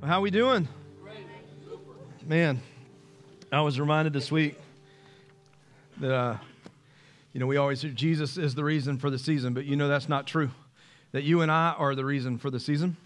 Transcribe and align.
How 0.00 0.18
are 0.18 0.20
we 0.20 0.30
doing? 0.30 0.68
Man, 2.24 2.62
I 3.50 3.60
was 3.62 3.80
reminded 3.80 4.12
this 4.12 4.30
week 4.30 4.56
that 5.96 6.14
uh, 6.14 6.36
you 7.32 7.40
know 7.40 7.48
we 7.48 7.56
always 7.56 7.82
hear 7.82 7.90
Jesus 7.90 8.38
is 8.38 8.54
the 8.54 8.62
reason 8.62 8.96
for 8.98 9.10
the 9.10 9.18
season, 9.18 9.54
but 9.54 9.64
you 9.64 9.74
know 9.74 9.88
that's 9.88 10.08
not 10.08 10.24
true. 10.24 10.50
That 11.10 11.24
you 11.24 11.40
and 11.40 11.50
I 11.50 11.74
are 11.76 11.96
the 11.96 12.04
reason 12.04 12.38
for 12.38 12.48
the 12.48 12.60
season, 12.60 12.96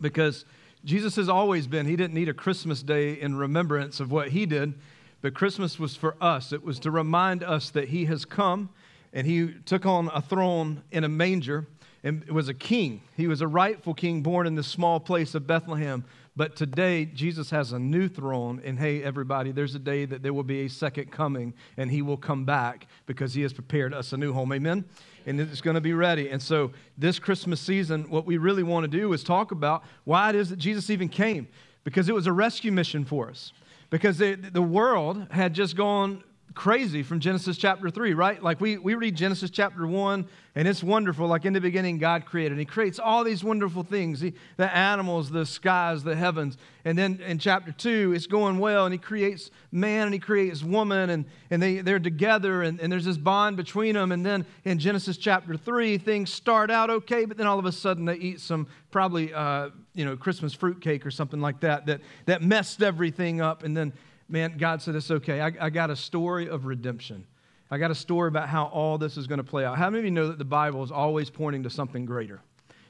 because 0.00 0.44
Jesus 0.84 1.14
has 1.14 1.28
always 1.28 1.68
been. 1.68 1.86
He 1.86 1.94
didn't 1.94 2.14
need 2.14 2.28
a 2.28 2.34
Christmas 2.34 2.82
day 2.82 3.12
in 3.12 3.36
remembrance 3.36 4.00
of 4.00 4.10
what 4.10 4.30
he 4.30 4.46
did, 4.46 4.74
but 5.22 5.32
Christmas 5.32 5.78
was 5.78 5.94
for 5.94 6.16
us. 6.20 6.52
It 6.52 6.64
was 6.64 6.80
to 6.80 6.90
remind 6.90 7.44
us 7.44 7.70
that 7.70 7.90
he 7.90 8.06
has 8.06 8.24
come 8.24 8.70
and 9.12 9.28
he 9.28 9.54
took 9.64 9.86
on 9.86 10.10
a 10.12 10.20
throne 10.20 10.82
in 10.90 11.04
a 11.04 11.08
manger 11.08 11.68
and 12.06 12.22
it 12.22 12.30
was 12.30 12.48
a 12.48 12.54
king. 12.54 13.02
He 13.16 13.26
was 13.26 13.40
a 13.40 13.48
rightful 13.48 13.92
king 13.92 14.22
born 14.22 14.46
in 14.46 14.54
this 14.54 14.68
small 14.68 15.00
place 15.00 15.34
of 15.34 15.44
Bethlehem. 15.44 16.04
But 16.36 16.54
today, 16.54 17.04
Jesus 17.04 17.50
has 17.50 17.72
a 17.72 17.80
new 17.80 18.06
throne. 18.08 18.62
And 18.64 18.78
hey, 18.78 19.02
everybody, 19.02 19.50
there's 19.50 19.74
a 19.74 19.80
day 19.80 20.04
that 20.04 20.22
there 20.22 20.32
will 20.32 20.44
be 20.44 20.66
a 20.66 20.68
second 20.68 21.10
coming, 21.10 21.52
and 21.76 21.90
he 21.90 22.02
will 22.02 22.16
come 22.16 22.44
back 22.44 22.86
because 23.06 23.34
he 23.34 23.42
has 23.42 23.52
prepared 23.52 23.92
us 23.92 24.12
a 24.12 24.16
new 24.16 24.32
home. 24.32 24.52
Amen? 24.52 24.84
And 25.26 25.40
it's 25.40 25.60
going 25.60 25.74
to 25.74 25.80
be 25.80 25.94
ready. 25.94 26.28
And 26.28 26.40
so, 26.40 26.70
this 26.96 27.18
Christmas 27.18 27.60
season, 27.60 28.08
what 28.08 28.24
we 28.24 28.38
really 28.38 28.62
want 28.62 28.84
to 28.84 28.88
do 28.88 29.12
is 29.12 29.24
talk 29.24 29.50
about 29.50 29.82
why 30.04 30.30
it 30.30 30.36
is 30.36 30.50
that 30.50 30.60
Jesus 30.60 30.90
even 30.90 31.08
came, 31.08 31.48
because 31.82 32.08
it 32.08 32.14
was 32.14 32.28
a 32.28 32.32
rescue 32.32 32.70
mission 32.70 33.04
for 33.04 33.28
us. 33.28 33.52
Because 33.90 34.18
the 34.18 34.62
world 34.62 35.26
had 35.32 35.54
just 35.54 35.74
gone 35.74 36.22
crazy 36.56 37.02
from 37.02 37.20
Genesis 37.20 37.58
chapter 37.58 37.90
3, 37.90 38.14
right? 38.14 38.42
Like 38.42 38.60
we, 38.60 38.78
we 38.78 38.94
read 38.94 39.14
Genesis 39.14 39.50
chapter 39.50 39.86
1, 39.86 40.26
and 40.56 40.66
it's 40.66 40.82
wonderful. 40.82 41.28
Like 41.28 41.44
in 41.44 41.52
the 41.52 41.60
beginning, 41.60 41.98
God 41.98 42.24
created. 42.24 42.58
He 42.58 42.64
creates 42.64 42.98
all 42.98 43.22
these 43.22 43.44
wonderful 43.44 43.84
things 43.84 44.20
he, 44.20 44.32
the 44.56 44.74
animals, 44.74 45.30
the 45.30 45.44
skies, 45.44 46.02
the 46.02 46.16
heavens. 46.16 46.56
And 46.86 46.98
then 46.98 47.20
in 47.20 47.38
chapter 47.38 47.72
2, 47.72 48.14
it's 48.16 48.26
going 48.26 48.58
well, 48.58 48.86
and 48.86 48.92
He 48.92 48.98
creates 48.98 49.50
man 49.70 50.06
and 50.06 50.14
He 50.14 50.18
creates 50.18 50.64
woman, 50.64 51.10
and, 51.10 51.26
and 51.50 51.62
they, 51.62 51.82
they're 51.82 52.00
together, 52.00 52.62
and, 52.62 52.80
and 52.80 52.90
there's 52.90 53.04
this 53.04 53.18
bond 53.18 53.58
between 53.58 53.94
them. 53.94 54.10
And 54.10 54.24
then 54.24 54.46
in 54.64 54.78
Genesis 54.78 55.18
chapter 55.18 55.56
3, 55.56 55.98
things 55.98 56.32
start 56.32 56.70
out 56.70 56.88
okay, 56.88 57.26
but 57.26 57.36
then 57.36 57.46
all 57.46 57.58
of 57.58 57.66
a 57.66 57.72
sudden 57.72 58.06
they 58.06 58.16
eat 58.16 58.40
some 58.40 58.66
probably, 58.90 59.32
uh, 59.34 59.68
you 59.94 60.06
know, 60.06 60.16
Christmas 60.16 60.54
fruitcake 60.54 61.04
or 61.04 61.10
something 61.10 61.40
like 61.40 61.60
that, 61.60 61.84
that 61.84 62.00
that 62.24 62.40
messed 62.40 62.82
everything 62.82 63.42
up. 63.42 63.62
And 63.62 63.76
then 63.76 63.92
man, 64.28 64.56
God 64.58 64.82
said, 64.82 64.94
It's 64.94 65.10
okay. 65.10 65.40
I, 65.40 65.52
I 65.60 65.70
got 65.70 65.90
a 65.90 65.96
story 65.96 66.48
of 66.48 66.66
redemption. 66.66 67.24
I 67.70 67.78
got 67.78 67.90
a 67.90 67.96
story 67.96 68.28
about 68.28 68.48
how 68.48 68.66
all 68.66 68.96
this 68.96 69.16
is 69.16 69.26
going 69.26 69.38
to 69.38 69.44
play 69.44 69.64
out. 69.64 69.76
How 69.76 69.90
many 69.90 69.98
of 69.98 70.04
you 70.04 70.10
know 70.12 70.28
that 70.28 70.38
the 70.38 70.44
Bible 70.44 70.84
is 70.84 70.92
always 70.92 71.30
pointing 71.30 71.64
to 71.64 71.70
something 71.70 72.04
greater? 72.04 72.40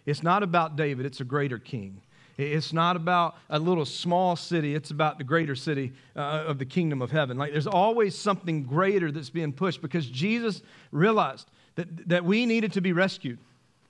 It's 0.04 0.22
not 0.22 0.42
about 0.42 0.76
David, 0.76 1.06
it's 1.06 1.20
a 1.20 1.24
greater 1.24 1.58
king. 1.58 2.02
It's 2.38 2.74
not 2.74 2.96
about 2.96 3.36
a 3.48 3.58
little 3.58 3.86
small 3.86 4.36
city, 4.36 4.74
it's 4.74 4.90
about 4.90 5.16
the 5.16 5.24
greater 5.24 5.54
city 5.54 5.92
uh, 6.14 6.44
of 6.46 6.58
the 6.58 6.66
kingdom 6.66 7.00
of 7.00 7.10
heaven. 7.10 7.38
Like 7.38 7.52
there's 7.52 7.66
always 7.66 8.16
something 8.16 8.64
greater 8.64 9.10
that's 9.10 9.30
being 9.30 9.52
pushed 9.52 9.80
because 9.80 10.06
Jesus 10.06 10.62
realized 10.92 11.50
that, 11.76 12.08
that 12.08 12.24
we 12.24 12.44
needed 12.44 12.72
to 12.74 12.82
be 12.82 12.92
rescued. 12.92 13.38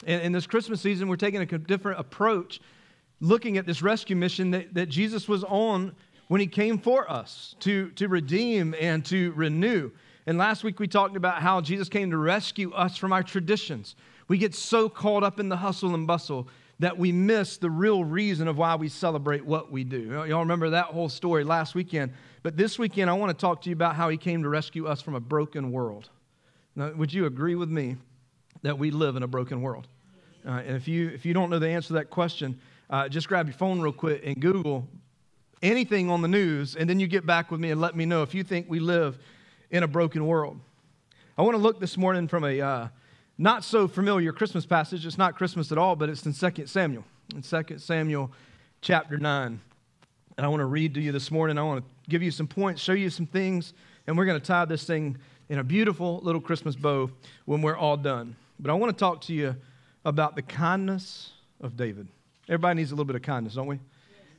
And 0.06 0.22
in 0.22 0.32
this 0.32 0.46
Christmas 0.46 0.80
season, 0.80 1.08
we're 1.08 1.16
taking 1.16 1.40
a 1.40 1.58
different 1.58 1.98
approach 1.98 2.60
looking 3.20 3.56
at 3.56 3.66
this 3.66 3.82
rescue 3.82 4.14
mission 4.14 4.52
that, 4.52 4.74
that 4.74 4.88
Jesus 4.88 5.26
was 5.26 5.42
on 5.44 5.96
when 6.28 6.40
he 6.40 6.46
came 6.46 6.78
for 6.78 7.10
us 7.10 7.54
to, 7.60 7.90
to 7.90 8.08
redeem 8.08 8.74
and 8.80 9.04
to 9.06 9.32
renew. 9.32 9.90
And 10.26 10.38
last 10.38 10.64
week 10.64 10.80
we 10.80 10.88
talked 10.88 11.16
about 11.16 11.40
how 11.40 11.60
Jesus 11.60 11.88
came 11.88 12.10
to 12.10 12.16
rescue 12.16 12.72
us 12.72 12.96
from 12.96 13.12
our 13.12 13.22
traditions. 13.22 13.94
We 14.28 14.38
get 14.38 14.54
so 14.54 14.88
caught 14.88 15.22
up 15.22 15.38
in 15.38 15.48
the 15.48 15.56
hustle 15.56 15.94
and 15.94 16.06
bustle 16.06 16.48
that 16.78 16.98
we 16.98 17.12
miss 17.12 17.56
the 17.56 17.70
real 17.70 18.04
reason 18.04 18.48
of 18.48 18.58
why 18.58 18.74
we 18.74 18.88
celebrate 18.88 19.44
what 19.44 19.70
we 19.70 19.84
do. 19.84 20.24
Y'all 20.28 20.40
remember 20.40 20.70
that 20.70 20.86
whole 20.86 21.08
story 21.08 21.44
last 21.44 21.74
weekend. 21.74 22.12
But 22.42 22.56
this 22.56 22.78
weekend, 22.78 23.08
I 23.08 23.14
want 23.14 23.36
to 23.36 23.40
talk 23.40 23.62
to 23.62 23.70
you 23.70 23.74
about 23.74 23.96
how 23.96 24.08
he 24.08 24.16
came 24.16 24.42
to 24.42 24.48
rescue 24.48 24.86
us 24.86 25.00
from 25.00 25.14
a 25.14 25.20
broken 25.20 25.72
world. 25.72 26.10
Now, 26.74 26.92
would 26.92 27.12
you 27.12 27.26
agree 27.26 27.54
with 27.54 27.70
me 27.70 27.96
that 28.62 28.78
we 28.78 28.90
live 28.90 29.16
in 29.16 29.22
a 29.22 29.26
broken 29.26 29.62
world? 29.62 29.86
Uh, 30.46 30.62
and 30.66 30.76
if 30.76 30.86
you, 30.86 31.08
if 31.08 31.24
you 31.24 31.32
don't 31.32 31.48
know 31.48 31.58
the 31.58 31.68
answer 31.68 31.88
to 31.88 31.92
that 31.94 32.10
question, 32.10 32.60
uh, 32.90 33.08
just 33.08 33.26
grab 33.26 33.46
your 33.46 33.56
phone 33.56 33.80
real 33.80 33.92
quick 33.92 34.22
and 34.24 34.38
Google 34.40 34.86
anything 35.62 36.10
on 36.10 36.22
the 36.22 36.28
news, 36.28 36.76
and 36.76 36.88
then 36.88 37.00
you 37.00 37.06
get 37.06 37.26
back 37.26 37.50
with 37.50 37.60
me 37.60 37.70
and 37.70 37.80
let 37.80 37.96
me 37.96 38.06
know 38.06 38.22
if 38.22 38.34
you 38.34 38.44
think 38.44 38.66
we 38.68 38.80
live 38.80 39.18
in 39.70 39.82
a 39.82 39.88
broken 39.88 40.26
world. 40.26 40.60
I 41.38 41.42
want 41.42 41.54
to 41.54 41.62
look 41.62 41.80
this 41.80 41.96
morning 41.96 42.28
from 42.28 42.44
a 42.44 42.60
uh, 42.60 42.88
not 43.38 43.64
so 43.64 43.88
familiar 43.88 44.32
Christmas 44.32 44.64
passage. 44.64 45.04
It's 45.04 45.18
not 45.18 45.36
Christmas 45.36 45.70
at 45.72 45.78
all, 45.78 45.96
but 45.96 46.08
it's 46.08 46.24
in 46.24 46.32
2 46.32 46.66
Samuel, 46.66 47.04
in 47.34 47.42
2 47.42 47.78
Samuel 47.78 48.32
chapter 48.80 49.18
9. 49.18 49.60
And 50.36 50.46
I 50.46 50.48
want 50.48 50.60
to 50.60 50.66
read 50.66 50.94
to 50.94 51.00
you 51.00 51.12
this 51.12 51.30
morning. 51.30 51.58
I 51.58 51.62
want 51.62 51.84
to 51.84 52.10
give 52.10 52.22
you 52.22 52.30
some 52.30 52.46
points, 52.46 52.80
show 52.80 52.92
you 52.92 53.10
some 53.10 53.26
things, 53.26 53.72
and 54.06 54.16
we're 54.16 54.24
going 54.24 54.40
to 54.40 54.46
tie 54.46 54.64
this 54.64 54.84
thing 54.84 55.18
in 55.48 55.58
a 55.58 55.64
beautiful 55.64 56.20
little 56.22 56.40
Christmas 56.40 56.76
bow 56.76 57.10
when 57.44 57.62
we're 57.62 57.76
all 57.76 57.96
done. 57.96 58.36
But 58.58 58.70
I 58.70 58.74
want 58.74 58.96
to 58.96 58.98
talk 58.98 59.20
to 59.22 59.34
you 59.34 59.56
about 60.04 60.36
the 60.36 60.42
kindness 60.42 61.32
of 61.60 61.76
David. 61.76 62.08
Everybody 62.48 62.76
needs 62.76 62.90
a 62.90 62.94
little 62.94 63.04
bit 63.04 63.16
of 63.16 63.22
kindness, 63.22 63.54
don't 63.54 63.66
we? 63.66 63.80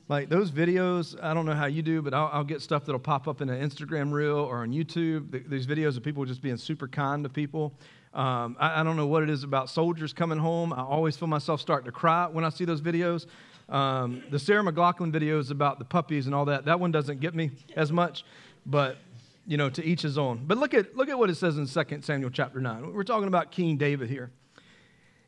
Like 0.09 0.29
those 0.29 0.51
videos, 0.51 1.21
I 1.21 1.33
don't 1.33 1.45
know 1.45 1.53
how 1.53 1.65
you 1.65 1.81
do, 1.81 2.01
but 2.01 2.13
I'll, 2.13 2.29
I'll 2.31 2.43
get 2.45 2.61
stuff 2.61 2.85
that'll 2.85 2.99
pop 2.99 3.27
up 3.27 3.41
in 3.41 3.49
an 3.49 3.67
Instagram 3.67 4.13
reel 4.13 4.37
or 4.37 4.59
on 4.59 4.71
YouTube. 4.71 5.49
these 5.49 5.67
videos 5.67 5.97
of 5.97 6.03
people 6.03 6.23
just 6.23 6.41
being 6.41 6.55
super 6.55 6.87
kind 6.87 7.23
to 7.23 7.29
people. 7.29 7.73
Um, 8.13 8.55
I, 8.57 8.79
I, 8.79 8.83
don't 8.83 8.95
know 8.95 9.05
what 9.05 9.21
it 9.21 9.29
is 9.29 9.43
about 9.43 9.69
soldiers 9.69 10.13
coming 10.13 10.37
home. 10.37 10.71
I 10.71 10.81
always 10.81 11.17
feel 11.17 11.27
myself 11.27 11.59
starting 11.59 11.85
to 11.85 11.91
cry 11.91 12.25
when 12.27 12.45
I 12.45 12.49
see 12.49 12.63
those 12.63 12.81
videos. 12.81 13.25
Um, 13.67 14.23
the 14.31 14.39
Sarah 14.39 14.63
McLachlan 14.63 15.11
videos 15.11 15.51
about 15.51 15.77
the 15.77 15.85
puppies 15.85 16.25
and 16.25 16.33
all 16.33 16.45
that, 16.45 16.65
that 16.65 16.79
one 16.79 16.91
doesn't 16.91 17.19
get 17.19 17.35
me 17.35 17.51
as 17.75 17.91
much, 17.91 18.23
but 18.65 18.97
you 19.45 19.57
know, 19.57 19.69
to 19.69 19.83
each 19.83 20.01
his 20.01 20.17
own. 20.17 20.43
But 20.47 20.57
look 20.57 20.73
at, 20.73 20.95
look 20.95 21.09
at 21.09 21.19
what 21.19 21.29
it 21.29 21.35
says 21.35 21.57
in 21.57 21.67
2 21.67 22.01
Samuel 22.01 22.29
chapter 22.29 22.61
9. 22.61 22.93
We're 22.93 23.03
talking 23.03 23.27
about 23.27 23.51
King 23.51 23.77
David 23.77 24.09
here. 24.09 24.31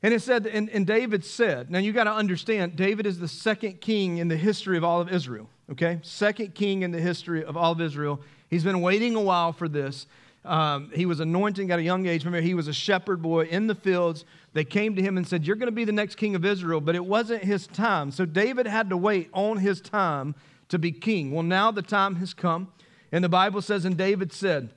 And 0.01 0.13
it 0.13 0.21
said, 0.21 0.45
and, 0.45 0.69
and 0.69 0.87
David 0.87 1.25
said, 1.25 1.69
now 1.69 1.79
you 1.79 1.91
got 1.91 2.05
to 2.05 2.13
understand, 2.13 2.75
David 2.75 3.05
is 3.05 3.19
the 3.19 3.27
second 3.27 3.81
king 3.81 4.17
in 4.17 4.29
the 4.29 4.37
history 4.37 4.77
of 4.77 4.83
all 4.83 5.01
of 5.01 5.11
Israel, 5.11 5.49
okay? 5.71 5.99
Second 6.03 6.55
king 6.55 6.83
in 6.83 6.91
the 6.91 7.01
history 7.01 7.43
of 7.43 7.57
all 7.57 7.73
of 7.73 7.81
Israel. 7.81 8.21
He's 8.49 8.63
been 8.63 8.81
waiting 8.81 9.15
a 9.15 9.21
while 9.21 9.51
for 9.51 9.67
this. 9.67 10.07
Um, 10.45 10.89
he 10.95 11.05
was 11.05 11.19
anointing 11.19 11.69
at 11.71 11.79
a 11.79 11.81
young 11.81 12.05
age. 12.05 12.23
Remember, 12.23 12.45
he 12.45 12.53
was 12.53 12.69
a 12.69 12.73
shepherd 12.73 13.21
boy 13.21 13.45
in 13.45 13.67
the 13.67 13.75
fields. 13.75 14.23
They 14.53 14.63
came 14.63 14.95
to 14.95 15.01
him 15.01 15.17
and 15.17 15.27
said, 15.27 15.45
You're 15.45 15.57
going 15.57 15.67
to 15.67 15.71
be 15.71 15.83
the 15.83 15.91
next 15.91 16.15
king 16.15 16.33
of 16.33 16.45
Israel, 16.45 16.79
but 16.79 16.95
it 16.95 17.05
wasn't 17.05 17.43
his 17.43 17.67
time. 17.67 18.09
So 18.11 18.25
David 18.25 18.65
had 18.65 18.89
to 18.89 18.97
wait 18.97 19.29
on 19.33 19.57
his 19.57 19.81
time 19.81 20.33
to 20.69 20.79
be 20.79 20.93
king. 20.93 21.31
Well, 21.31 21.43
now 21.43 21.71
the 21.71 21.81
time 21.81 22.15
has 22.15 22.33
come. 22.33 22.71
And 23.11 23.23
the 23.23 23.29
Bible 23.29 23.61
says, 23.61 23.83
And 23.83 23.97
David 23.97 24.31
said, 24.31 24.69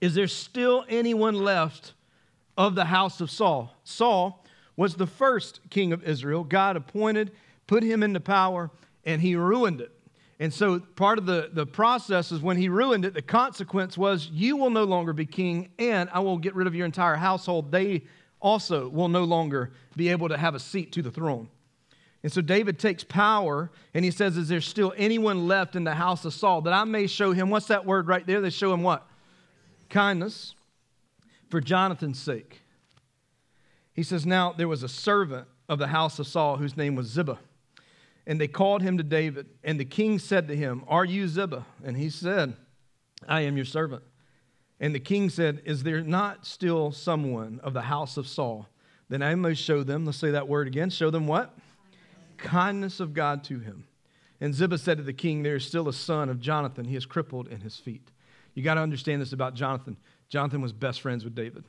Is 0.00 0.14
there 0.14 0.26
still 0.26 0.84
anyone 0.88 1.34
left 1.34 1.92
of 2.58 2.74
the 2.74 2.86
house 2.86 3.20
of 3.20 3.30
Saul? 3.30 3.72
Saul 3.84 4.44
was 4.76 4.94
the 4.94 5.06
first 5.06 5.60
king 5.70 5.92
of 5.92 6.04
Israel. 6.04 6.44
God 6.44 6.76
appointed, 6.76 7.32
put 7.66 7.82
him 7.82 8.02
into 8.02 8.20
power, 8.20 8.70
and 9.04 9.20
he 9.20 9.36
ruined 9.36 9.80
it. 9.80 9.92
And 10.38 10.52
so 10.52 10.80
part 10.80 11.18
of 11.18 11.24
the, 11.24 11.50
the 11.52 11.64
process 11.64 12.30
is 12.30 12.42
when 12.42 12.58
he 12.58 12.68
ruined 12.68 13.06
it, 13.06 13.14
the 13.14 13.22
consequence 13.22 13.96
was 13.96 14.28
you 14.30 14.56
will 14.56 14.70
no 14.70 14.84
longer 14.84 15.12
be 15.14 15.24
king, 15.24 15.70
and 15.78 16.10
I 16.12 16.20
will 16.20 16.36
get 16.36 16.54
rid 16.54 16.66
of 16.66 16.74
your 16.74 16.84
entire 16.84 17.16
household. 17.16 17.72
They 17.72 18.04
also 18.40 18.88
will 18.88 19.08
no 19.08 19.24
longer 19.24 19.72
be 19.96 20.10
able 20.10 20.28
to 20.28 20.36
have 20.36 20.54
a 20.54 20.60
seat 20.60 20.92
to 20.92 21.02
the 21.02 21.10
throne. 21.10 21.48
And 22.22 22.32
so 22.32 22.40
David 22.40 22.78
takes 22.78 23.04
power 23.04 23.70
and 23.94 24.04
he 24.04 24.10
says, 24.10 24.36
Is 24.36 24.48
there 24.48 24.60
still 24.60 24.92
anyone 24.96 25.46
left 25.46 25.76
in 25.76 25.84
the 25.84 25.94
house 25.94 26.24
of 26.24 26.34
Saul 26.34 26.60
that 26.62 26.72
I 26.72 26.84
may 26.84 27.06
show 27.06 27.32
him? 27.32 27.50
What's 27.50 27.66
that 27.66 27.86
word 27.86 28.08
right 28.08 28.26
there? 28.26 28.40
They 28.40 28.50
show 28.50 28.74
him 28.74 28.82
what? 28.82 29.06
Kindness 29.88 30.54
for 31.48 31.60
Jonathan's 31.60 32.18
sake. 32.18 32.62
He 33.96 34.02
says, 34.02 34.26
Now 34.26 34.52
there 34.52 34.68
was 34.68 34.82
a 34.82 34.88
servant 34.88 35.48
of 35.68 35.78
the 35.78 35.88
house 35.88 36.18
of 36.18 36.26
Saul 36.26 36.58
whose 36.58 36.76
name 36.76 36.94
was 36.94 37.06
Ziba. 37.06 37.38
And 38.26 38.40
they 38.40 38.46
called 38.46 38.82
him 38.82 38.98
to 38.98 39.02
David. 39.02 39.46
And 39.64 39.80
the 39.80 39.84
king 39.84 40.18
said 40.18 40.46
to 40.48 40.56
him, 40.56 40.84
Are 40.86 41.04
you 41.04 41.26
Ziba? 41.26 41.64
And 41.82 41.96
he 41.96 42.10
said, 42.10 42.54
I 43.26 43.40
am 43.40 43.56
your 43.56 43.64
servant. 43.64 44.02
And 44.78 44.94
the 44.94 45.00
king 45.00 45.30
said, 45.30 45.62
Is 45.64 45.82
there 45.82 46.02
not 46.02 46.46
still 46.46 46.92
someone 46.92 47.58
of 47.64 47.72
the 47.72 47.82
house 47.82 48.18
of 48.18 48.28
Saul? 48.28 48.68
Then 49.08 49.22
I 49.22 49.34
must 49.34 49.62
show 49.62 49.82
them, 49.82 50.04
let's 50.04 50.18
say 50.18 50.32
that 50.32 50.48
word 50.48 50.66
again, 50.66 50.90
show 50.90 51.10
them 51.10 51.26
what? 51.26 51.56
Kindness 52.36 53.00
of 53.00 53.14
God 53.14 53.44
to 53.44 53.60
him. 53.60 53.86
And 54.40 54.54
Ziba 54.54 54.76
said 54.76 54.98
to 54.98 55.04
the 55.04 55.14
king, 55.14 55.42
There 55.42 55.56
is 55.56 55.64
still 55.64 55.88
a 55.88 55.92
son 55.92 56.28
of 56.28 56.40
Jonathan. 56.40 56.84
He 56.84 56.96
is 56.96 57.06
crippled 57.06 57.48
in 57.48 57.60
his 57.60 57.76
feet. 57.76 58.10
You 58.52 58.62
got 58.62 58.74
to 58.74 58.80
understand 58.80 59.22
this 59.22 59.32
about 59.32 59.54
Jonathan. 59.54 59.96
Jonathan 60.28 60.60
was 60.60 60.72
best 60.72 61.00
friends 61.00 61.24
with 61.24 61.34
David. 61.34 61.64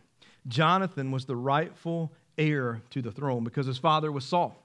Jonathan 0.47 1.11
was 1.11 1.25
the 1.25 1.35
rightful 1.35 2.11
heir 2.38 2.81
to 2.91 3.01
the 3.01 3.11
throne 3.11 3.44
because 3.44 3.65
his 3.65 3.77
father 3.77 4.11
was 4.11 4.25
Saul. 4.25 4.63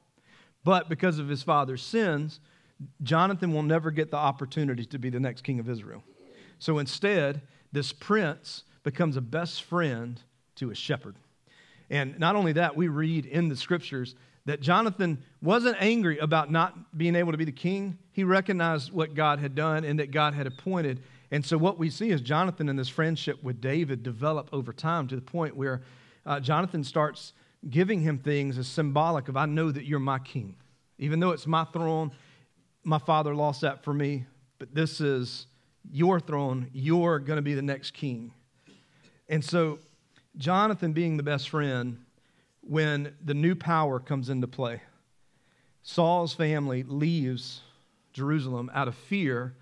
But 0.65 0.89
because 0.89 1.19
of 1.19 1.29
his 1.29 1.43
father's 1.43 1.83
sins, 1.83 2.41
Jonathan 3.03 3.53
will 3.53 3.63
never 3.63 3.91
get 3.91 4.11
the 4.11 4.17
opportunity 4.17 4.85
to 4.87 4.99
be 4.99 5.11
the 5.11 5.21
next 5.21 5.43
king 5.43 5.59
of 5.59 5.69
Israel. 5.69 6.03
So 6.59 6.79
instead, 6.79 7.41
this 7.73 7.93
prince 7.93 8.65
becomes 8.83 9.17
a 9.17 9.21
best 9.21 9.63
friend 9.65 10.21
to 10.57 10.71
a 10.71 10.75
shepherd. 10.75 11.17
And 11.91 12.19
not 12.19 12.37
only 12.37 12.53
that, 12.53 12.77
we 12.77 12.89
read 12.89 13.27
in 13.27 13.49
the 13.49 13.57
scriptures 13.57 14.15
that 14.45 14.61
Jonathan 14.61 15.23
wasn't 15.41 15.77
angry 15.79 16.19
about 16.19 16.51
not 16.51 16.97
being 16.97 17.15
able 17.15 17.33
to 17.33 17.39
be 17.39 17.45
the 17.45 17.53
king. 17.53 17.99
He 18.13 18.25
recognized 18.25 18.93
what 18.93 19.15
God 19.15 19.39
had 19.39 19.55
done 19.55 19.85
and 19.85 19.99
that 19.99 20.11
God 20.11 20.35
had 20.35 20.47
appointed. 20.47 21.03
And 21.33 21.45
so, 21.45 21.57
what 21.57 21.79
we 21.79 21.89
see 21.89 22.11
is 22.11 22.21
Jonathan 22.21 22.69
and 22.69 22.79
this 22.79 22.91
friendship 22.91 23.43
with 23.43 23.63
David 23.63 24.03
develop 24.03 24.51
over 24.53 24.71
time 24.71 25.09
to 25.09 25.17
the 25.17 25.23
point 25.23 25.57
where 25.57 25.81
uh, 26.27 26.39
Jonathan 26.39 26.85
starts 26.85 27.33
giving 27.71 28.03
him 28.03 28.19
things 28.19 28.59
as 28.59 28.69
symbolic 28.69 29.29
of, 29.29 29.37
I 29.37 29.47
know 29.47 29.71
that 29.71 29.87
you're 29.87 29.99
my 29.99 30.19
king. 30.19 30.57
Even 30.99 31.21
though 31.21 31.31
it's 31.31 31.47
my 31.47 31.65
throne, 31.65 32.13
my 32.85 32.99
father 32.99 33.35
lost 33.35 33.63
that 33.63 33.83
for 33.83 33.95
me, 33.95 34.27
but 34.59 34.75
this 34.75 35.01
is 35.01 35.47
your 35.91 36.21
throne. 36.21 36.69
You're 36.75 37.19
going 37.19 37.39
to 37.39 37.43
be 37.43 37.55
the 37.55 37.63
next 37.63 37.93
king. 37.93 38.35
And 39.31 39.43
so, 39.43 39.79
Jonathan 40.37 40.93
being 40.93 41.17
the 41.17 41.23
best 41.23 41.49
friend, 41.49 41.97
when 42.61 43.15
the 43.25 43.35
new 43.35 43.55
power 43.55 43.99
comes 43.99 44.29
into 44.29 44.47
play. 44.47 44.83
Saul's 45.83 46.35
family 46.35 46.83
leaves 46.83 47.63
Jerusalem 48.13 48.71
out 48.75 48.87
of 48.87 48.95
fear 48.95 49.55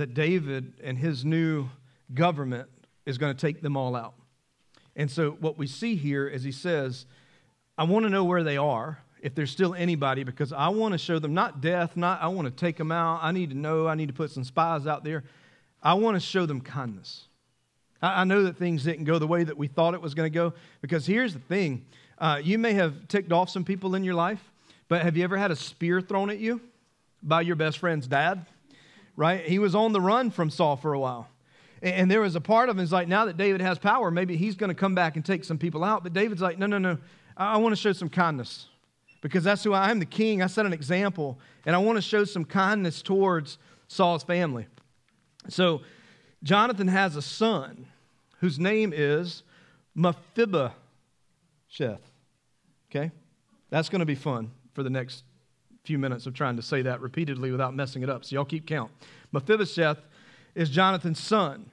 that 0.00 0.14
David 0.14 0.72
and 0.82 0.96
his 0.96 1.26
new 1.26 1.68
government 2.14 2.70
is 3.04 3.18
going 3.18 3.34
to 3.34 3.38
take 3.38 3.60
them 3.60 3.76
all 3.76 3.94
out. 3.94 4.14
And 4.96 5.10
so, 5.10 5.32
what 5.32 5.58
we 5.58 5.66
see 5.66 5.94
here 5.94 6.26
is 6.26 6.42
he 6.42 6.52
says, 6.52 7.04
I 7.76 7.84
want 7.84 8.04
to 8.04 8.10
know 8.10 8.24
where 8.24 8.42
they 8.42 8.56
are, 8.56 8.98
if 9.20 9.34
there's 9.34 9.50
still 9.50 9.74
anybody, 9.74 10.24
because 10.24 10.54
I 10.54 10.68
want 10.68 10.92
to 10.92 10.98
show 10.98 11.18
them 11.18 11.34
not 11.34 11.60
death, 11.60 11.98
not 11.98 12.22
I 12.22 12.28
want 12.28 12.46
to 12.46 12.50
take 12.50 12.78
them 12.78 12.90
out. 12.90 13.20
I 13.22 13.30
need 13.32 13.50
to 13.50 13.56
know, 13.56 13.86
I 13.86 13.94
need 13.94 14.08
to 14.08 14.14
put 14.14 14.30
some 14.30 14.42
spies 14.42 14.86
out 14.86 15.04
there. 15.04 15.24
I 15.82 15.94
want 15.94 16.16
to 16.16 16.20
show 16.20 16.46
them 16.46 16.62
kindness. 16.62 17.26
I, 18.00 18.22
I 18.22 18.24
know 18.24 18.44
that 18.44 18.56
things 18.56 18.84
didn't 18.84 19.04
go 19.04 19.18
the 19.18 19.26
way 19.26 19.44
that 19.44 19.58
we 19.58 19.68
thought 19.68 19.92
it 19.92 20.00
was 20.00 20.14
going 20.14 20.32
to 20.32 20.34
go, 20.34 20.54
because 20.80 21.04
here's 21.04 21.34
the 21.34 21.40
thing 21.40 21.84
uh, 22.16 22.40
you 22.42 22.58
may 22.58 22.72
have 22.72 23.06
ticked 23.08 23.32
off 23.32 23.50
some 23.50 23.64
people 23.64 23.94
in 23.94 24.04
your 24.04 24.14
life, 24.14 24.50
but 24.88 25.02
have 25.02 25.16
you 25.18 25.24
ever 25.24 25.36
had 25.36 25.50
a 25.50 25.56
spear 25.56 26.00
thrown 26.00 26.30
at 26.30 26.38
you 26.38 26.62
by 27.22 27.42
your 27.42 27.56
best 27.56 27.76
friend's 27.76 28.06
dad? 28.06 28.46
Right? 29.20 29.44
He 29.44 29.58
was 29.58 29.74
on 29.74 29.92
the 29.92 30.00
run 30.00 30.30
from 30.30 30.48
Saul 30.48 30.76
for 30.76 30.94
a 30.94 30.98
while. 30.98 31.28
And, 31.82 32.10
there 32.10 32.22
was 32.22 32.36
a 32.36 32.40
part 32.40 32.70
of 32.70 32.78
him 32.78 32.82
is 32.82 32.90
like, 32.90 33.06
now 33.06 33.26
that 33.26 33.36
David 33.36 33.60
has 33.60 33.78
power, 33.78 34.10
maybe 34.10 34.34
he's 34.34 34.56
going 34.56 34.68
to 34.68 34.74
come 34.74 34.94
back 34.94 35.14
and 35.16 35.22
take 35.22 35.44
some 35.44 35.58
people 35.58 35.84
out. 35.84 36.02
But 36.02 36.14
David's 36.14 36.40
like, 36.40 36.58
no, 36.58 36.64
no, 36.64 36.78
no. 36.78 36.96
I, 37.36 37.52
I 37.52 37.56
want 37.58 37.74
to 37.74 37.76
show 37.76 37.92
some 37.92 38.08
kindness 38.08 38.68
because 39.20 39.44
that's 39.44 39.62
who 39.62 39.74
I 39.74 39.90
am, 39.90 39.98
the 39.98 40.06
king. 40.06 40.40
I 40.40 40.46
set 40.46 40.64
an 40.64 40.72
example, 40.72 41.38
and 41.66 41.76
I 41.76 41.80
want 41.80 41.96
to 41.96 42.02
show 42.02 42.24
some 42.24 42.46
kindness 42.46 43.02
towards 43.02 43.58
Saul's 43.88 44.22
family. 44.22 44.66
So 45.50 45.82
Jonathan 46.42 46.88
has 46.88 47.14
a 47.14 47.22
son 47.22 47.88
whose 48.38 48.58
name 48.58 48.94
is 48.96 49.42
Mephibosheth. 49.94 50.72
Okay? 52.90 53.10
That's 53.68 53.90
going 53.90 54.00
to 54.00 54.06
be 54.06 54.14
fun 54.14 54.50
for 54.72 54.82
the 54.82 54.88
next 54.88 55.24
few 55.90 55.98
minutes 55.98 56.24
of 56.24 56.34
trying 56.34 56.54
to 56.54 56.62
say 56.62 56.82
that 56.82 57.00
repeatedly 57.00 57.50
without 57.50 57.74
messing 57.74 58.04
it 58.04 58.08
up. 58.08 58.24
So 58.24 58.36
y'all 58.36 58.44
keep 58.44 58.64
count. 58.64 58.92
Mephibosheth 59.32 59.98
is 60.54 60.70
Jonathan's 60.70 61.18
son. 61.18 61.68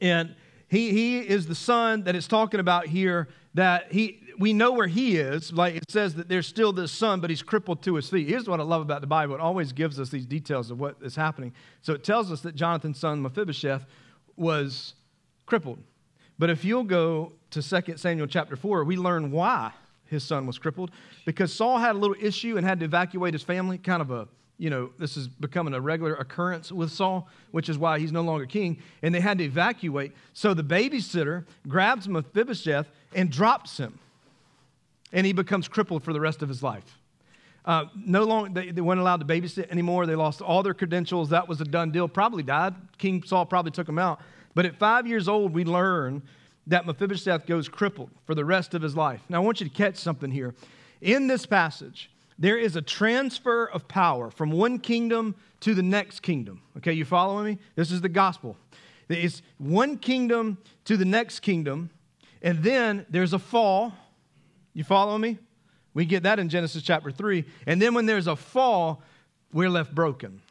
And 0.00 0.34
he, 0.66 0.90
he 0.90 1.20
is 1.20 1.46
the 1.46 1.54
son 1.54 2.02
that 2.02 2.16
it's 2.16 2.26
talking 2.26 2.58
about 2.58 2.88
here 2.88 3.28
that 3.54 3.92
he 3.92 4.18
we 4.40 4.52
know 4.52 4.72
where 4.72 4.88
he 4.88 5.18
is. 5.18 5.52
Like 5.52 5.76
it 5.76 5.88
says 5.88 6.16
that 6.16 6.28
there's 6.28 6.48
still 6.48 6.72
this 6.72 6.90
son, 6.90 7.20
but 7.20 7.30
he's 7.30 7.42
crippled 7.42 7.80
to 7.82 7.94
his 7.94 8.10
feet. 8.10 8.26
Here's 8.26 8.48
what 8.48 8.58
I 8.58 8.64
love 8.64 8.82
about 8.82 9.02
the 9.02 9.06
Bible. 9.06 9.36
It 9.36 9.40
always 9.40 9.72
gives 9.72 10.00
us 10.00 10.08
these 10.08 10.26
details 10.26 10.72
of 10.72 10.80
what 10.80 10.96
is 11.00 11.14
happening. 11.14 11.52
So 11.82 11.92
it 11.92 12.02
tells 12.02 12.32
us 12.32 12.40
that 12.40 12.56
Jonathan's 12.56 12.98
son 12.98 13.22
Mephibosheth 13.22 13.86
was 14.34 14.94
crippled. 15.46 15.78
But 16.40 16.50
if 16.50 16.64
you'll 16.64 16.82
go 16.82 17.34
to 17.50 17.62
2 17.62 17.98
Samuel 17.98 18.26
chapter 18.26 18.56
4, 18.56 18.82
we 18.82 18.96
learn 18.96 19.30
why 19.30 19.74
his 20.08 20.24
son 20.24 20.46
was 20.46 20.58
crippled 20.58 20.90
because 21.24 21.52
Saul 21.52 21.78
had 21.78 21.94
a 21.94 21.98
little 21.98 22.16
issue 22.20 22.56
and 22.56 22.66
had 22.66 22.80
to 22.80 22.86
evacuate 22.86 23.34
his 23.34 23.42
family, 23.42 23.78
kind 23.78 24.02
of 24.02 24.10
a 24.10 24.28
you 24.58 24.70
know, 24.70 24.90
this 24.98 25.16
is 25.16 25.28
becoming 25.28 25.72
a 25.72 25.80
regular 25.80 26.14
occurrence 26.14 26.72
with 26.72 26.90
Saul, 26.90 27.28
which 27.52 27.68
is 27.68 27.78
why 27.78 28.00
he's 28.00 28.10
no 28.10 28.22
longer 28.22 28.44
king. 28.44 28.82
And 29.02 29.14
they 29.14 29.20
had 29.20 29.38
to 29.38 29.44
evacuate. 29.44 30.12
So 30.32 30.52
the 30.52 30.64
babysitter 30.64 31.44
grabs 31.68 32.08
Mephibosheth 32.08 32.88
and 33.14 33.30
drops 33.30 33.78
him. 33.78 33.98
And 35.12 35.24
he 35.24 35.32
becomes 35.32 35.68
crippled 35.68 36.02
for 36.02 36.12
the 36.12 36.20
rest 36.20 36.42
of 36.42 36.48
his 36.48 36.62
life. 36.62 36.98
Uh, 37.64 37.84
no 37.94 38.24
longer, 38.24 38.50
they, 38.52 38.70
they 38.72 38.80
weren't 38.80 39.00
allowed 39.00 39.20
to 39.20 39.26
babysit 39.26 39.70
anymore. 39.70 40.06
They 40.06 40.16
lost 40.16 40.42
all 40.42 40.62
their 40.62 40.74
credentials. 40.74 41.30
That 41.30 41.48
was 41.48 41.60
a 41.60 41.64
done 41.64 41.92
deal. 41.92 42.08
Probably 42.08 42.42
died. 42.42 42.74
King 42.98 43.22
Saul 43.22 43.46
probably 43.46 43.70
took 43.70 43.88
him 43.88 43.98
out. 43.98 44.20
But 44.54 44.66
at 44.66 44.76
five 44.76 45.06
years 45.06 45.28
old, 45.28 45.54
we 45.54 45.64
learn 45.64 46.22
that 46.68 46.86
Mephibosheth 46.86 47.46
goes 47.46 47.68
crippled 47.68 48.10
for 48.24 48.34
the 48.34 48.44
rest 48.44 48.74
of 48.74 48.82
his 48.82 48.94
life. 48.94 49.22
Now, 49.28 49.42
I 49.42 49.44
want 49.44 49.60
you 49.60 49.68
to 49.68 49.74
catch 49.74 49.96
something 49.96 50.30
here. 50.30 50.54
In 51.00 51.26
this 51.26 51.46
passage, 51.46 52.10
there 52.38 52.56
is 52.56 52.76
a 52.76 52.82
transfer 52.82 53.64
of 53.64 53.88
power 53.88 54.30
from 54.30 54.50
one 54.50 54.78
kingdom 54.78 55.34
to 55.60 55.74
the 55.74 55.82
next 55.82 56.20
kingdom. 56.20 56.60
Okay, 56.76 56.92
you 56.92 57.04
following 57.04 57.44
me? 57.44 57.58
This 57.74 57.90
is 57.90 58.00
the 58.00 58.08
gospel. 58.08 58.56
It's 59.08 59.42
one 59.56 59.96
kingdom 59.96 60.58
to 60.84 60.96
the 60.96 61.04
next 61.04 61.40
kingdom, 61.40 61.90
and 62.42 62.62
then 62.62 63.06
there's 63.08 63.32
a 63.32 63.38
fall. 63.38 63.92
You 64.74 64.84
following 64.84 65.22
me? 65.22 65.38
We 65.94 66.04
get 66.04 66.22
that 66.24 66.38
in 66.38 66.48
Genesis 66.48 66.82
chapter 66.82 67.10
3. 67.10 67.44
And 67.66 67.82
then 67.82 67.94
when 67.94 68.06
there's 68.06 68.26
a 68.26 68.36
fall, 68.36 69.02
we're 69.52 69.70
left 69.70 69.94
broken. 69.94 70.42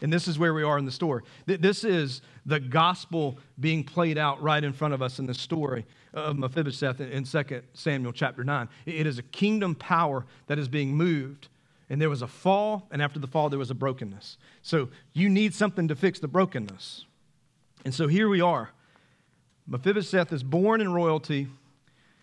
And 0.00 0.12
this 0.12 0.28
is 0.28 0.38
where 0.38 0.54
we 0.54 0.62
are 0.62 0.78
in 0.78 0.84
the 0.84 0.92
story. 0.92 1.22
This 1.46 1.84
is 1.84 2.22
the 2.46 2.60
gospel 2.60 3.38
being 3.58 3.82
played 3.84 4.18
out 4.18 4.40
right 4.42 4.62
in 4.62 4.72
front 4.72 4.94
of 4.94 5.02
us 5.02 5.18
in 5.18 5.26
the 5.26 5.34
story 5.34 5.84
of 6.14 6.38
Mephibosheth 6.38 7.00
in 7.00 7.24
2 7.24 7.62
Samuel 7.74 8.12
chapter 8.12 8.44
9. 8.44 8.68
It 8.86 9.06
is 9.06 9.18
a 9.18 9.22
kingdom 9.22 9.74
power 9.74 10.24
that 10.46 10.58
is 10.58 10.68
being 10.68 10.94
moved. 10.94 11.48
And 11.90 12.00
there 12.00 12.10
was 12.10 12.22
a 12.22 12.26
fall, 12.26 12.86
and 12.90 13.00
after 13.00 13.18
the 13.18 13.26
fall, 13.26 13.48
there 13.48 13.58
was 13.58 13.70
a 13.70 13.74
brokenness. 13.74 14.36
So 14.62 14.90
you 15.14 15.28
need 15.28 15.54
something 15.54 15.88
to 15.88 15.96
fix 15.96 16.18
the 16.18 16.28
brokenness. 16.28 17.06
And 17.84 17.94
so 17.94 18.08
here 18.08 18.28
we 18.28 18.40
are. 18.40 18.70
Mephibosheth 19.66 20.32
is 20.32 20.42
born 20.42 20.80
in 20.80 20.92
royalty, 20.92 21.48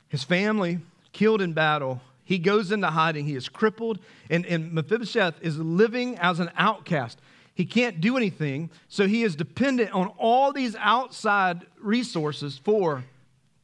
his 0.07 0.24
family 0.24 0.80
killed 1.13 1.42
in 1.42 1.54
battle. 1.54 2.01
He 2.24 2.39
goes 2.39 2.72
into 2.72 2.88
hiding. 2.88 3.25
He 3.25 3.36
is 3.36 3.50
crippled, 3.50 4.00
and, 4.30 4.45
and 4.45 4.74
Mephibosheth 4.74 5.36
is 5.42 5.57
living 5.57 6.18
as 6.18 6.39
an 6.39 6.51
outcast. 6.57 7.19
He 7.56 7.66
can't 7.66 8.02
do 8.02 8.18
anything, 8.18 8.69
so 8.90 9.07
he 9.07 9.24
is 9.24 9.36
dependent 9.36 9.92
on 9.92 10.07
all 10.18 10.52
these 10.52 10.75
outside 10.75 11.66
resources 11.80 12.57
for 12.57 13.06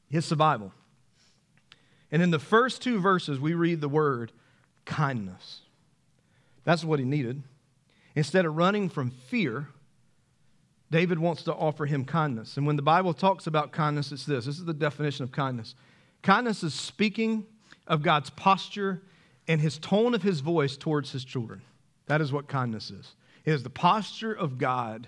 his 0.10 0.26
survival. 0.26 0.72
And 2.10 2.22
in 2.22 2.32
the 2.32 2.40
first 2.40 2.82
two 2.82 3.00
verses, 3.00 3.40
we 3.40 3.54
read 3.54 3.82
the 3.82 3.90
word 3.90 4.32
kindness. 4.86 5.60
That's 6.64 6.86
what 6.86 7.00
he 7.00 7.06
needed. 7.06 7.44
Instead 8.16 8.46
of 8.46 8.56
running 8.56 8.90
from 8.90 9.12
fear, 9.12 9.68
David 10.89 11.20
wants 11.20 11.44
to 11.44 11.54
offer 11.54 11.86
him 11.86 12.06
kindness. 12.06 12.58
And 12.58 12.65
when 12.65 12.77
the 12.77 12.82
Bible 12.82 13.13
talks 13.13 13.46
about 13.46 13.72
kindness, 13.72 14.12
it's 14.12 14.25
this 14.25 14.46
this 14.46 14.58
is 14.58 14.65
the 14.65 14.74
definition 14.74 15.24
of 15.24 15.32
kindness 15.32 15.75
kindness 16.22 16.63
is 16.63 16.74
speaking 16.74 17.46
of 17.88 18.04
God's 18.04 18.30
posture 18.30 19.01
and 19.48 19.60
his 19.60 19.77
tone 19.77 20.13
of 20.13 20.22
his 20.22 20.39
voice 20.39 20.77
towards 20.77 21.12
his 21.12 21.25
children. 21.25 21.62
That 22.06 22.22
is 22.22 22.32
what 22.32 22.48
kindness 22.48 22.92
is. 22.92 23.15
It 23.45 23.53
is 23.53 23.63
the 23.63 23.69
posture 23.69 24.33
of 24.33 24.57
God 24.57 25.07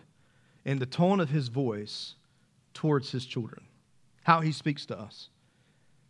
and 0.65 0.79
the 0.79 0.85
tone 0.85 1.19
of 1.19 1.29
his 1.29 1.49
voice 1.49 2.15
towards 2.73 3.11
his 3.11 3.25
children, 3.25 3.63
how 4.23 4.41
he 4.41 4.51
speaks 4.51 4.85
to 4.87 4.99
us. 4.99 5.29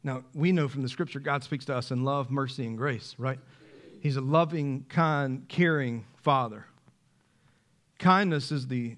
Now, 0.04 0.24
we 0.34 0.52
know 0.52 0.68
from 0.68 0.82
the 0.82 0.90
scripture 0.90 1.20
God 1.20 1.44
speaks 1.44 1.66
to 1.66 1.76
us 1.76 1.92
in 1.92 2.04
love, 2.04 2.30
mercy, 2.30 2.66
and 2.66 2.78
grace, 2.78 3.16
right? 3.18 3.40
He's 4.02 4.18
a 4.18 4.22
loving, 4.22 4.86
kind, 4.90 5.48
caring 5.48 6.06
father. 6.22 6.66
Kindness 8.00 8.52
is 8.52 8.68
the 8.68 8.98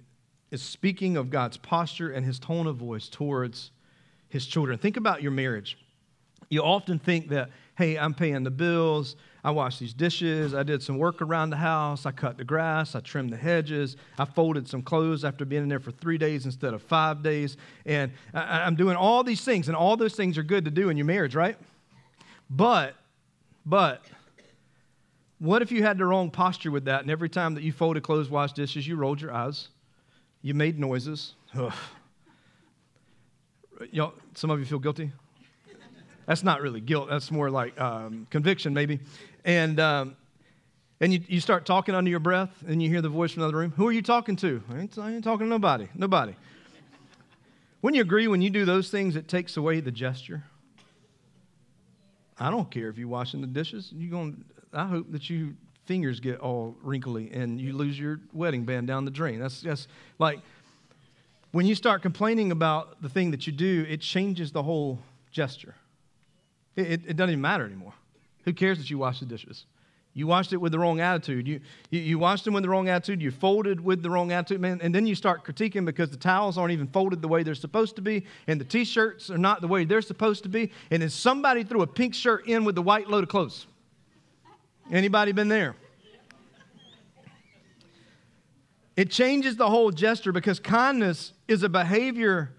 is 0.51 0.61
speaking 0.61 1.17
of 1.17 1.29
God's 1.29 1.57
posture 1.57 2.11
and 2.11 2.25
his 2.25 2.39
tone 2.39 2.65
of 2.65 2.77
voice 2.77 3.09
towards 3.09 3.71
his 4.29 4.45
children. 4.45 4.77
Think 4.77 4.95
about 4.95 5.21
your 5.21 5.31
marriage. 5.31 5.77
You 6.49 6.61
often 6.61 6.99
think 6.99 7.29
that, 7.29 7.49
hey, 7.77 7.97
I'm 7.97 8.13
paying 8.13 8.43
the 8.43 8.51
bills, 8.51 9.15
I 9.45 9.51
washed 9.51 9.79
these 9.79 9.93
dishes. 9.93 10.55
I 10.55 10.63
did 10.63 10.81
some 10.81 10.97
work 10.97 11.21
around 11.21 11.51
the 11.51 11.57
house. 11.57 12.07
I 12.07 12.11
cut 12.11 12.35
the 12.35 12.43
grass. 12.43 12.95
I 12.95 12.99
trimmed 12.99 13.31
the 13.31 13.37
hedges. 13.37 13.95
I 14.17 14.25
folded 14.25 14.67
some 14.67 14.81
clothes 14.81 15.23
after 15.23 15.45
being 15.45 15.61
in 15.61 15.69
there 15.69 15.79
for 15.79 15.91
three 15.91 16.17
days 16.17 16.45
instead 16.45 16.73
of 16.73 16.81
five 16.81 17.21
days. 17.21 17.55
And 17.85 18.11
I, 18.33 18.65
am 18.65 18.75
doing 18.75 18.95
all 18.95 19.23
these 19.23 19.41
things, 19.45 19.67
and 19.67 19.77
all 19.77 19.97
those 19.97 20.15
things 20.15 20.39
are 20.39 20.43
good 20.43 20.65
to 20.65 20.71
do 20.71 20.89
in 20.89 20.97
your 20.97 21.05
marriage, 21.05 21.35
right? 21.35 21.57
But, 22.49 22.95
but, 23.67 24.01
what 25.37 25.61
if 25.61 25.71
you 25.71 25.83
had 25.83 25.99
the 25.99 26.05
wrong 26.05 26.31
posture 26.31 26.71
with 26.71 26.85
that, 26.85 27.01
and 27.01 27.11
every 27.11 27.29
time 27.29 27.53
that 27.53 27.61
you 27.63 27.71
folded 27.71 28.01
clothes, 28.01 28.31
washed 28.31 28.55
dishes, 28.55 28.87
you 28.87 28.95
rolled 28.95 29.21
your 29.21 29.31
eyes, 29.31 29.67
you 30.41 30.55
made 30.55 30.79
noises? 30.79 31.35
Ugh. 31.55 31.71
Y'all, 33.91 34.13
some 34.33 34.49
of 34.49 34.57
you 34.57 34.65
feel 34.65 34.79
guilty? 34.79 35.11
That's 36.25 36.43
not 36.43 36.61
really 36.61 36.81
guilt. 36.81 37.09
That's 37.09 37.31
more 37.31 37.49
like 37.49 37.79
um, 37.79 38.27
conviction, 38.29 38.73
maybe. 38.73 38.99
And, 39.43 39.79
um, 39.79 40.15
and 40.99 41.13
you, 41.13 41.21
you 41.27 41.39
start 41.39 41.65
talking 41.65 41.93
under 41.93 42.09
your 42.09 42.19
breath, 42.19 42.51
and 42.67 42.81
you 42.81 42.89
hear 42.89 43.01
the 43.01 43.09
voice 43.09 43.33
from 43.33 43.43
another 43.43 43.57
room. 43.57 43.73
Who 43.75 43.87
are 43.87 43.91
you 43.91 44.01
talking 44.01 44.35
to? 44.37 44.63
I 44.71 44.79
ain't, 44.79 44.97
I 44.97 45.11
ain't 45.11 45.23
talking 45.23 45.45
to 45.45 45.49
nobody. 45.49 45.87
Nobody. 45.93 46.33
Wouldn't 47.81 47.95
you 47.95 48.01
agree 48.01 48.27
when 48.27 48.41
you 48.41 48.49
do 48.49 48.65
those 48.65 48.89
things, 48.89 49.15
it 49.15 49.27
takes 49.27 49.57
away 49.57 49.79
the 49.79 49.91
gesture? 49.91 50.43
I 52.39 52.49
don't 52.49 52.69
care 52.69 52.89
if 52.89 52.97
you're 52.97 53.07
washing 53.07 53.41
the 53.41 53.47
dishes. 53.47 53.91
You 53.93 54.09
going 54.09 54.43
I 54.73 54.85
hope 54.87 55.11
that 55.11 55.29
your 55.29 55.49
fingers 55.85 56.19
get 56.19 56.39
all 56.39 56.75
wrinkly 56.81 57.31
and 57.31 57.61
you 57.61 57.73
lose 57.73 57.97
your 57.97 58.19
wedding 58.33 58.65
band 58.65 58.87
down 58.87 59.05
the 59.05 59.11
drain. 59.11 59.39
That's 59.39 59.61
just 59.61 59.87
like 60.19 60.39
when 61.51 61.65
you 61.65 61.75
start 61.75 62.01
complaining 62.01 62.51
about 62.51 63.01
the 63.01 63.07
thing 63.07 63.31
that 63.31 63.47
you 63.47 63.53
do, 63.53 63.85
it 63.87 64.01
changes 64.01 64.51
the 64.51 64.63
whole 64.63 64.99
gesture. 65.31 65.75
It, 66.75 66.91
it, 66.91 67.01
it 67.07 67.17
doesn't 67.17 67.31
even 67.31 67.41
matter 67.41 67.65
anymore. 67.65 67.93
Who 68.43 68.53
cares 68.53 68.77
that 68.77 68.89
you 68.89 68.97
wash 68.97 69.19
the 69.19 69.25
dishes? 69.25 69.65
You 70.17 70.27
washed 70.27 70.53
it 70.53 70.57
with 70.57 70.71
the 70.71 70.79
wrong 70.79 71.01
attitude. 71.01 71.45
You, 71.45 71.59
you, 71.89 71.99
you, 71.99 72.17
washed 72.17 72.45
them 72.45 72.53
with 72.53 72.63
the 72.63 72.69
wrong 72.69 72.87
attitude. 72.87 73.21
You 73.21 73.31
folded 73.31 73.81
with 73.81 74.01
the 74.01 74.09
wrong 74.09 74.31
attitude, 74.31 74.61
man. 74.61 74.79
And 74.81 74.95
then 74.95 75.05
you 75.05 75.13
start 75.13 75.43
critiquing 75.43 75.83
because 75.83 76.09
the 76.09 76.15
towels 76.15 76.57
aren't 76.57 76.71
even 76.71 76.87
folded 76.87 77.21
the 77.21 77.27
way 77.27 77.43
they're 77.43 77.53
supposed 77.53 77.97
to 77.97 78.01
be, 78.01 78.25
and 78.47 78.59
the 78.59 78.63
t 78.63 78.85
shirts 78.85 79.29
are 79.29 79.37
not 79.37 79.59
the 79.59 79.67
way 79.67 79.83
they're 79.83 80.01
supposed 80.01 80.43
to 80.43 80.49
be. 80.49 80.71
And 80.89 81.01
then 81.01 81.09
somebody 81.09 81.65
threw 81.65 81.81
a 81.81 81.87
pink 81.87 82.13
shirt 82.13 82.47
in 82.47 82.63
with 82.63 82.75
the 82.75 82.81
white 82.81 83.09
load 83.09 83.23
of 83.25 83.29
clothes. 83.29 83.67
Anybody 84.89 85.33
been 85.33 85.49
there? 85.49 85.75
It 88.95 89.11
changes 89.11 89.57
the 89.57 89.69
whole 89.69 89.91
gesture 89.91 90.31
because 90.31 90.61
kindness 90.61 91.33
is 91.49 91.63
a 91.63 91.69
behavior. 91.69 92.53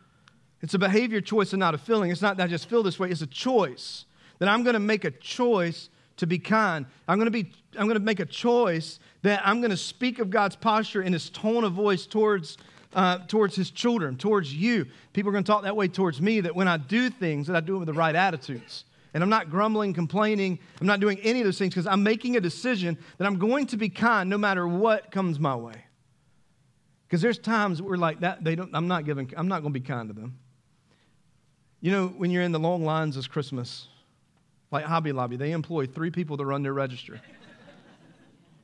It's 0.63 0.75
a 0.75 0.79
behavior 0.79 1.21
choice 1.21 1.53
and 1.53 1.61
not 1.61 1.75
a 1.75 1.79
feeling. 1.79 2.11
It's 2.11 2.23
not 2.23 2.37
that 2.39 2.45
I 2.45 2.47
just 2.47 2.69
feel 2.69 2.83
this 2.83 2.99
way, 2.99 3.11
it's 3.11 3.23
a 3.23 3.27
choice. 3.27 4.05
That 4.39 4.49
I'm 4.49 4.65
going 4.65 4.75
to 4.75 4.81
make 4.81 5.05
a 5.05 5.11
choice 5.11 5.89
to 6.19 6.27
be 6.27 6.39
kind. 6.39 6.87
I'm 7.09 7.19
going 7.19 7.27
to 7.27 7.31
be 7.31 7.53
I'm 7.79 7.87
going 7.87 7.99
to 7.99 8.05
make 8.05 8.21
a 8.21 8.27
choice 8.27 8.99
that 9.23 9.47
I'm 9.47 9.61
going 9.61 9.71
to 9.71 9.77
speak 9.77 10.19
of 10.19 10.31
God's 10.31 10.57
posture 10.57 11.03
in 11.03 11.13
his 11.13 11.31
tone 11.31 11.65
of 11.65 11.73
voice 11.73 12.07
towards 12.07 12.59
uh, 12.95 13.19
towards 13.29 13.55
his 13.55 13.71
children, 13.71 14.17
towards 14.17 14.55
you. 14.55 14.87
People 15.13 15.29
are 15.29 15.33
going 15.33 15.45
to 15.45 15.51
talk 15.51 15.63
that 15.65 15.77
way 15.77 15.89
towards 15.89 16.21
me 16.21 16.41
that 16.41 16.55
when 16.55 16.69
I 16.69 16.79
do 16.79 17.11
things 17.11 17.47
that 17.47 17.57
I 17.57 17.61
do 17.61 17.77
it 17.77 17.79
with 17.81 17.87
the 17.87 17.95
right 17.95 18.15
attitudes. 18.15 18.85
And 19.13 19.23
I'm 19.23 19.31
not 19.31 19.51
grumbling, 19.51 19.95
complaining. 19.95 20.59
I'm 20.81 20.87
not 20.87 21.01
doing 21.01 21.19
any 21.21 21.41
of 21.41 21.47
those 21.47 21.57
things 21.59 21.73
because 21.73 21.87
I'm 21.87 22.03
making 22.03 22.37
a 22.37 22.41
decision 22.41 22.99
that 23.17 23.27
I'm 23.27 23.39
going 23.39 23.67
to 23.69 23.77
be 23.79 23.89
kind 23.89 24.29
no 24.29 24.37
matter 24.37 24.69
what 24.69 25.11
comes 25.11 25.39
my 25.39 25.57
way. 25.57 25.85
Because 27.07 27.23
there's 27.23 27.39
times 27.39 27.81
we're 27.81 27.97
like 27.97 28.21
that, 28.21 28.45
they 28.45 28.57
don't, 28.57 28.75
I'm 28.75 28.89
not 28.89 29.05
giving, 29.05 29.33
I'm 29.37 29.49
not 29.49 29.63
going 29.63 29.73
to 29.73 29.81
be 29.81 29.87
kind 29.87 30.09
to 30.09 30.15
them. 30.15 30.39
You 31.81 31.93
know, 31.93 32.09
when 32.09 32.31
you're 32.31 32.43
in 32.43 32.53
the 32.53 32.59
long 32.59 32.85
lines 32.85 33.17
this 33.17 33.27
Christmas, 33.27 33.89
like 34.71 34.85
Hobby 34.85 35.13
Lobby, 35.13 35.37
they 35.37 35.53
employ 35.53 35.87
three 35.87 36.11
people 36.11 36.37
to 36.39 36.45
run 36.45 36.63
their 36.63 36.73
register. 36.73 37.21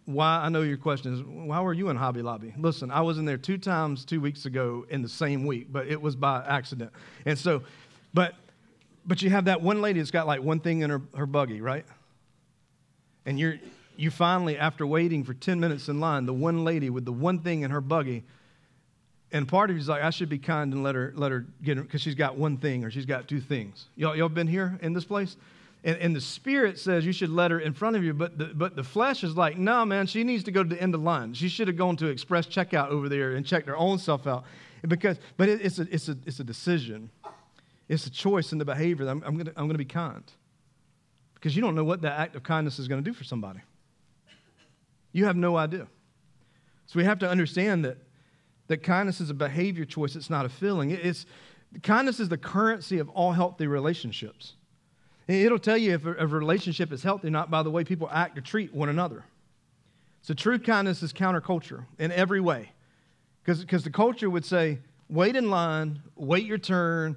why? 0.07 0.40
I 0.42 0.49
know 0.49 0.62
your 0.62 0.76
question 0.76 1.14
is, 1.14 1.23
why 1.23 1.61
were 1.61 1.73
you 1.73 1.90
in 1.90 1.97
Hobby 1.97 2.23
Lobby? 2.23 2.54
Listen, 2.59 2.90
I 2.90 3.02
was 3.02 3.19
in 3.19 3.25
there 3.25 3.37
two 3.37 3.59
times 3.59 4.04
two 4.04 4.21
weeks 4.21 4.47
ago 4.47 4.87
in 4.88 5.02
the 5.02 5.09
same 5.09 5.47
week, 5.47 5.69
but 5.71 5.87
it 5.87 6.00
was 6.00 6.16
by 6.16 6.45
accident. 6.47 6.90
And 7.25 7.38
so, 7.38 7.62
but, 8.14 8.35
but 9.07 9.23
you 9.23 9.31
have 9.31 9.45
that 9.45 9.61
one 9.61 9.81
lady 9.81 10.00
that's 10.00 10.11
got 10.11 10.26
like 10.26 10.42
one 10.42 10.61
thing 10.61 10.81
in 10.81 10.90
her, 10.90 11.02
her 11.16 11.26
buggy, 11.26 11.61
right? 11.61 11.85
And 13.25 13.38
you're, 13.38 13.59
you 13.97 14.11
finally, 14.11 14.59
after 14.59 14.87
waiting 14.87 15.23
for 15.23 15.35
10 15.35 15.61
minutes 15.61 15.88
in 15.88 16.00
line, 16.00 16.26
the 16.26 16.33
one 16.33 16.64
lady 16.64 16.90
with 16.90 17.04
the 17.04 17.12
one 17.12 17.38
thing 17.38 17.62
in 17.62 17.71
her 17.71 17.81
buggy, 17.81 18.25
and 19.33 19.49
part 19.49 19.71
of 19.71 19.77
you's 19.77 19.89
like, 19.89 20.03
I 20.03 20.11
should 20.11 20.29
be 20.29 20.39
kind 20.39 20.73
and 20.73 20.83
let 20.83 20.95
her, 20.95 21.12
let 21.17 21.33
her 21.33 21.47
get 21.62 21.79
her, 21.79 21.83
because 21.83 22.03
she's 22.03 22.15
got 22.15 22.37
one 22.37 22.59
thing 22.59 22.85
or 22.85 22.91
she's 22.91 23.07
got 23.07 23.29
two 23.29 23.41
things. 23.41 23.87
Y'all, 23.97 24.15
y'all 24.15 24.29
been 24.29 24.47
here 24.47 24.79
in 24.83 24.93
this 24.93 25.05
place? 25.05 25.37
And, 25.85 25.97
and, 25.97 26.15
the 26.15 26.21
spirit 26.21 26.79
says 26.79 27.05
you 27.05 27.12
should 27.12 27.31
let 27.31 27.51
her 27.51 27.59
in 27.59 27.73
front 27.73 27.97
of 27.97 28.05
you, 28.05 28.15
but 28.15 28.39
the, 28.39 28.45
but 28.47 28.77
the 28.77 28.85
flesh 28.85 29.25
is 29.25 29.37
like, 29.37 29.59
no, 29.59 29.85
man, 29.85 30.07
she 30.07 30.23
needs 30.23 30.45
to 30.45 30.53
go 30.53 30.62
to 30.62 30.69
the 30.69 30.81
end 30.81 30.95
of 30.95 31.03
line. 31.03 31.35
She 31.35 31.49
should 31.49 31.67
have 31.67 31.77
gone 31.77 31.97
to 31.97 32.07
express 32.07 32.47
checkout 32.47 32.91
over 32.91 33.09
there 33.09 33.35
and 33.35 33.45
checked 33.45 33.67
her 33.67 33.77
own 33.77 33.99
self 33.99 34.29
out. 34.29 34.45
Because, 34.87 35.19
but 35.37 35.49
it, 35.49 35.61
it's, 35.61 35.81
a, 35.81 35.87
it's, 35.91 36.09
a, 36.09 36.17
it's 36.25 36.39
a 36.39 36.45
decision, 36.45 37.11
it's 37.89 38.07
a 38.07 38.11
choice 38.11 38.53
in 38.53 38.59
the 38.59 38.65
behavior. 38.65 39.09
I'm, 39.09 39.23
I'm 39.25 39.35
going 39.35 39.47
to 39.47 39.53
I'm 39.57 39.67
gonna 39.67 39.79
be 39.79 39.85
kind. 39.85 40.23
Because 41.35 41.57
you 41.57 41.62
don't 41.62 41.75
know 41.75 41.85
what 41.85 42.03
that 42.03 42.19
act 42.19 42.37
of 42.37 42.45
kindness 42.45 42.79
is 42.79 42.87
going 42.87 43.03
to 43.03 43.11
do 43.11 43.12
for 43.12 43.25
somebody. 43.25 43.61
You 45.12 45.25
have 45.25 45.37
no 45.37 45.57
idea. 45.57 45.89
So 46.87 46.99
we 46.99 47.05
have 47.05 47.19
to 47.21 47.29
understand 47.29 47.85
that, 47.85 47.97
that 48.73 48.83
kindness 48.83 49.21
is 49.21 49.29
a 49.29 49.35
behavior 49.35 49.85
choice, 49.85 50.17
it's 50.17 50.31
not 50.31 50.47
a 50.47 50.49
feeling. 50.49 50.91
It's, 50.91 51.26
kindness 51.83 52.21
is 52.21 52.31
the 52.31 52.38
currency 52.38 52.99
of 52.99 53.09
all 53.11 53.33
healthy 53.33 53.67
relationships. 53.67 54.55
It'll 55.29 55.59
tell 55.59 55.76
you 55.76 55.93
if 55.93 56.07
a, 56.07 56.26
relationship 56.26 56.91
is 56.91 57.02
healthy 57.02 57.29
or 57.29 57.31
not 57.31 57.50
by 57.50 57.62
the 57.62 57.71
way 57.71 57.85
people 57.85 58.09
act 58.11 58.38
or 58.38 58.41
treat 58.41 58.75
one 58.75 58.88
another. 58.88 59.25
So 60.23 60.33
true 60.33 60.59
kindness 60.59 61.02
is 61.02 61.12
counterculture 61.12 61.85
in 61.99 62.12
every 62.12 62.41
way. 62.41 62.73
Because 63.45 63.85
the 63.85 63.91
culture 63.91 64.31
would 64.31 64.45
say, 64.45 64.79
wait 65.11 65.37
in 65.37 65.50
line, 65.50 66.00
wait 66.17 66.47
your 66.47 66.59
turn, 66.59 67.17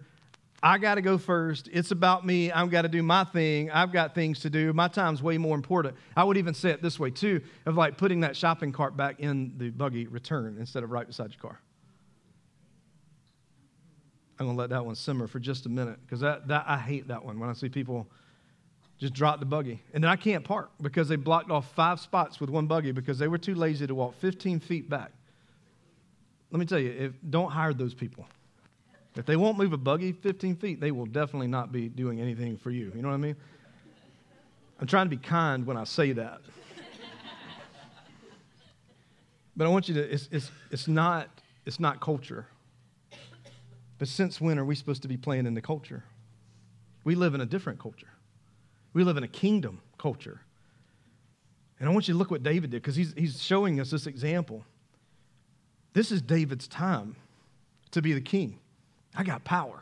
I 0.65 0.79
got 0.79 0.95
to 0.95 1.01
go 1.03 1.19
first. 1.19 1.69
It's 1.71 1.91
about 1.91 2.25
me. 2.25 2.51
I've 2.51 2.71
got 2.71 2.81
to 2.81 2.89
do 2.89 3.03
my 3.03 3.23
thing. 3.23 3.69
I've 3.69 3.91
got 3.91 4.15
things 4.15 4.39
to 4.39 4.49
do. 4.49 4.73
My 4.73 4.87
time's 4.87 5.21
way 5.21 5.37
more 5.37 5.55
important. 5.55 5.93
I 6.17 6.23
would 6.23 6.37
even 6.37 6.55
say 6.55 6.71
it 6.71 6.81
this 6.81 6.99
way, 6.99 7.11
too, 7.11 7.41
of 7.67 7.75
like 7.75 7.99
putting 7.99 8.21
that 8.21 8.35
shopping 8.35 8.71
cart 8.71 8.97
back 8.97 9.19
in 9.19 9.53
the 9.57 9.69
buggy 9.69 10.07
return 10.07 10.57
instead 10.59 10.81
of 10.81 10.89
right 10.89 11.05
beside 11.05 11.29
your 11.29 11.39
car. 11.39 11.59
I'm 14.39 14.47
going 14.47 14.57
to 14.57 14.59
let 14.59 14.71
that 14.71 14.83
one 14.83 14.95
simmer 14.95 15.27
for 15.27 15.37
just 15.37 15.67
a 15.67 15.69
minute 15.69 15.99
because 16.03 16.21
that, 16.21 16.47
that, 16.47 16.65
I 16.67 16.79
hate 16.79 17.09
that 17.09 17.23
one 17.23 17.39
when 17.39 17.47
I 17.47 17.53
see 17.53 17.69
people 17.69 18.07
just 18.97 19.13
drop 19.13 19.39
the 19.39 19.45
buggy. 19.45 19.83
And 19.93 20.03
then 20.03 20.09
I 20.09 20.15
can't 20.15 20.43
park 20.43 20.71
because 20.81 21.07
they 21.07 21.15
blocked 21.15 21.51
off 21.51 21.71
five 21.75 21.99
spots 21.99 22.39
with 22.39 22.49
one 22.49 22.65
buggy 22.65 22.91
because 22.91 23.19
they 23.19 23.27
were 23.27 23.37
too 23.37 23.53
lazy 23.53 23.85
to 23.85 23.93
walk 23.93 24.15
15 24.15 24.61
feet 24.61 24.89
back. 24.89 25.11
Let 26.49 26.59
me 26.59 26.65
tell 26.65 26.79
you, 26.79 26.89
if, 26.89 27.13
don't 27.29 27.51
hire 27.51 27.71
those 27.71 27.93
people. 27.93 28.25
If 29.15 29.25
they 29.25 29.37
won't 29.37 29.57
move 29.57 29.71
a 29.71 29.77
buggy 29.77 30.11
15 30.11 30.57
feet, 30.57 30.81
they 30.81 30.91
will 30.91 31.05
definitely 31.05 31.47
not 31.47 31.71
be 31.71 31.87
doing 31.87 32.19
anything 32.19 32.57
for 32.57 32.69
you. 32.69 32.91
You 32.95 33.01
know 33.01 33.07
what 33.07 33.13
I 33.13 33.17
mean? 33.17 33.35
I'm 34.79 34.87
trying 34.87 35.05
to 35.05 35.09
be 35.09 35.17
kind 35.17 35.65
when 35.65 35.77
I 35.77 35.85
say 35.85 36.11
that. 36.11 36.41
but 39.55 39.65
I 39.65 39.69
want 39.69 39.87
you 39.87 39.95
to, 39.95 40.01
it's, 40.01 40.27
it's, 40.31 40.51
it's, 40.69 40.87
not, 40.87 41.29
it's 41.65 41.79
not 41.79 42.01
culture. 42.01 42.45
But 43.97 44.09
since 44.09 44.41
when 44.41 44.59
are 44.59 44.65
we 44.65 44.75
supposed 44.75 45.01
to 45.03 45.07
be 45.07 45.15
playing 45.15 45.45
in 45.45 45.53
the 45.53 45.61
culture? 45.61 46.03
We 47.05 47.15
live 47.15 47.33
in 47.35 47.41
a 47.41 47.45
different 47.45 47.79
culture. 47.79 48.09
We 48.91 49.05
live 49.05 49.15
in 49.15 49.23
a 49.23 49.29
kingdom 49.29 49.81
culture. 49.97 50.41
And 51.79 51.87
I 51.87 51.91
want 51.93 52.07
you 52.07 52.13
to 52.13 52.17
look 52.17 52.31
what 52.31 52.43
David 52.43 52.71
did 52.71 52.81
because 52.81 52.97
he's, 52.97 53.13
he's 53.13 53.41
showing 53.41 53.79
us 53.79 53.91
this 53.91 54.07
example. 54.07 54.65
This 55.93 56.11
is 56.11 56.21
David's 56.21 56.67
time 56.67 57.15
to 57.91 58.01
be 58.01 58.11
the 58.11 58.21
king. 58.21 58.59
I 59.15 59.23
got 59.23 59.43
power. 59.43 59.81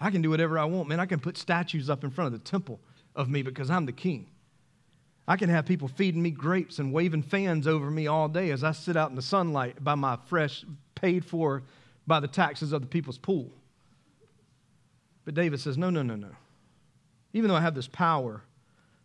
I 0.00 0.10
can 0.10 0.20
do 0.20 0.30
whatever 0.30 0.58
I 0.58 0.64
want, 0.64 0.88
man. 0.88 0.98
I 0.98 1.06
can 1.06 1.20
put 1.20 1.38
statues 1.38 1.88
up 1.88 2.02
in 2.02 2.10
front 2.10 2.34
of 2.34 2.40
the 2.40 2.48
temple 2.50 2.80
of 3.14 3.28
me 3.28 3.42
because 3.42 3.70
I'm 3.70 3.86
the 3.86 3.92
king. 3.92 4.26
I 5.28 5.36
can 5.36 5.48
have 5.48 5.66
people 5.66 5.86
feeding 5.86 6.20
me 6.20 6.30
grapes 6.30 6.78
and 6.80 6.92
waving 6.92 7.22
fans 7.22 7.68
over 7.68 7.90
me 7.90 8.08
all 8.08 8.28
day 8.28 8.50
as 8.50 8.64
I 8.64 8.72
sit 8.72 8.96
out 8.96 9.10
in 9.10 9.16
the 9.16 9.22
sunlight 9.22 9.82
by 9.82 9.94
my 9.94 10.18
fresh, 10.26 10.64
paid 10.96 11.24
for 11.24 11.62
by 12.06 12.18
the 12.18 12.26
taxes 12.26 12.72
of 12.72 12.80
the 12.80 12.88
people's 12.88 13.18
pool. 13.18 13.50
But 15.24 15.34
David 15.34 15.60
says, 15.60 15.78
No, 15.78 15.90
no, 15.90 16.02
no, 16.02 16.16
no. 16.16 16.30
Even 17.32 17.48
though 17.48 17.56
I 17.56 17.60
have 17.60 17.76
this 17.76 17.86
power, 17.86 18.42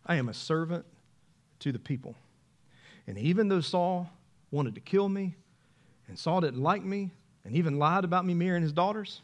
I 0.04 0.16
am 0.16 0.28
a 0.28 0.34
servant 0.34 0.84
to 1.60 1.70
the 1.70 1.78
people. 1.78 2.16
And 3.06 3.16
even 3.16 3.48
though 3.48 3.60
Saul 3.60 4.10
wanted 4.50 4.74
to 4.74 4.80
kill 4.80 5.08
me, 5.08 5.36
and 6.08 6.18
Saul 6.18 6.40
didn't 6.40 6.62
like 6.62 6.84
me, 6.84 7.10
and 7.44 7.54
even 7.54 7.78
lied 7.78 8.04
about 8.04 8.26
me 8.26 8.34
marrying 8.34 8.62
his 8.62 8.72
daughters, 8.72 9.22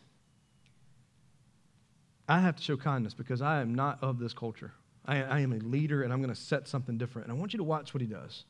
I 2.28 2.40
have 2.40 2.56
to 2.56 2.62
show 2.62 2.76
kindness 2.76 3.14
because 3.14 3.42
I 3.42 3.60
am 3.60 3.74
not 3.74 3.98
of 4.02 4.18
this 4.18 4.32
culture. 4.32 4.72
I, 5.06 5.22
I 5.22 5.40
am 5.40 5.52
a 5.52 5.58
leader 5.58 6.02
and 6.02 6.12
I'm 6.12 6.22
going 6.22 6.34
to 6.34 6.40
set 6.40 6.66
something 6.68 6.96
different. 6.96 7.28
And 7.28 7.36
I 7.36 7.38
want 7.38 7.52
you 7.52 7.58
to 7.58 7.64
watch 7.64 7.92
what 7.92 8.00
he 8.00 8.06
does. 8.06 8.44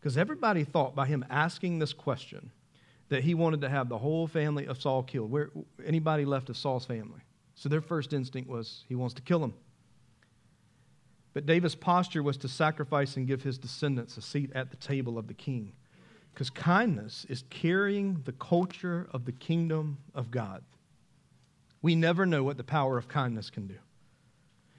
Because 0.00 0.16
everybody 0.16 0.64
thought 0.64 0.94
by 0.94 1.06
him 1.06 1.24
asking 1.28 1.78
this 1.78 1.92
question 1.92 2.50
that 3.08 3.22
he 3.22 3.34
wanted 3.34 3.60
to 3.60 3.68
have 3.68 3.88
the 3.88 3.98
whole 3.98 4.26
family 4.26 4.66
of 4.66 4.80
Saul 4.80 5.02
killed. 5.02 5.30
Where, 5.30 5.50
anybody 5.84 6.24
left 6.24 6.48
of 6.48 6.56
Saul's 6.56 6.86
family. 6.86 7.20
So 7.54 7.68
their 7.68 7.80
first 7.80 8.12
instinct 8.12 8.48
was 8.48 8.84
he 8.88 8.94
wants 8.94 9.14
to 9.14 9.22
kill 9.22 9.42
him. 9.42 9.54
But 11.34 11.44
David's 11.44 11.74
posture 11.74 12.22
was 12.22 12.38
to 12.38 12.48
sacrifice 12.48 13.16
and 13.16 13.26
give 13.26 13.42
his 13.42 13.58
descendants 13.58 14.16
a 14.16 14.22
seat 14.22 14.50
at 14.54 14.70
the 14.70 14.76
table 14.78 15.18
of 15.18 15.26
the 15.26 15.34
king. 15.34 15.72
Because 16.32 16.50
kindness 16.50 17.26
is 17.28 17.44
carrying 17.50 18.22
the 18.24 18.32
culture 18.32 19.08
of 19.12 19.24
the 19.24 19.32
kingdom 19.32 19.98
of 20.14 20.30
God. 20.30 20.62
We 21.86 21.94
never 21.94 22.26
know 22.26 22.42
what 22.42 22.56
the 22.56 22.64
power 22.64 22.98
of 22.98 23.06
kindness 23.06 23.48
can 23.48 23.68
do. 23.68 23.76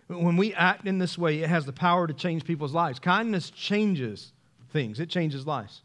When 0.08 0.36
we 0.36 0.54
act 0.54 0.86
in 0.86 0.98
this 0.98 1.18
way, 1.18 1.40
it 1.40 1.48
has 1.48 1.66
the 1.66 1.72
power 1.72 2.06
to 2.06 2.14
change 2.14 2.44
people's 2.44 2.74
lives. 2.74 3.00
Kindness 3.00 3.50
changes 3.50 4.34
things, 4.74 5.00
it 5.00 5.08
changes 5.08 5.48
lives. 5.48 5.84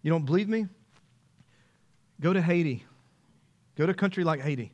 You 0.00 0.10
don't 0.10 0.24
believe 0.24 0.48
me? 0.48 0.66
Go 2.22 2.32
to 2.32 2.40
Haiti. 2.40 2.86
Go 3.76 3.84
to 3.84 3.92
a 3.92 3.94
country 3.94 4.24
like 4.24 4.40
Haiti. 4.40 4.72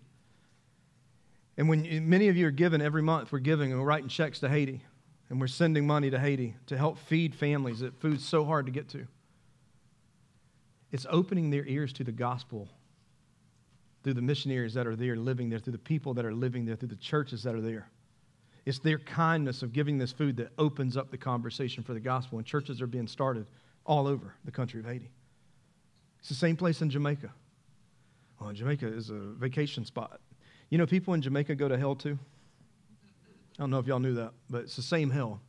And 1.56 1.68
when 1.68 2.08
many 2.08 2.28
of 2.28 2.36
you 2.36 2.46
are 2.46 2.52
giving 2.52 2.80
every 2.80 3.02
month, 3.02 3.32
we're 3.32 3.40
giving 3.40 3.72
and 3.72 3.80
we're 3.80 3.88
writing 3.88 4.08
checks 4.08 4.38
to 4.38 4.48
Haiti. 4.48 4.84
And 5.30 5.40
we're 5.40 5.48
sending 5.48 5.84
money 5.84 6.10
to 6.10 6.18
Haiti 6.20 6.54
to 6.66 6.78
help 6.78 6.96
feed 6.96 7.34
families 7.34 7.80
that 7.80 8.00
food's 8.00 8.24
so 8.24 8.44
hard 8.44 8.66
to 8.66 8.72
get 8.72 8.88
to. 8.90 9.08
It's 10.92 11.06
opening 11.10 11.50
their 11.50 11.66
ears 11.66 11.92
to 11.94 12.04
the 12.04 12.12
gospel 12.12 12.68
through 14.04 14.14
the 14.14 14.22
missionaries 14.22 14.74
that 14.74 14.86
are 14.86 14.94
there 14.94 15.16
living 15.16 15.48
there, 15.48 15.58
through 15.58 15.72
the 15.72 15.78
people 15.78 16.14
that 16.14 16.24
are 16.24 16.34
living 16.34 16.66
there, 16.66 16.76
through 16.76 16.88
the 16.88 16.96
churches 16.96 17.42
that 17.42 17.54
are 17.54 17.60
there. 17.60 17.88
It's 18.66 18.78
their 18.78 18.98
kindness 18.98 19.62
of 19.62 19.72
giving 19.72 19.98
this 19.98 20.12
food 20.12 20.36
that 20.36 20.52
opens 20.58 20.96
up 20.96 21.10
the 21.10 21.18
conversation 21.18 21.82
for 21.82 21.94
the 21.94 22.00
gospel, 22.00 22.38
and 22.38 22.46
churches 22.46 22.80
are 22.80 22.86
being 22.86 23.06
started 23.06 23.46
all 23.84 24.06
over 24.06 24.34
the 24.44 24.50
country 24.50 24.80
of 24.80 24.86
Haiti. 24.86 25.10
It's 26.20 26.28
the 26.28 26.34
same 26.34 26.56
place 26.56 26.80
in 26.80 26.90
Jamaica. 26.90 27.32
Well, 28.40 28.52
Jamaica 28.52 28.86
is 28.86 29.10
a 29.10 29.18
vacation 29.18 29.84
spot. 29.84 30.20
You 30.70 30.78
know, 30.78 30.86
people 30.86 31.14
in 31.14 31.22
Jamaica 31.22 31.54
go 31.54 31.68
to 31.68 31.76
hell 31.76 31.94
too. 31.94 32.18
I 33.58 33.62
don't 33.62 33.70
know 33.70 33.78
if 33.78 33.86
y'all 33.86 34.00
knew 34.00 34.14
that, 34.14 34.32
but 34.50 34.62
it's 34.62 34.76
the 34.76 34.82
same 34.82 35.10
hell. 35.10 35.40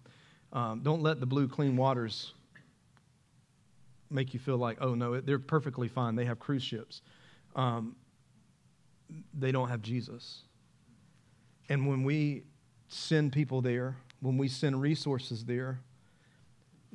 Um, 0.53 0.81
don't 0.81 1.01
let 1.01 1.19
the 1.19 1.25
blue, 1.25 1.47
clean 1.47 1.75
waters 1.75 2.33
make 4.09 4.33
you 4.33 4.39
feel 4.39 4.57
like, 4.57 4.77
oh, 4.81 4.93
no, 4.93 5.19
they're 5.19 5.39
perfectly 5.39 5.88
fine. 5.88 6.15
They 6.15 6.25
have 6.25 6.39
cruise 6.39 6.63
ships. 6.63 7.01
Um, 7.55 7.95
they 9.34 9.51
don't 9.51 9.69
have 9.69 9.81
Jesus. 9.81 10.41
And 11.69 11.88
when 11.88 12.03
we 12.03 12.43
send 12.88 13.31
people 13.31 13.62
there, 13.62 13.98
when 14.22 14.38
we 14.38 14.48
send 14.48 14.81
resources 14.81 15.45
there, 15.45 15.79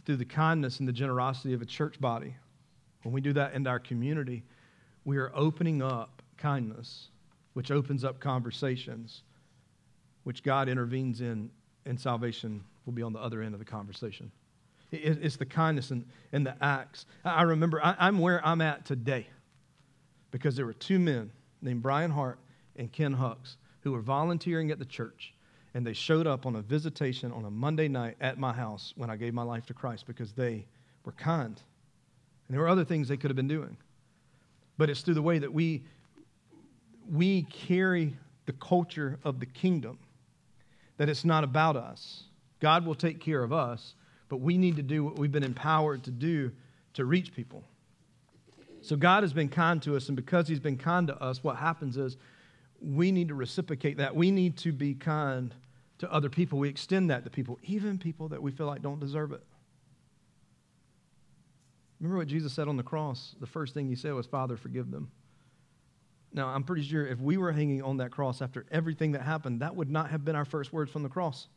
through 0.05 0.17
the 0.17 0.25
kindness 0.25 0.79
and 0.79 0.89
the 0.89 0.93
generosity 0.93 1.53
of 1.53 1.61
a 1.63 1.67
church 1.67 2.01
body, 2.01 2.35
when 3.03 3.13
we 3.13 3.21
do 3.21 3.33
that 3.35 3.55
in 3.55 3.67
our 3.67 3.79
community, 3.79 4.43
we 5.05 5.17
are 5.19 5.31
opening 5.35 5.83
up 5.83 6.23
kindness, 6.37 7.09
which 7.55 7.71
opens 7.71 8.05
up 8.05 8.21
conversations, 8.21 9.23
which 10.25 10.43
God 10.43 10.69
intervenes 10.69 11.21
in, 11.21 11.51
and 11.87 11.99
salvation 11.99 12.63
will 12.85 12.93
be 12.93 13.03
on 13.03 13.13
the 13.13 13.19
other 13.19 13.43
end 13.43 13.55
of 13.55 13.59
the 13.59 13.65
conversation. 13.65 14.31
It's 14.93 15.37
the 15.37 15.47
kindness 15.47 15.91
and, 15.93 16.05
and 16.33 16.45
the 16.45 16.57
acts. 16.63 17.07
I 17.25 17.43
remember 17.43 17.85
I, 17.85 17.95
I'm 17.99 18.19
where 18.19 18.45
I'm 18.45 18.61
at 18.61 18.85
today 18.85 19.29
because 20.31 20.57
there 20.57 20.67
were 20.67 20.73
two 20.73 20.99
men 20.99 21.31
named 21.63 21.83
Brian 21.83 22.11
Hart 22.11 22.39
and 22.77 22.91
Ken 22.91 23.13
Hucks 23.13 23.57
who 23.81 23.93
were 23.93 24.01
volunteering 24.01 24.71
at 24.71 24.79
the 24.79 24.85
church. 24.85 25.35
And 25.73 25.87
they 25.87 25.93
showed 25.93 26.27
up 26.27 26.47
on 26.47 26.57
a 26.57 26.63
visitation 26.63 27.33
on 27.33 27.45
a 27.45 27.51
Monday 27.51 27.89
night 27.89 28.17
at 28.21 28.39
my 28.39 28.53
house 28.53 28.93
when 28.97 29.09
I 29.09 29.17
gave 29.17 29.35
my 29.35 29.43
life 29.43 29.67
to 29.67 29.75
Christ 29.75 30.07
because 30.07 30.33
they 30.33 30.67
were 31.05 31.13
kind. 31.13 31.61
And 32.49 32.55
there 32.55 32.61
were 32.61 32.69
other 32.69 32.85
things 32.85 33.09
they 33.09 33.17
could 33.17 33.31
have 33.31 33.37
been 33.37 33.49
doing. 33.49 33.77
But 34.77 34.91
it's 34.91 35.03
through 35.03 35.15
the 35.15 35.23
way 35.23 35.39
that 35.39 35.53
we, 35.53 35.85
we 37.09 37.43
carry 37.43 38.17
the 38.47 38.53
culture 38.55 39.19
of 39.23 39.39
the 39.39 39.47
kingdom 39.47 39.99
that 40.97 41.09
it's 41.09 41.25
not 41.25 41.45
about 41.45 41.77
us. 41.77 42.25
God 42.59 42.85
will 42.85 42.95
take 42.95 43.21
care 43.21 43.43
of 43.43 43.53
us, 43.53 43.95
but 44.29 44.39
we 44.39 44.59
need 44.59 44.77
to 44.77 44.83
do 44.83 45.05
what 45.05 45.19
we've 45.19 45.33
been 45.33 45.45
empowered 45.45 46.03
to 46.05 46.11
do 46.11 46.53
to 46.95 47.05
reach 47.05 47.33
people. 47.33 47.65
So 48.83 48.97
God 48.97 49.23
has 49.23 49.33
been 49.33 49.49
kind 49.49 49.81
to 49.83 49.97
us, 49.97 50.09
and 50.09 50.17
because 50.17 50.49
He's 50.49 50.61
been 50.61 50.79
kind 50.79 51.07
to 51.09 51.23
us, 51.23 51.45
what 51.45 51.57
happens 51.57 51.97
is 51.97 52.17
we 52.81 53.13
need 53.13 53.29
to 53.29 53.35
reciprocate 53.35 53.99
that. 53.99 54.17
We 54.17 54.31
need 54.31 54.57
to 54.59 54.73
be 54.73 54.95
kind 54.95 55.55
to 55.99 56.11
other 56.11 56.31
people. 56.31 56.59
We 56.59 56.69
extend 56.69 57.11
that 57.11 57.25
to 57.25 57.31
people, 57.31 57.59
even 57.63 57.99
people 57.99 58.29
that 58.29 58.43
we 58.43 58.51
feel 58.51 58.67
like 58.67 58.83
don't 58.83 59.01
deserve 59.01 59.33
it. 59.33 59.43
Remember 62.01 62.17
what 62.17 62.29
Jesus 62.29 62.55
said 62.55 62.69
on 62.69 62.79
the 62.79 62.83
cross? 62.83 63.35
The 63.41 63.47
first 63.47 63.75
thing 63.75 63.87
He 63.87 63.95
said 63.95 64.15
was, 64.15 64.27
Father, 64.27 64.57
forgive 64.57 64.91
them. 64.91 65.11
Now, 66.33 66.49
I'm 66.49 66.63
pretty 66.63 66.83
sure 66.83 67.07
if 67.07 67.21
we 67.21 67.37
were 67.37 67.53
hanging 67.53 67.83
on 67.83 67.99
that 67.99 68.11
cross 68.13 68.41
after 68.41 68.65
everything 68.71 69.13
that 69.13 69.23
happened, 69.23 69.61
that 69.61 69.77
would 69.77 69.91
not 69.91 70.11
have 70.11 70.25
been 70.25 70.37
our 70.37 70.45
first 70.45 70.73
words 70.73 70.91
from 70.91 71.03
the 71.03 71.09
cross. 71.09 71.49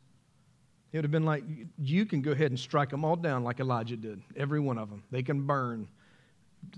It 0.92 0.98
would 0.98 1.04
have 1.04 1.12
been 1.12 1.24
like, 1.24 1.44
you 1.78 2.04
can 2.04 2.20
go 2.22 2.32
ahead 2.32 2.50
and 2.50 2.58
strike 2.58 2.90
them 2.90 3.04
all 3.04 3.16
down 3.16 3.44
like 3.44 3.60
Elijah 3.60 3.96
did, 3.96 4.20
every 4.36 4.60
one 4.60 4.76
of 4.76 4.90
them. 4.90 5.04
They 5.10 5.22
can 5.22 5.46
burn 5.46 5.88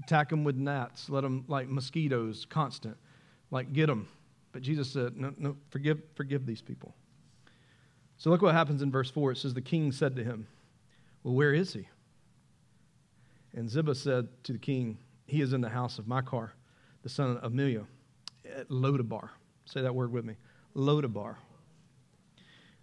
attack 0.02 0.28
them 0.30 0.44
with 0.44 0.56
gnats, 0.56 1.08
let 1.08 1.22
them 1.22 1.44
like 1.48 1.68
mosquitoes, 1.68 2.46
constant, 2.48 2.96
like 3.50 3.72
get 3.72 3.86
them. 3.86 4.08
But 4.52 4.62
Jesus 4.62 4.90
said, 4.90 5.16
no, 5.16 5.32
no, 5.36 5.56
forgive, 5.70 6.00
forgive 6.14 6.46
these 6.46 6.62
people. 6.62 6.94
So 8.18 8.30
look 8.30 8.42
what 8.42 8.54
happens 8.54 8.82
in 8.82 8.90
verse 8.90 9.10
4. 9.10 9.32
It 9.32 9.38
says, 9.38 9.54
The 9.54 9.60
king 9.60 9.92
said 9.92 10.16
to 10.16 10.24
him, 10.24 10.46
Well, 11.22 11.34
where 11.34 11.52
is 11.52 11.72
he? 11.72 11.88
And 13.54 13.68
Ziba 13.70 13.94
said 13.94 14.28
to 14.44 14.52
the 14.52 14.58
king, 14.58 14.98
He 15.26 15.40
is 15.40 15.52
in 15.52 15.60
the 15.60 15.68
house 15.68 15.98
of 15.98 16.08
Machir, 16.08 16.52
the 17.02 17.08
son 17.08 17.36
of 17.36 17.44
Amiel, 17.44 17.86
at 18.56 18.68
Lodabar. 18.68 19.30
Say 19.64 19.82
that 19.82 19.94
word 19.94 20.12
with 20.12 20.24
me. 20.24 20.36
Lodabar. 20.74 21.36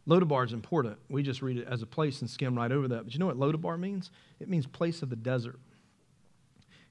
Lodabar 0.08 0.45
is 0.45 0.54
important. 0.54 0.97
We 1.10 1.23
just 1.23 1.41
read 1.41 1.58
it 1.58 1.67
as 1.67 1.82
a 1.82 1.86
place 1.86 2.21
and 2.21 2.30
skim 2.30 2.56
right 2.56 2.71
over 2.71 2.88
that. 2.89 3.06
But 3.06 3.13
you 3.13 3.19
know 3.19 3.28
what 3.28 3.38
Lodabar 3.38 3.80
means? 3.80 4.12
It 4.39 4.49
means 4.49 4.67
place 4.67 5.01
of 5.01 5.10
the 5.10 5.15
desert. 5.15 5.60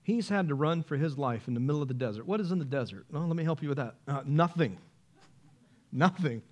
He's 0.03 0.29
had 0.29 0.49
to 0.49 0.55
run 0.55 0.83
for 0.83 0.97
his 0.97 1.17
life 1.17 1.47
in 1.47 1.55
the 1.55 1.61
middle 1.61 1.81
of 1.81 1.89
the 1.89 1.95
desert. 1.95 2.27
What 2.27 2.41
is 2.41 2.51
in 2.51 2.59
the 2.59 2.65
desert? 2.65 3.07
Well, 3.11 3.27
let 3.27 3.37
me 3.37 3.45
help 3.45 3.63
you 3.63 3.69
with 3.69 3.79
that. 3.79 3.95
Uh, 4.09 4.23
nothing. 4.25 4.79
Nothing. 5.93 6.43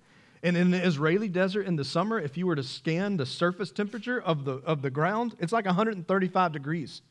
And 0.43 0.57
in 0.57 0.71
the 0.71 0.83
Israeli 0.83 1.27
desert 1.27 1.67
in 1.67 1.75
the 1.75 1.83
summer, 1.83 2.19
if 2.19 2.37
you 2.37 2.47
were 2.47 2.55
to 2.55 2.63
scan 2.63 3.17
the 3.17 3.25
surface 3.25 3.71
temperature 3.71 4.19
of 4.19 4.45
the, 4.45 4.53
of 4.53 4.81
the 4.81 4.89
ground, 4.89 5.35
it's 5.39 5.51
like 5.51 5.65
135 5.65 6.51
degrees. 6.51 7.01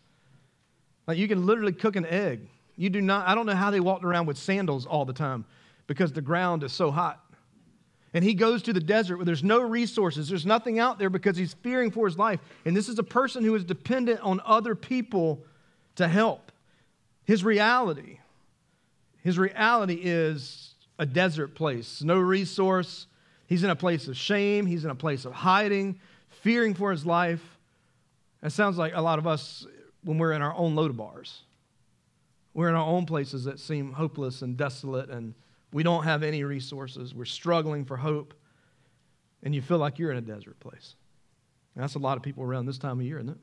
Like 1.07 1.19
you 1.19 1.29
can 1.29 1.47
literally 1.47 1.73
cook 1.73 1.97
an 1.97 2.07
egg. 2.07 2.49
You 2.77 2.91
do 2.91 3.01
not, 3.01 3.29
I 3.29 3.35
don't 3.35 3.47
know 3.47 3.55
how 3.55 3.71
they 3.71 3.81
walked 3.81 4.05
around 4.05 4.27
with 4.27 4.39
sandals 4.39 4.87
all 4.87 5.05
the 5.05 5.13
time 5.13 5.45
because 5.87 6.13
the 6.13 6.23
ground 6.23 6.65
is 6.65 6.73
so 6.73 6.91
hot. 6.91 7.21
And 8.13 8.25
he 8.25 8.35
goes 8.35 8.63
to 8.63 8.73
the 8.73 8.81
desert 8.81 9.17
where 9.17 9.25
there's 9.25 9.45
no 9.45 9.61
resources, 9.61 10.29
there's 10.29 10.47
nothing 10.47 10.79
out 10.79 10.99
there 10.99 11.11
because 11.11 11.37
he's 11.37 11.55
fearing 11.55 11.91
for 11.91 12.07
his 12.07 12.19
life. 12.19 12.41
And 12.65 12.77
this 12.77 12.89
is 12.89 12.99
a 12.99 13.05
person 13.05 13.45
who 13.45 13.55
is 13.55 13.65
dependent 13.65 14.21
on 14.21 14.41
other 14.45 14.75
people 14.75 15.45
to 16.01 16.09
help. 16.09 16.51
His 17.25 17.45
reality, 17.45 18.19
his 19.23 19.39
reality 19.39 20.01
is 20.03 20.75
a 20.99 21.07
desert 21.07 21.55
place, 21.55 22.03
no 22.03 22.19
resource. 22.19 23.07
He's 23.47 23.65
in 23.65 23.71
a 23.71 23.77
place 23.77 24.09
of 24.09 24.17
shame, 24.17 24.67
he's 24.67 24.85
in 24.85 24.91
a 24.91 24.95
place 24.95 25.25
of 25.25 25.33
hiding, 25.33 26.01
fearing 26.29 26.75
for 26.75 26.91
his 26.91 27.07
life. 27.07 27.59
That 28.43 28.53
sounds 28.53 28.79
like 28.79 28.93
a 28.95 29.01
lot 29.01 29.19
of 29.19 29.27
us 29.27 29.67
when 30.03 30.19
we're 30.19 30.33
in 30.33 30.43
our 30.43 30.55
own 30.55 30.75
Lodabars. 30.75 31.41
We're 32.55 32.69
in 32.69 32.75
our 32.75 32.87
own 32.87 33.07
places 33.07 33.45
that 33.45 33.59
seem 33.61 33.93
hopeless 33.93 34.43
and 34.43 34.57
desolate, 34.57 35.11
and 35.11 35.35
we 35.73 35.83
don't 35.83 36.05
have 36.05 36.23
any 36.23 36.43
resources. 36.43 37.15
We're 37.15 37.27
struggling 37.27 37.85
for 37.85 37.97
hope, 37.97 38.35
and 39.43 39.55
you 39.55 39.63
feel 39.63 39.79
like 39.79 39.99
you're 39.99 40.11
in 40.11 40.17
a 40.17 40.23
desert 40.23 40.59
place. 40.59 40.95
And 41.75 41.83
that's 41.83 41.95
a 41.95 42.01
lot 42.01 42.17
of 42.17 42.23
people 42.23 42.43
around 42.43 42.67
this 42.67 42.79
time 42.79 42.99
of 42.99 43.07
year, 43.07 43.19
isn't 43.19 43.31
it? 43.31 43.39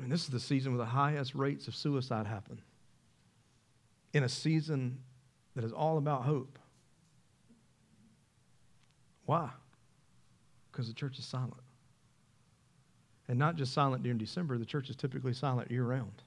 I 0.00 0.02
mean, 0.02 0.10
this 0.10 0.22
is 0.22 0.30
the 0.30 0.40
season 0.40 0.72
where 0.72 0.78
the 0.78 0.90
highest 0.90 1.34
rates 1.34 1.68
of 1.68 1.76
suicide 1.76 2.26
happen. 2.26 2.58
In 4.14 4.24
a 4.24 4.30
season 4.30 5.00
that 5.54 5.62
is 5.62 5.72
all 5.72 5.98
about 5.98 6.22
hope. 6.22 6.58
Why? 9.26 9.50
Because 10.72 10.88
the 10.88 10.94
church 10.94 11.18
is 11.18 11.26
silent. 11.26 11.52
And 13.28 13.38
not 13.38 13.56
just 13.56 13.74
silent 13.74 14.02
during 14.02 14.16
December, 14.16 14.56
the 14.56 14.64
church 14.64 14.88
is 14.88 14.96
typically 14.96 15.34
silent 15.34 15.70
year 15.70 15.84
round. 15.84 16.22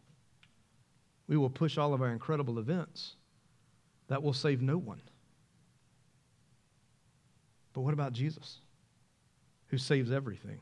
We 1.28 1.36
will 1.36 1.50
push 1.50 1.80
all 1.80 1.96
of 1.96 2.02
our 2.04 2.12
incredible 2.12 2.60
events 2.60 3.16
that 4.08 4.22
will 4.22 4.34
save 4.34 4.62
no 4.62 4.78
one. 4.78 5.02
But 7.74 7.82
what 7.82 7.96
about 7.96 8.14
Jesus, 8.14 8.60
who 9.70 9.80
saves 9.80 10.12
everything? 10.12 10.60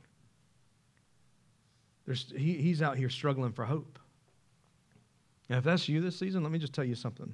There's, 2.12 2.34
he, 2.36 2.56
he's 2.56 2.82
out 2.82 2.98
here 2.98 3.10
struggling 3.10 3.54
for 3.54 3.64
hope. 3.64 3.98
And 5.48 5.58
if 5.58 5.64
that's 5.64 5.88
you 5.88 6.02
this 6.02 6.20
season, 6.20 6.44
let 6.44 6.52
me 6.52 6.60
just 6.60 6.74
tell 6.74 6.84
you 6.84 6.94
something. 6.94 7.34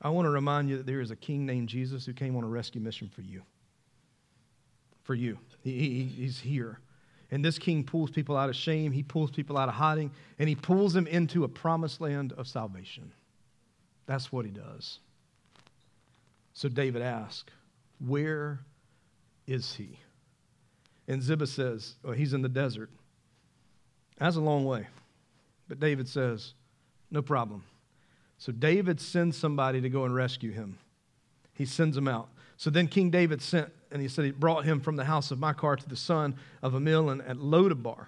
I 0.00 0.08
want 0.10 0.26
to 0.26 0.30
remind 0.30 0.70
you 0.70 0.76
that 0.76 0.86
there 0.86 1.00
is 1.00 1.10
a 1.10 1.16
king 1.16 1.44
named 1.44 1.68
Jesus 1.68 2.06
who 2.06 2.12
came 2.12 2.36
on 2.36 2.44
a 2.44 2.46
rescue 2.46 2.80
mission 2.80 3.10
for 3.12 3.22
you. 3.22 3.42
For 5.02 5.16
you. 5.16 5.36
He, 5.64 5.72
he, 5.72 6.04
he's 6.04 6.38
here. 6.38 6.78
And 7.32 7.44
this 7.44 7.58
king 7.58 7.82
pulls 7.82 8.12
people 8.12 8.36
out 8.36 8.48
of 8.48 8.54
shame, 8.54 8.92
he 8.92 9.02
pulls 9.02 9.32
people 9.32 9.58
out 9.58 9.68
of 9.68 9.74
hiding, 9.74 10.12
and 10.38 10.48
he 10.48 10.54
pulls 10.54 10.92
them 10.92 11.08
into 11.08 11.42
a 11.42 11.48
promised 11.48 12.00
land 12.00 12.32
of 12.34 12.46
salvation. 12.46 13.10
That's 14.06 14.30
what 14.30 14.44
he 14.44 14.52
does. 14.52 15.00
So 16.52 16.68
David 16.68 17.02
asks, 17.02 17.50
Where 17.98 18.60
is 19.48 19.74
he? 19.74 19.98
And 21.08 21.20
Ziba 21.20 21.48
says, 21.48 21.96
well, 22.04 22.12
He's 22.12 22.32
in 22.32 22.42
the 22.42 22.48
desert. 22.48 22.90
That's 24.18 24.36
a 24.36 24.40
long 24.40 24.64
way. 24.64 24.86
But 25.68 25.80
David 25.80 26.08
says, 26.08 26.54
No 27.10 27.22
problem. 27.22 27.64
So 28.38 28.52
David 28.52 29.00
sends 29.00 29.36
somebody 29.36 29.80
to 29.80 29.88
go 29.88 30.04
and 30.04 30.14
rescue 30.14 30.52
him. 30.52 30.78
He 31.54 31.64
sends 31.66 31.96
him 31.96 32.06
out. 32.06 32.28
So 32.56 32.70
then 32.70 32.86
King 32.86 33.10
David 33.10 33.42
sent, 33.42 33.70
and 33.90 34.00
he 34.00 34.08
said 34.08 34.24
he 34.24 34.30
brought 34.30 34.64
him 34.64 34.80
from 34.80 34.96
the 34.96 35.04
house 35.04 35.30
of 35.30 35.38
Machir 35.38 35.76
to 35.76 35.88
the 35.88 35.96
son 35.96 36.36
of 36.62 36.74
Amiel 36.74 37.10
at 37.10 37.36
Lodabar. 37.36 38.06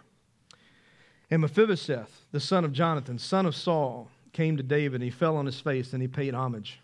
And 1.31 1.42
Mephibosheth, 1.42 2.27
the 2.33 2.40
son 2.40 2.64
of 2.64 2.73
Jonathan, 2.73 3.18
son 3.18 3.46
of 3.46 3.55
Saul, 3.55 4.09
came 4.33 4.57
to 4.57 4.62
David, 4.62 4.96
and 4.96 5.05
he 5.05 5.11
fell 5.11 5.37
on 5.37 5.46
his 5.46 5.61
face, 5.61 5.92
and 5.92 6.03
he 6.03 6.09
paid 6.09 6.35
homage. 6.35 6.81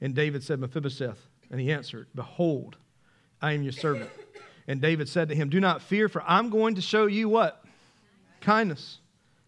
And 0.00 0.14
David 0.14 0.42
said, 0.42 0.60
Mephibosheth, 0.60 1.26
and 1.50 1.60
he 1.60 1.72
answered, 1.72 2.08
Behold, 2.14 2.76
I 3.40 3.52
am 3.52 3.62
your 3.62 3.72
servant. 3.72 4.10
And 4.66 4.80
David 4.80 5.08
said 5.08 5.28
to 5.28 5.34
him, 5.34 5.48
Do 5.48 5.60
not 5.60 5.82
fear, 5.82 6.08
for 6.08 6.22
I'm 6.22 6.50
going 6.50 6.76
to 6.76 6.80
show 6.80 7.06
you 7.06 7.28
what? 7.28 7.59
Kindness. 8.40 8.98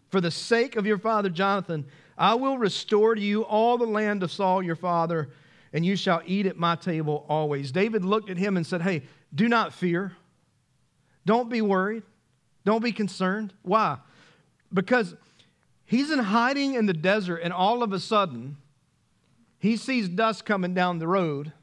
For 0.09 0.21
the 0.21 0.31
sake 0.31 0.75
of 0.75 0.85
your 0.85 0.97
father 0.97 1.29
Jonathan, 1.29 1.85
I 2.17 2.35
will 2.35 2.57
restore 2.57 3.15
to 3.15 3.21
you 3.21 3.43
all 3.43 3.77
the 3.77 3.85
land 3.85 4.23
of 4.23 4.31
Saul 4.31 4.61
your 4.61 4.75
father, 4.75 5.29
and 5.73 5.85
you 5.85 5.95
shall 5.95 6.21
eat 6.25 6.45
at 6.45 6.57
my 6.57 6.75
table 6.75 7.25
always. 7.27 7.71
David 7.71 8.05
looked 8.05 8.29
at 8.29 8.37
him 8.37 8.57
and 8.57 8.65
said, 8.65 8.81
Hey, 8.81 9.03
Do 9.33 9.49
not 9.49 9.73
fear. 9.73 10.13
Don't 11.25 11.49
be 11.49 11.61
worried. 11.61 12.03
Don't 12.65 12.83
be 12.83 12.91
concerned. 12.91 13.53
Why? 13.61 13.97
Because 14.73 15.15
he's 15.85 16.11
in 16.11 16.19
hiding 16.19 16.75
in 16.75 16.85
the 16.85 16.93
desert, 16.93 17.37
and 17.37 17.51
all 17.51 17.83
of 17.83 17.93
a 17.93 17.99
sudden, 17.99 18.57
he 19.59 19.77
sees 19.77 20.09
dust 20.09 20.45
coming 20.45 20.73
down 20.73 20.99
the 20.99 21.07
road, 21.07 21.53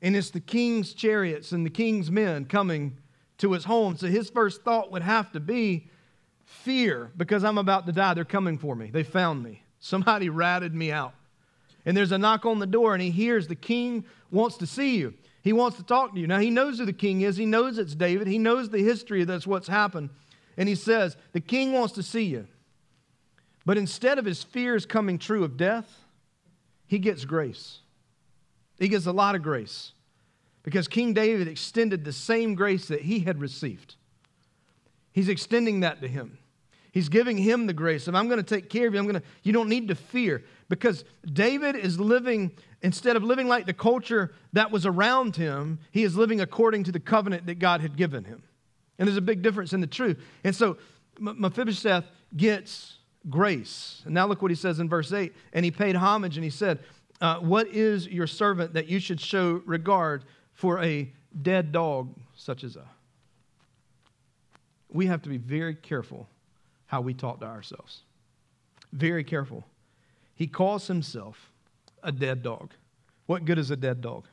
and 0.00 0.16
it's 0.16 0.30
the 0.30 0.40
king's 0.40 0.94
chariots 0.94 1.52
and 1.52 1.64
the 1.64 1.70
king's 1.70 2.10
men 2.10 2.46
coming 2.46 2.98
to 3.38 3.52
his 3.52 3.64
home. 3.64 3.96
So 3.96 4.06
his 4.06 4.30
first 4.30 4.62
thought 4.62 4.90
would 4.90 5.02
have 5.02 5.32
to 5.32 5.40
be 5.40 5.88
fear 6.44 7.10
because 7.16 7.44
I'm 7.44 7.58
about 7.58 7.86
to 7.86 7.92
die. 7.92 8.14
They're 8.14 8.24
coming 8.24 8.58
for 8.58 8.74
me. 8.74 8.90
They 8.90 9.02
found 9.02 9.42
me. 9.42 9.62
Somebody 9.80 10.28
ratted 10.28 10.74
me 10.74 10.92
out. 10.92 11.14
And 11.84 11.96
there's 11.96 12.12
a 12.12 12.18
knock 12.18 12.46
on 12.46 12.60
the 12.60 12.66
door, 12.66 12.94
and 12.94 13.02
he 13.02 13.10
hears 13.10 13.48
the 13.48 13.54
king 13.54 14.04
wants 14.30 14.56
to 14.58 14.66
see 14.66 14.96
you. 14.96 15.14
He 15.42 15.52
wants 15.52 15.76
to 15.78 15.82
talk 15.82 16.14
to 16.14 16.20
you. 16.20 16.28
Now, 16.28 16.38
he 16.38 16.50
knows 16.50 16.78
who 16.78 16.84
the 16.84 16.92
king 16.92 17.22
is. 17.22 17.36
He 17.36 17.46
knows 17.46 17.78
it's 17.78 17.96
David. 17.96 18.28
He 18.28 18.38
knows 18.38 18.70
the 18.70 18.78
history 18.78 19.22
of 19.22 19.26
that's 19.26 19.46
what's 19.46 19.66
happened. 19.66 20.10
And 20.56 20.68
he 20.68 20.76
says, 20.76 21.16
The 21.32 21.40
king 21.40 21.72
wants 21.72 21.94
to 21.94 22.02
see 22.02 22.24
you. 22.24 22.46
But 23.66 23.78
instead 23.78 24.18
of 24.18 24.24
his 24.24 24.42
fears 24.42 24.86
coming 24.86 25.18
true 25.18 25.44
of 25.44 25.56
death, 25.56 25.88
he 26.86 26.98
gets 26.98 27.24
grace. 27.24 27.78
He 28.78 28.88
gets 28.88 29.06
a 29.06 29.12
lot 29.12 29.34
of 29.34 29.42
grace 29.42 29.92
because 30.62 30.88
King 30.88 31.12
David 31.12 31.48
extended 31.48 32.04
the 32.04 32.12
same 32.12 32.54
grace 32.54 32.88
that 32.88 33.02
he 33.02 33.20
had 33.20 33.40
received. 33.40 33.96
He's 35.12 35.28
extending 35.28 35.80
that 35.80 36.00
to 36.00 36.08
him. 36.08 36.38
He's 36.92 37.08
giving 37.08 37.38
him 37.38 37.66
the 37.66 37.72
grace 37.72 38.06
of, 38.06 38.14
I'm 38.14 38.28
going 38.28 38.42
to 38.42 38.54
take 38.54 38.68
care 38.68 38.86
of 38.86 38.92
you. 38.92 39.00
I'm 39.00 39.06
going 39.06 39.20
to, 39.20 39.26
you 39.42 39.52
don't 39.52 39.68
need 39.68 39.88
to 39.88 39.94
fear. 39.94 40.44
Because 40.68 41.04
David 41.24 41.74
is 41.74 41.98
living, 41.98 42.52
instead 42.82 43.16
of 43.16 43.22
living 43.22 43.48
like 43.48 43.64
the 43.64 43.72
culture 43.72 44.32
that 44.52 44.70
was 44.70 44.84
around 44.84 45.36
him, 45.36 45.78
he 45.90 46.02
is 46.02 46.16
living 46.16 46.42
according 46.42 46.84
to 46.84 46.92
the 46.92 47.00
covenant 47.00 47.46
that 47.46 47.58
God 47.58 47.80
had 47.80 47.96
given 47.96 48.24
him. 48.24 48.42
And 48.98 49.08
there's 49.08 49.16
a 49.16 49.22
big 49.22 49.40
difference 49.40 49.72
in 49.72 49.80
the 49.80 49.86
truth. 49.86 50.22
And 50.44 50.54
so 50.54 50.76
Mephibosheth 51.18 52.04
gets 52.36 52.98
grace. 53.30 54.02
And 54.04 54.12
now 54.12 54.26
look 54.26 54.42
what 54.42 54.50
he 54.50 54.54
says 54.54 54.78
in 54.78 54.88
verse 54.88 55.12
8. 55.14 55.34
And 55.54 55.64
he 55.64 55.70
paid 55.70 55.96
homage 55.96 56.36
and 56.36 56.44
he 56.44 56.50
said, 56.50 56.78
uh, 57.22 57.38
What 57.38 57.68
is 57.68 58.06
your 58.06 58.26
servant 58.26 58.74
that 58.74 58.86
you 58.86 58.98
should 58.98 59.20
show 59.20 59.62
regard 59.64 60.24
for 60.52 60.82
a 60.82 61.10
dead 61.40 61.72
dog 61.72 62.14
such 62.36 62.64
as 62.64 62.76
I? 62.76 62.82
We 64.92 65.06
have 65.06 65.22
to 65.22 65.28
be 65.28 65.38
very 65.38 65.74
careful 65.74 66.28
how 66.86 67.00
we 67.00 67.14
talk 67.14 67.40
to 67.40 67.46
ourselves. 67.46 68.02
Very 68.92 69.24
careful. 69.24 69.64
He 70.34 70.46
calls 70.46 70.86
himself 70.86 71.50
a 72.02 72.12
dead 72.12 72.42
dog. 72.42 72.72
What 73.26 73.44
good 73.44 73.58
is 73.58 73.70
a 73.70 73.76
dead 73.76 74.00
dog? 74.00 74.24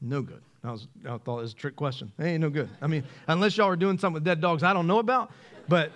No 0.00 0.22
good. 0.22 0.42
I, 0.64 0.72
was, 0.72 0.88
I 1.04 1.16
thought 1.18 1.38
it 1.38 1.42
was 1.42 1.52
a 1.52 1.56
trick 1.56 1.76
question. 1.76 2.10
It 2.18 2.24
ain't 2.24 2.40
no 2.40 2.50
good. 2.50 2.68
I 2.80 2.86
mean, 2.86 3.04
unless 3.28 3.56
y'all 3.56 3.68
are 3.68 3.76
doing 3.76 3.98
something 3.98 4.14
with 4.14 4.24
dead 4.24 4.40
dogs 4.40 4.62
I 4.62 4.72
don't 4.72 4.86
know 4.86 4.98
about, 4.98 5.30
but 5.68 5.92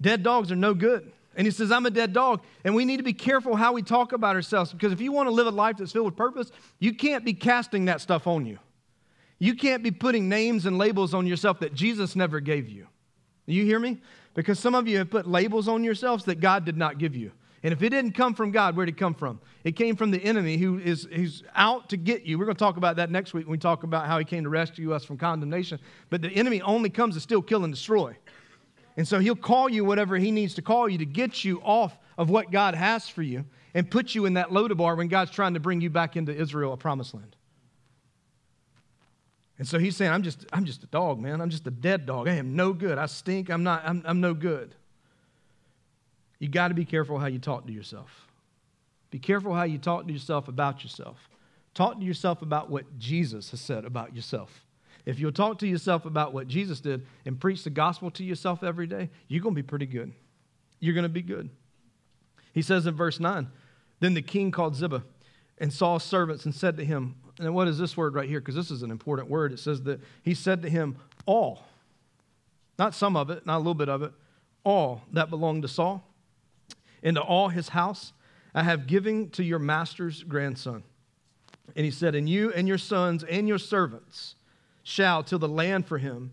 dead 0.00 0.22
dogs 0.22 0.50
are 0.50 0.56
no 0.56 0.74
good. 0.74 1.10
And 1.36 1.46
he 1.46 1.50
says, 1.50 1.72
I'm 1.72 1.84
a 1.86 1.90
dead 1.90 2.12
dog. 2.12 2.42
And 2.64 2.74
we 2.74 2.84
need 2.84 2.98
to 2.98 3.02
be 3.02 3.12
careful 3.12 3.56
how 3.56 3.72
we 3.72 3.82
talk 3.82 4.12
about 4.12 4.36
ourselves 4.36 4.72
because 4.72 4.92
if 4.92 5.00
you 5.00 5.12
want 5.12 5.28
to 5.28 5.32
live 5.32 5.46
a 5.46 5.50
life 5.50 5.76
that's 5.78 5.92
filled 5.92 6.06
with 6.06 6.16
purpose, 6.16 6.50
you 6.78 6.94
can't 6.94 7.24
be 7.24 7.34
casting 7.34 7.86
that 7.86 8.00
stuff 8.00 8.26
on 8.26 8.46
you. 8.46 8.58
You 9.38 9.54
can't 9.54 9.82
be 9.82 9.90
putting 9.90 10.28
names 10.28 10.66
and 10.66 10.78
labels 10.78 11.14
on 11.14 11.26
yourself 11.26 11.60
that 11.60 11.74
Jesus 11.74 12.16
never 12.16 12.40
gave 12.40 12.68
you. 12.68 12.86
Do 13.46 13.54
you 13.54 13.64
hear 13.64 13.78
me? 13.78 14.00
Because 14.34 14.58
some 14.58 14.74
of 14.74 14.88
you 14.88 14.98
have 14.98 15.10
put 15.10 15.26
labels 15.26 15.68
on 15.68 15.84
yourselves 15.84 16.24
that 16.24 16.40
God 16.40 16.64
did 16.64 16.76
not 16.76 16.98
give 16.98 17.14
you. 17.14 17.32
And 17.62 17.72
if 17.72 17.82
it 17.82 17.88
didn't 17.88 18.12
come 18.12 18.34
from 18.34 18.50
God, 18.50 18.76
where 18.76 18.84
did 18.84 18.94
it 18.94 18.98
come 18.98 19.14
from? 19.14 19.40
It 19.64 19.72
came 19.72 19.96
from 19.96 20.10
the 20.10 20.22
enemy 20.22 20.58
who 20.58 20.78
is 20.78 21.08
who's 21.10 21.42
out 21.54 21.88
to 21.88 21.96
get 21.96 22.24
you. 22.24 22.38
We're 22.38 22.44
going 22.44 22.56
to 22.56 22.58
talk 22.58 22.76
about 22.76 22.96
that 22.96 23.10
next 23.10 23.32
week 23.32 23.46
when 23.46 23.52
we 23.52 23.58
talk 23.58 23.84
about 23.84 24.06
how 24.06 24.18
he 24.18 24.24
came 24.24 24.44
to 24.44 24.50
rescue 24.50 24.92
us 24.92 25.02
from 25.02 25.16
condemnation. 25.16 25.78
But 26.10 26.20
the 26.20 26.28
enemy 26.28 26.60
only 26.60 26.90
comes 26.90 27.14
to 27.14 27.20
steal, 27.20 27.40
kill, 27.40 27.64
and 27.64 27.72
destroy. 27.72 28.16
And 28.98 29.08
so 29.08 29.18
he'll 29.18 29.34
call 29.34 29.70
you 29.70 29.82
whatever 29.82 30.18
he 30.18 30.30
needs 30.30 30.54
to 30.54 30.62
call 30.62 30.90
you 30.90 30.98
to 30.98 31.06
get 31.06 31.42
you 31.42 31.60
off 31.62 31.98
of 32.18 32.28
what 32.28 32.50
God 32.50 32.74
has 32.74 33.08
for 33.08 33.22
you 33.22 33.46
and 33.72 33.90
put 33.90 34.14
you 34.14 34.26
in 34.26 34.34
that 34.34 34.50
Lodabar 34.50 34.96
when 34.96 35.08
God's 35.08 35.30
trying 35.30 35.54
to 35.54 35.60
bring 35.60 35.80
you 35.80 35.88
back 35.88 36.16
into 36.16 36.34
Israel, 36.34 36.74
a 36.74 36.76
promised 36.76 37.14
land. 37.14 37.34
And 39.58 39.68
so 39.68 39.78
he's 39.78 39.96
saying, 39.96 40.10
I'm 40.10 40.22
just, 40.22 40.44
I'm 40.52 40.64
just 40.64 40.82
a 40.82 40.86
dog, 40.86 41.20
man. 41.20 41.40
I'm 41.40 41.50
just 41.50 41.66
a 41.66 41.70
dead 41.70 42.06
dog. 42.06 42.28
I 42.28 42.34
am 42.34 42.56
no 42.56 42.72
good. 42.72 42.98
I 42.98 43.06
stink. 43.06 43.50
I'm 43.50 43.62
not, 43.62 43.82
I'm, 43.84 44.02
I'm 44.04 44.20
no 44.20 44.34
good. 44.34 44.74
You 46.40 46.48
got 46.48 46.68
to 46.68 46.74
be 46.74 46.84
careful 46.84 47.18
how 47.18 47.26
you 47.26 47.38
talk 47.38 47.66
to 47.66 47.72
yourself. 47.72 48.28
Be 49.10 49.20
careful 49.20 49.54
how 49.54 49.62
you 49.62 49.78
talk 49.78 50.06
to 50.06 50.12
yourself 50.12 50.48
about 50.48 50.82
yourself. 50.82 51.16
Talk 51.72 52.00
to 52.00 52.04
yourself 52.04 52.42
about 52.42 52.68
what 52.70 52.98
Jesus 52.98 53.50
has 53.50 53.60
said 53.60 53.84
about 53.84 54.14
yourself. 54.14 54.64
If 55.06 55.20
you'll 55.20 55.32
talk 55.32 55.58
to 55.58 55.68
yourself 55.68 56.04
about 56.04 56.32
what 56.32 56.48
Jesus 56.48 56.80
did 56.80 57.06
and 57.24 57.38
preach 57.38 57.62
the 57.62 57.70
gospel 57.70 58.10
to 58.12 58.24
yourself 58.24 58.64
every 58.64 58.86
day, 58.86 59.10
you're 59.28 59.42
going 59.42 59.54
to 59.54 59.62
be 59.62 59.66
pretty 59.66 59.86
good. 59.86 60.12
You're 60.80 60.94
going 60.94 61.04
to 61.04 61.08
be 61.08 61.22
good. 61.22 61.50
He 62.52 62.62
says 62.62 62.86
in 62.86 62.94
verse 62.94 63.20
9, 63.20 63.48
Then 64.00 64.14
the 64.14 64.22
king 64.22 64.50
called 64.50 64.76
Ziba 64.76 65.04
and 65.58 65.72
Saul's 65.72 66.04
servants 66.04 66.44
and 66.44 66.54
said 66.54 66.76
to 66.78 66.84
him, 66.84 67.16
and 67.38 67.54
what 67.54 67.68
is 67.68 67.78
this 67.78 67.96
word 67.96 68.14
right 68.14 68.28
here? 68.28 68.40
Because 68.40 68.54
this 68.54 68.70
is 68.70 68.82
an 68.82 68.90
important 68.90 69.28
word. 69.28 69.52
It 69.52 69.58
says 69.58 69.82
that 69.82 70.00
he 70.22 70.34
said 70.34 70.62
to 70.62 70.70
him, 70.70 70.96
All, 71.26 71.64
not 72.78 72.94
some 72.94 73.16
of 73.16 73.30
it, 73.30 73.44
not 73.44 73.56
a 73.56 73.58
little 73.58 73.74
bit 73.74 73.88
of 73.88 74.02
it, 74.02 74.12
all 74.62 75.02
that 75.12 75.30
belonged 75.30 75.62
to 75.62 75.68
Saul, 75.68 76.06
and 77.02 77.16
to 77.16 77.22
all 77.22 77.48
his 77.48 77.70
house, 77.70 78.12
I 78.54 78.62
have 78.62 78.86
given 78.86 79.30
to 79.30 79.42
your 79.42 79.58
master's 79.58 80.22
grandson. 80.22 80.84
And 81.74 81.84
he 81.84 81.90
said, 81.90 82.14
And 82.14 82.28
you 82.28 82.52
and 82.52 82.68
your 82.68 82.78
sons 82.78 83.24
and 83.24 83.48
your 83.48 83.58
servants 83.58 84.36
shall 84.84 85.22
till 85.24 85.38
the 85.38 85.48
land 85.48 85.86
for 85.86 85.98
him, 85.98 86.30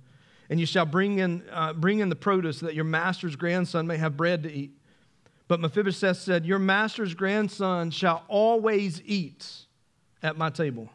and 0.50 0.60
you 0.60 0.66
shall 0.66 0.86
bring 0.86 1.20
in, 1.20 1.44
uh, 1.52 1.74
bring 1.74 2.00
in 2.00 2.10
the 2.10 2.16
produce 2.16 2.60
that 2.60 2.76
your 2.76 2.84
master's 2.84 3.36
grandson 3.36 3.88
may 3.88 3.98
have 3.98 4.16
bread 4.16 4.44
to 4.44 4.52
eat. 4.52 4.72
But 5.48 5.60
Mephibosheth 5.60 6.18
said, 6.18 6.46
Your 6.46 6.60
master's 6.60 7.16
grandson 7.16 7.90
shall 7.90 8.24
always 8.28 9.02
eat 9.04 9.66
at 10.24 10.38
my 10.38 10.50
table. 10.50 10.90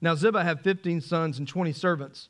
Now, 0.00 0.14
Ziba 0.14 0.42
had 0.42 0.60
15 0.60 1.00
sons 1.00 1.38
and 1.38 1.46
20 1.46 1.72
servants. 1.72 2.28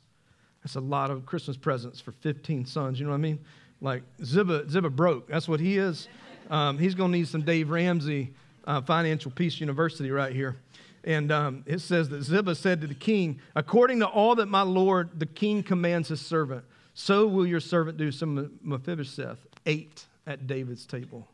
That's 0.63 0.75
a 0.75 0.81
lot 0.81 1.09
of 1.09 1.25
Christmas 1.25 1.57
presents 1.57 2.01
for 2.01 2.11
15 2.11 2.65
sons. 2.65 2.99
You 2.99 3.05
know 3.05 3.11
what 3.11 3.17
I 3.17 3.21
mean? 3.21 3.39
Like 3.79 4.03
Ziba, 4.23 4.69
Ziba 4.69 4.89
broke. 4.89 5.27
That's 5.27 5.47
what 5.47 5.59
he 5.59 5.77
is. 5.77 6.07
Um, 6.49 6.77
he's 6.77 6.95
going 6.95 7.11
to 7.11 7.17
need 7.17 7.27
some 7.27 7.41
Dave 7.41 7.69
Ramsey 7.69 8.33
uh, 8.65 8.81
Financial 8.81 9.31
Peace 9.31 9.59
University 9.59 10.11
right 10.11 10.33
here. 10.33 10.57
And 11.03 11.31
um, 11.31 11.63
it 11.65 11.79
says 11.79 12.09
that 12.09 12.21
Ziba 12.23 12.53
said 12.53 12.81
to 12.81 12.87
the 12.87 12.93
king, 12.93 13.39
According 13.55 13.99
to 13.99 14.07
all 14.07 14.35
that 14.35 14.47
my 14.47 14.61
lord 14.61 15.19
the 15.19 15.25
king 15.25 15.63
commands 15.63 16.09
his 16.09 16.21
servant, 16.21 16.63
so 16.93 17.25
will 17.25 17.47
your 17.47 17.59
servant 17.59 17.97
do. 17.97 18.11
Some 18.11 18.59
Mephibosheth 18.61 19.47
ate 19.65 20.05
at 20.27 20.45
David's 20.45 20.85
table 20.85 21.27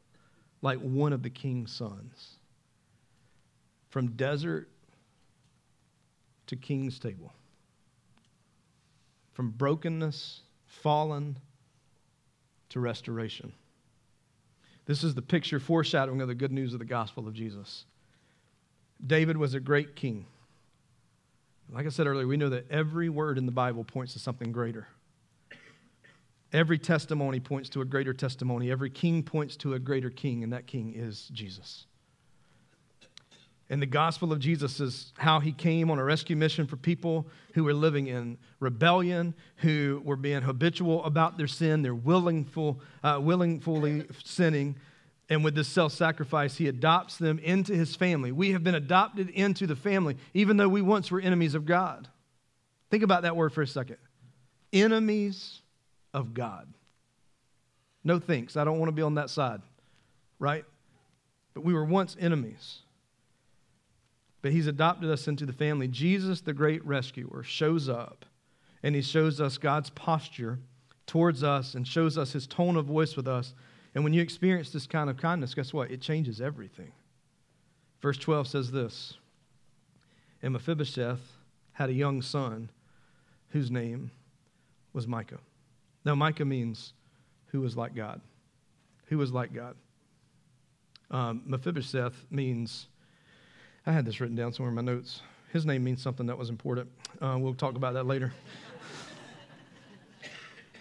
like 0.62 0.80
one 0.80 1.14
of 1.14 1.24
the 1.24 1.30
king's 1.30 1.72
sons. 1.72 2.36
From 3.90 4.12
desert 4.12 4.70
to 6.48 6.56
king's 6.56 7.00
table. 7.00 7.34
From 9.34 9.52
brokenness, 9.52 10.42
fallen, 10.66 11.38
to 12.70 12.80
restoration. 12.80 13.54
This 14.86 15.04
is 15.04 15.16
the 15.16 15.22
picture 15.22 15.60
foreshadowing 15.60 16.22
of 16.22 16.28
the 16.28 16.36
good 16.36 16.52
news 16.52 16.74
of 16.74 16.80
the 16.80 16.86
gospel 16.86 17.28
of 17.28 17.34
Jesus. 17.34 17.86
David 19.06 19.38
was 19.38 19.54
a 19.54 19.60
great 19.60 19.96
king. 19.96 20.26
Like 21.72 21.86
I 21.86 21.90
said 21.90 22.08
earlier, 22.08 22.26
we 22.26 22.38
know 22.38 22.50
that 22.50 22.70
every 22.72 23.10
word 23.10 23.38
in 23.38 23.46
the 23.46 23.52
Bible 23.52 23.84
points 23.84 24.14
to 24.14 24.20
something 24.20 24.52
greater. 24.52 24.88
Every 26.54 26.80
testimony 26.80 27.42
points 27.42 27.68
to 27.70 27.82
a 27.82 27.86
greater 27.86 28.14
testimony. 28.14 28.72
Every 28.72 28.90
king 28.90 29.22
points 29.22 29.58
to 29.58 29.74
a 29.74 29.80
greater 29.80 30.10
king, 30.10 30.44
and 30.44 30.54
that 30.54 30.66
king 30.66 30.94
is 30.96 31.30
Jesus. 31.34 31.86
And 33.70 33.82
the 33.82 33.88
gospel 33.88 34.32
of 34.32 34.40
Jesus 34.40 34.80
is 34.80 35.12
how 35.18 35.42
he 35.42 35.52
came 35.52 35.92
on 35.92 36.00
a 36.00 36.04
rescue 36.04 36.38
mission 36.38 36.68
for 36.68 36.78
people 36.78 37.28
who 37.54 37.66
were 37.66 37.74
living 37.74 38.08
in 38.08 38.38
rebellion, 38.62 39.34
who 39.58 40.02
were 40.06 40.16
being 40.16 40.42
habitual 40.42 41.04
about 41.04 41.38
their 41.38 41.48
sin, 41.48 41.82
they're 41.82 41.94
willingful, 41.94 42.80
uh, 43.04 43.22
sinning. 44.24 44.76
And 45.30 45.44
with 45.44 45.56
this 45.56 45.68
self 45.68 45.92
sacrifice, 45.92 46.56
he 46.56 46.70
adopts 46.70 47.18
them 47.18 47.40
into 47.40 47.74
his 47.74 47.94
family. 47.96 48.32
We 48.32 48.54
have 48.54 48.64
been 48.64 48.76
adopted 48.76 49.30
into 49.30 49.68
the 49.68 49.76
family, 49.76 50.16
even 50.34 50.56
though 50.56 50.70
we 50.70 50.82
once 50.82 51.12
were 51.12 51.20
enemies 51.20 51.54
of 51.54 51.66
God. 51.66 52.08
Think 52.90 53.04
about 53.04 53.24
that 53.24 53.36
word 53.36 53.52
for 53.54 53.62
a 53.62 53.68
second 53.68 53.98
enemies 54.72 55.62
of 56.14 56.34
God. 56.34 56.68
No 58.04 58.20
thanks. 58.20 58.56
I 58.56 58.64
don't 58.64 58.80
want 58.80 58.90
to 58.90 58.94
be 58.94 59.02
on 59.02 59.16
that 59.16 59.30
side, 59.30 59.62
right? 60.40 60.64
But 61.54 61.66
we 61.66 61.74
were 61.74 61.84
once 61.84 62.16
enemies 62.20 62.80
but 64.48 64.54
he's 64.54 64.68
adopted 64.68 65.12
us 65.12 65.28
into 65.28 65.46
the 65.46 65.52
family. 65.52 65.90
Jesus, 65.90 66.40
the 66.40 66.54
great 66.54 66.82
rescuer, 66.86 67.44
shows 67.44 67.90
up 67.90 68.24
and 68.82 68.96
he 68.96 69.02
shows 69.02 69.42
us 69.42 69.58
God's 69.58 69.90
posture 69.90 70.60
towards 71.06 71.44
us 71.44 71.76
and 71.76 71.86
shows 71.86 72.18
us 72.18 72.32
his 72.32 72.48
tone 72.48 72.78
of 72.78 72.86
voice 72.86 73.18
with 73.18 73.28
us. 73.28 73.54
And 73.94 74.06
when 74.06 74.14
you 74.14 74.22
experience 74.22 74.70
this 74.70 74.88
kind 74.88 75.10
of 75.10 75.18
kindness, 75.18 75.54
guess 75.54 75.74
what? 75.74 75.92
It 75.92 76.00
changes 76.00 76.40
everything. 76.40 76.94
Verse 78.02 78.18
12 78.18 78.48
says 78.48 78.72
this 78.72 79.16
And 80.42 80.54
Mephibosheth 80.54 81.20
had 81.74 81.90
a 81.90 81.94
young 81.94 82.22
son 82.22 82.70
whose 83.50 83.70
name 83.70 84.12
was 84.94 85.10
Micah. 85.10 85.40
Now, 86.06 86.16
Micah 86.16 86.46
means 86.46 86.94
who 87.48 87.60
was 87.60 87.76
like 87.76 87.94
God. 87.94 88.22
Who 89.08 89.18
was 89.18 89.34
like 89.34 89.54
God. 89.54 89.76
Um, 91.12 91.42
Mephibosheth 91.46 92.28
means, 92.32 92.88
I 93.88 93.94
had 93.94 94.04
this 94.04 94.20
written 94.20 94.36
down 94.36 94.52
somewhere 94.52 94.70
in 94.70 94.76
my 94.76 94.82
notes. 94.82 95.22
His 95.54 95.66
name 95.66 95.82
means 95.86 96.02
something 96.02 96.26
that 96.26 96.38
was 96.38 96.50
important. 96.50 96.90
Uh, 97.22 97.38
we'll 97.40 97.54
talk 97.54 97.78
about 97.78 97.94
that 97.94 98.06
later. 98.06 98.34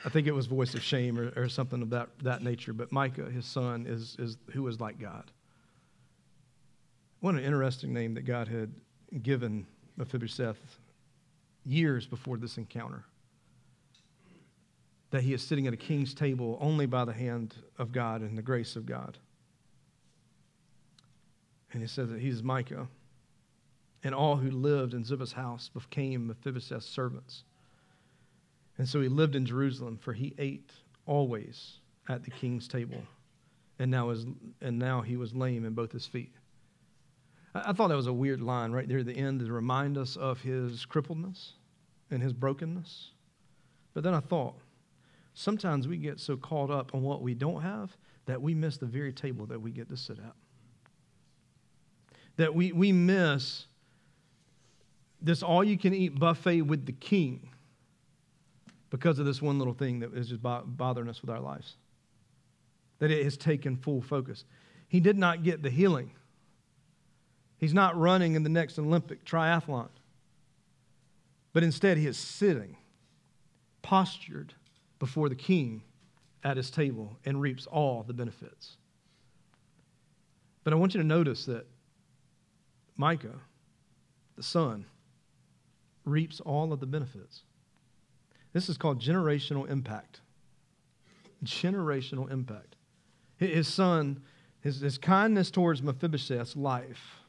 I 0.05 0.09
think 0.09 0.27
it 0.27 0.33
was 0.33 0.47
voice 0.47 0.75
of 0.75 0.83
shame 0.83 1.17
or, 1.17 1.33
or 1.37 1.49
something 1.49 1.83
of 1.83 1.91
that, 1.91 2.09
that 2.23 2.43
nature. 2.43 2.73
But 2.73 2.91
Micah, 2.91 3.31
his 3.31 3.47
son, 3.47 3.87
is, 3.89 4.17
is 4.19 4.39
who 4.51 4.65
was 4.65 4.81
like 4.81 4.99
God. 4.99 5.31
What 7.21 7.37
an 7.37 7.45
interesting 7.45 7.95
name 7.95 8.15
that 8.15 8.23
God 8.23 8.49
had 8.49 8.73
given 9.23 9.69
Mephibosheth 9.97 10.59
years 11.65 12.09
before 12.09 12.39
this 12.39 12.57
encounter. 12.57 13.05
That 15.13 15.23
he 15.23 15.33
is 15.33 15.43
sitting 15.43 15.69
at 15.69 15.73
a 15.73 15.77
king's 15.77 16.13
table 16.13 16.59
only 16.61 16.87
by 16.87 17.05
the 17.05 17.13
hand 17.13 17.55
of 17.79 17.93
God 17.93 18.23
and 18.23 18.37
the 18.37 18.43
grace 18.43 18.75
of 18.75 18.85
God. 18.85 19.17
And 21.73 21.83
he 21.83 21.89
says 21.89 22.09
that 22.09 22.21
he's 22.21 22.43
Micah. 22.43 22.89
And 24.05 24.15
all 24.15 24.37
who 24.37 24.51
lived 24.51 24.95
in 24.95 25.05
Ziba's 25.05 25.33
house 25.33 25.69
became 25.69 26.27
Mephibosheth's 26.27 26.87
servants. 26.87 27.45
And 28.79 28.89
so 28.89 29.01
he 29.01 29.09
lived 29.09 29.35
in 29.35 29.47
Jerusalem, 29.47 29.99
for 30.01 30.13
he 30.13 30.35
ate 30.39 30.71
always 31.07 31.79
at 32.09 32.23
the 32.25 32.31
king's 32.31 32.69
table. 32.69 33.03
And 33.79 33.91
now, 33.91 34.11
is, 34.11 34.27
and 34.61 34.79
now 34.79 35.01
he 35.03 35.17
was 35.17 35.35
lame 35.35 35.65
in 35.65 35.75
both 35.75 35.93
his 35.93 36.07
feet. 36.07 36.33
I, 37.55 37.71
I 37.71 37.73
thought 37.73 37.89
that 37.89 37.97
was 37.97 38.07
a 38.07 38.13
weird 38.13 38.41
line 38.41 38.73
right 38.73 38.89
there 38.89 38.99
at 38.99 39.07
the 39.07 39.17
end 39.17 39.41
to 39.41 39.53
remind 39.53 39.99
us 39.99 40.17
of 40.17 40.41
his 40.41 40.87
crippledness 40.87 41.53
and 42.11 42.23
his 42.23 42.33
brokenness. 42.33 43.11
But 43.95 44.05
then 44.05 44.15
I 44.15 44.21
thought, 44.21 44.57
sometimes 45.35 45.89
we 45.89 45.97
get 45.97 46.21
so 46.21 46.37
caught 46.37 46.71
up 46.71 46.95
on 46.95 47.03
what 47.03 47.23
we 47.23 47.35
don't 47.35 47.63
have 47.63 47.97
that 48.27 48.41
we 48.41 48.55
miss 48.55 48.77
the 48.77 48.87
very 48.87 49.13
table 49.13 49.47
that 49.47 49.61
we 49.61 49.71
get 49.71 49.89
to 49.89 49.97
sit 49.97 50.19
at. 50.19 50.35
That 52.37 52.55
we, 52.55 52.73
we 52.73 52.93
miss 52.93 53.67
this 55.21 55.43
all 55.43 55.65
you 55.65 55.79
can 55.79 55.95
eat 55.95 56.19
buffet 56.19 56.63
with 56.63 56.87
the 56.87 56.93
king 56.93 57.51
because 58.91 59.19
of 59.19 59.27
this 59.27 59.43
one 59.43 59.59
little 59.59 59.75
thing 59.75 60.01
that 60.01 60.15
is 60.15 60.29
just 60.29 60.43
bothering 60.43 61.09
us 61.09 61.21
with 61.21 61.31
our 61.31 61.41
lives. 61.41 61.77
That 62.99 63.11
it 63.11 63.25
has 63.25 63.37
taken 63.37 63.77
full 63.77 64.01
focus. 64.01 64.45
He 64.89 65.01
did 65.01 65.19
not 65.19 65.43
get 65.43 65.63
the 65.63 65.71
healing. 65.71 66.13
He's 67.59 67.75
not 67.75 67.99
running 67.99 68.35
in 68.35 68.43
the 68.43 68.49
next 68.49 68.79
Olympic 68.79 69.25
triathlon. 69.25 69.89
But 71.53 71.63
instead, 71.63 71.97
he 71.97 72.07
is 72.07 72.19
sitting, 72.19 72.77
postured 73.83 74.55
before 74.99 75.29
the 75.29 75.35
king 75.35 75.83
at 76.45 76.57
his 76.57 76.71
table 76.71 77.19
and 77.25 77.41
reaps 77.41 77.67
all 77.67 78.03
the 78.03 78.13
benefits. 78.13 78.77
But 80.65 80.73
I 80.73 80.77
want 80.77 80.95
you 80.95 81.01
to 81.01 81.07
notice 81.07 81.47
that 81.47 81.67
Micah, 82.97 83.41
the 84.37 84.43
son, 84.43 84.85
reaps 86.07 86.41
all 86.41 86.73
of 86.73 86.81
the 86.81 86.87
benefits. 86.87 87.43
This 88.53 88.71
is 88.71 88.79
called 88.79 89.03
generational 89.03 89.69
impact. 89.69 90.21
Generational 91.45 92.31
impact. 92.31 92.77
His 93.37 93.69
son, 93.69 94.23
his, 94.61 94.81
his 94.81 94.97
kindness 94.97 95.51
towards 95.51 95.83
Mephibosheth's 95.83 96.57
life 96.57 97.21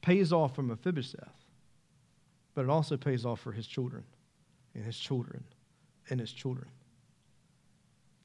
pays 0.00 0.32
off 0.32 0.56
for 0.56 0.62
Mephibosheth, 0.62 1.46
but 2.54 2.62
it 2.62 2.70
also 2.70 2.96
pays 2.96 3.24
off 3.24 3.38
for 3.38 3.52
his 3.52 3.68
children 3.68 4.02
and 4.74 4.84
his 4.84 4.98
children 4.98 5.44
and 6.10 6.18
his 6.18 6.32
children. 6.32 6.66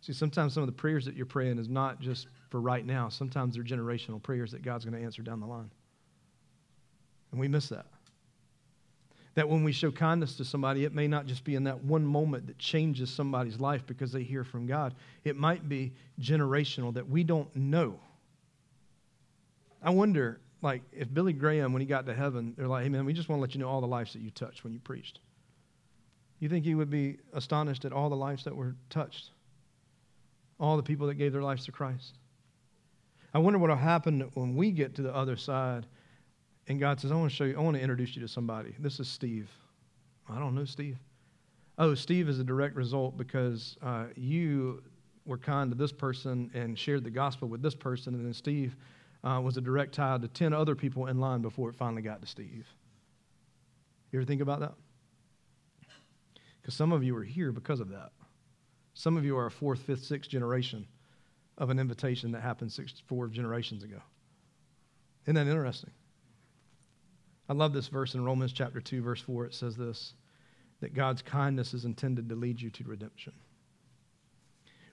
See, 0.02 0.14
sometimes 0.14 0.54
some 0.54 0.64
of 0.64 0.68
the 0.68 0.74
prayers 0.74 1.06
that 1.06 1.16
you're 1.16 1.26
praying 1.26 1.60
is 1.60 1.70
not 1.70 2.00
just 2.00 2.28
for 2.50 2.62
right 2.62 2.86
now. 2.86 3.10
Sometimes 3.10 3.56
they're 3.56 3.64
generational 3.64 4.24
prayers 4.24 4.52
that 4.54 4.64
God's 4.64 4.86
going 4.86 4.98
to 4.98 5.04
answer 5.04 5.22
down 5.22 5.40
the 5.40 5.46
line. 5.46 5.70
And 7.32 7.40
we 7.40 7.48
miss 7.48 7.70
that. 7.70 7.86
That 9.38 9.48
when 9.48 9.64
we 9.64 9.72
show 9.72 9.92
kindness 9.92 10.36
to 10.38 10.46
somebody, 10.46 10.84
it 10.84 10.96
may 10.96 11.08
not 11.08 11.28
just 11.28 11.44
be 11.44 11.54
in 11.54 11.66
that 11.66 11.84
one 11.84 12.04
moment 12.04 12.48
that 12.48 12.58
changes 12.58 13.12
somebody's 13.12 13.60
life 13.60 13.86
because 13.86 14.12
they 14.12 14.24
hear 14.24 14.44
from 14.44 14.66
God. 14.66 14.96
It 15.24 15.38
might 15.38 15.70
be 15.70 15.94
generational 16.20 16.92
that 16.96 17.08
we 17.08 17.24
don't 17.24 17.56
know. 17.56 18.00
I 19.80 19.92
wonder, 19.92 20.40
like, 20.64 20.82
if 20.92 21.14
Billy 21.14 21.34
Graham, 21.34 21.72
when 21.72 21.82
he 21.82 21.86
got 21.86 22.08
to 22.08 22.16
heaven, 22.16 22.56
they're 22.58 22.68
like, 22.68 22.82
hey, 22.82 22.90
man, 22.90 23.06
we 23.06 23.14
just 23.14 23.30
want 23.30 23.38
to 23.38 23.42
let 23.44 23.54
you 23.54 23.60
know 23.60 23.70
all 23.70 23.80
the 23.80 23.86
lives 23.86 24.12
that 24.14 24.24
you 24.24 24.32
touched 24.32 24.64
when 24.64 24.74
you 24.74 24.80
preached. 24.80 25.20
You 26.40 26.50
think 26.50 26.66
he 26.66 26.74
would 26.74 26.90
be 26.90 27.20
astonished 27.32 27.86
at 27.86 27.94
all 27.94 28.10
the 28.10 28.16
lives 28.16 28.44
that 28.46 28.56
were 28.56 28.76
touched? 28.90 29.30
All 30.60 30.78
the 30.78 30.84
people 30.84 31.06
that 31.06 31.14
gave 31.14 31.32
their 31.32 31.44
lives 31.44 31.64
to 31.66 31.72
Christ? 31.72 32.18
I 33.36 33.38
wonder 33.38 33.60
what 33.60 33.70
will 33.70 33.78
happen 33.78 34.32
when 34.34 34.56
we 34.56 34.72
get 34.72 34.96
to 34.96 35.04
the 35.04 35.14
other 35.14 35.38
side 35.38 35.86
and 36.68 36.80
God 36.80 37.00
says, 37.00 37.12
I 37.12 37.16
want 37.16 37.32
to 37.32 37.36
show 37.36 37.46
you, 37.46 37.58
I 37.58 37.62
want 37.62 37.76
to 37.76 37.82
introduce 37.82 38.16
you 38.16 38.22
to 38.22 38.28
somebody. 38.28 38.76
This 38.80 39.00
is 39.00 39.08
Steve. 39.08 39.50
I 40.30 40.38
don't 40.40 40.56
know 40.56 40.66
Steve. 40.66 40.98
Oh, 41.78 41.94
Steve 41.94 42.28
is 42.28 42.40
a 42.40 42.44
direct 42.44 42.76
result 42.76 43.18
because 43.18 43.78
uh, 43.82 44.06
you 44.16 44.82
were 45.26 45.38
kind 45.38 45.72
to 45.72 45.78
this 45.78 45.92
person 45.92 46.50
and 46.54 46.78
shared 46.78 47.04
the 47.04 47.10
gospel 47.10 47.48
with 47.48 47.62
this 47.62 47.76
person, 47.76 48.16
and 48.16 48.26
then 48.26 48.34
Steve 48.34 48.76
uh, 49.24 49.40
was 49.44 49.58
a 49.58 49.62
direct 49.62 49.94
tie 49.94 50.18
to 50.18 50.28
10 50.28 50.54
other 50.54 50.76
people 50.76 51.08
in 51.08 51.20
line 51.20 51.42
before 51.42 51.70
it 51.70 51.76
finally 51.76 52.02
got 52.02 52.22
to 52.22 52.28
Steve. 52.28 52.66
You 54.12 54.20
ever 54.20 54.26
think 54.26 54.42
about 54.42 54.62
that? 54.62 54.74
Because 56.62 56.74
some 56.74 56.92
of 56.92 57.04
you 57.04 57.16
are 57.16 57.24
here 57.24 57.52
because 57.52 57.80
of 57.80 57.90
that. 57.90 58.12
Some 58.94 59.16
of 59.16 59.24
you 59.24 59.38
are 59.38 59.46
a 59.46 59.52
fourth, 59.52 59.82
fifth, 59.82 60.04
sixth 60.04 60.30
generation 60.30 60.88
of 61.58 61.70
an 61.70 61.80
invitation 61.80 62.32
that 62.32 62.42
happened 62.42 62.72
six, 62.72 62.94
four 63.06 63.28
generations 63.28 63.84
ago. 63.84 64.00
Isn't 65.26 65.36
that 65.36 65.48
interesting? 65.48 65.92
I 67.50 67.54
love 67.54 67.74
this 67.74 67.88
verse 67.88 68.14
in 68.14 68.24
Romans 68.24 68.52
chapter 68.52 68.82
2, 68.82 69.02
verse 69.02 69.22
4. 69.22 69.46
It 69.46 69.54
says 69.54 69.76
this 69.76 70.14
that 70.80 70.94
God's 70.94 71.24
kindness 71.24 71.74
is 71.74 71.86
intended 71.86 72.30
to 72.30 72.36
lead 72.36 72.62
you 72.62 72.70
to 72.70 72.84
redemption. 72.84 73.34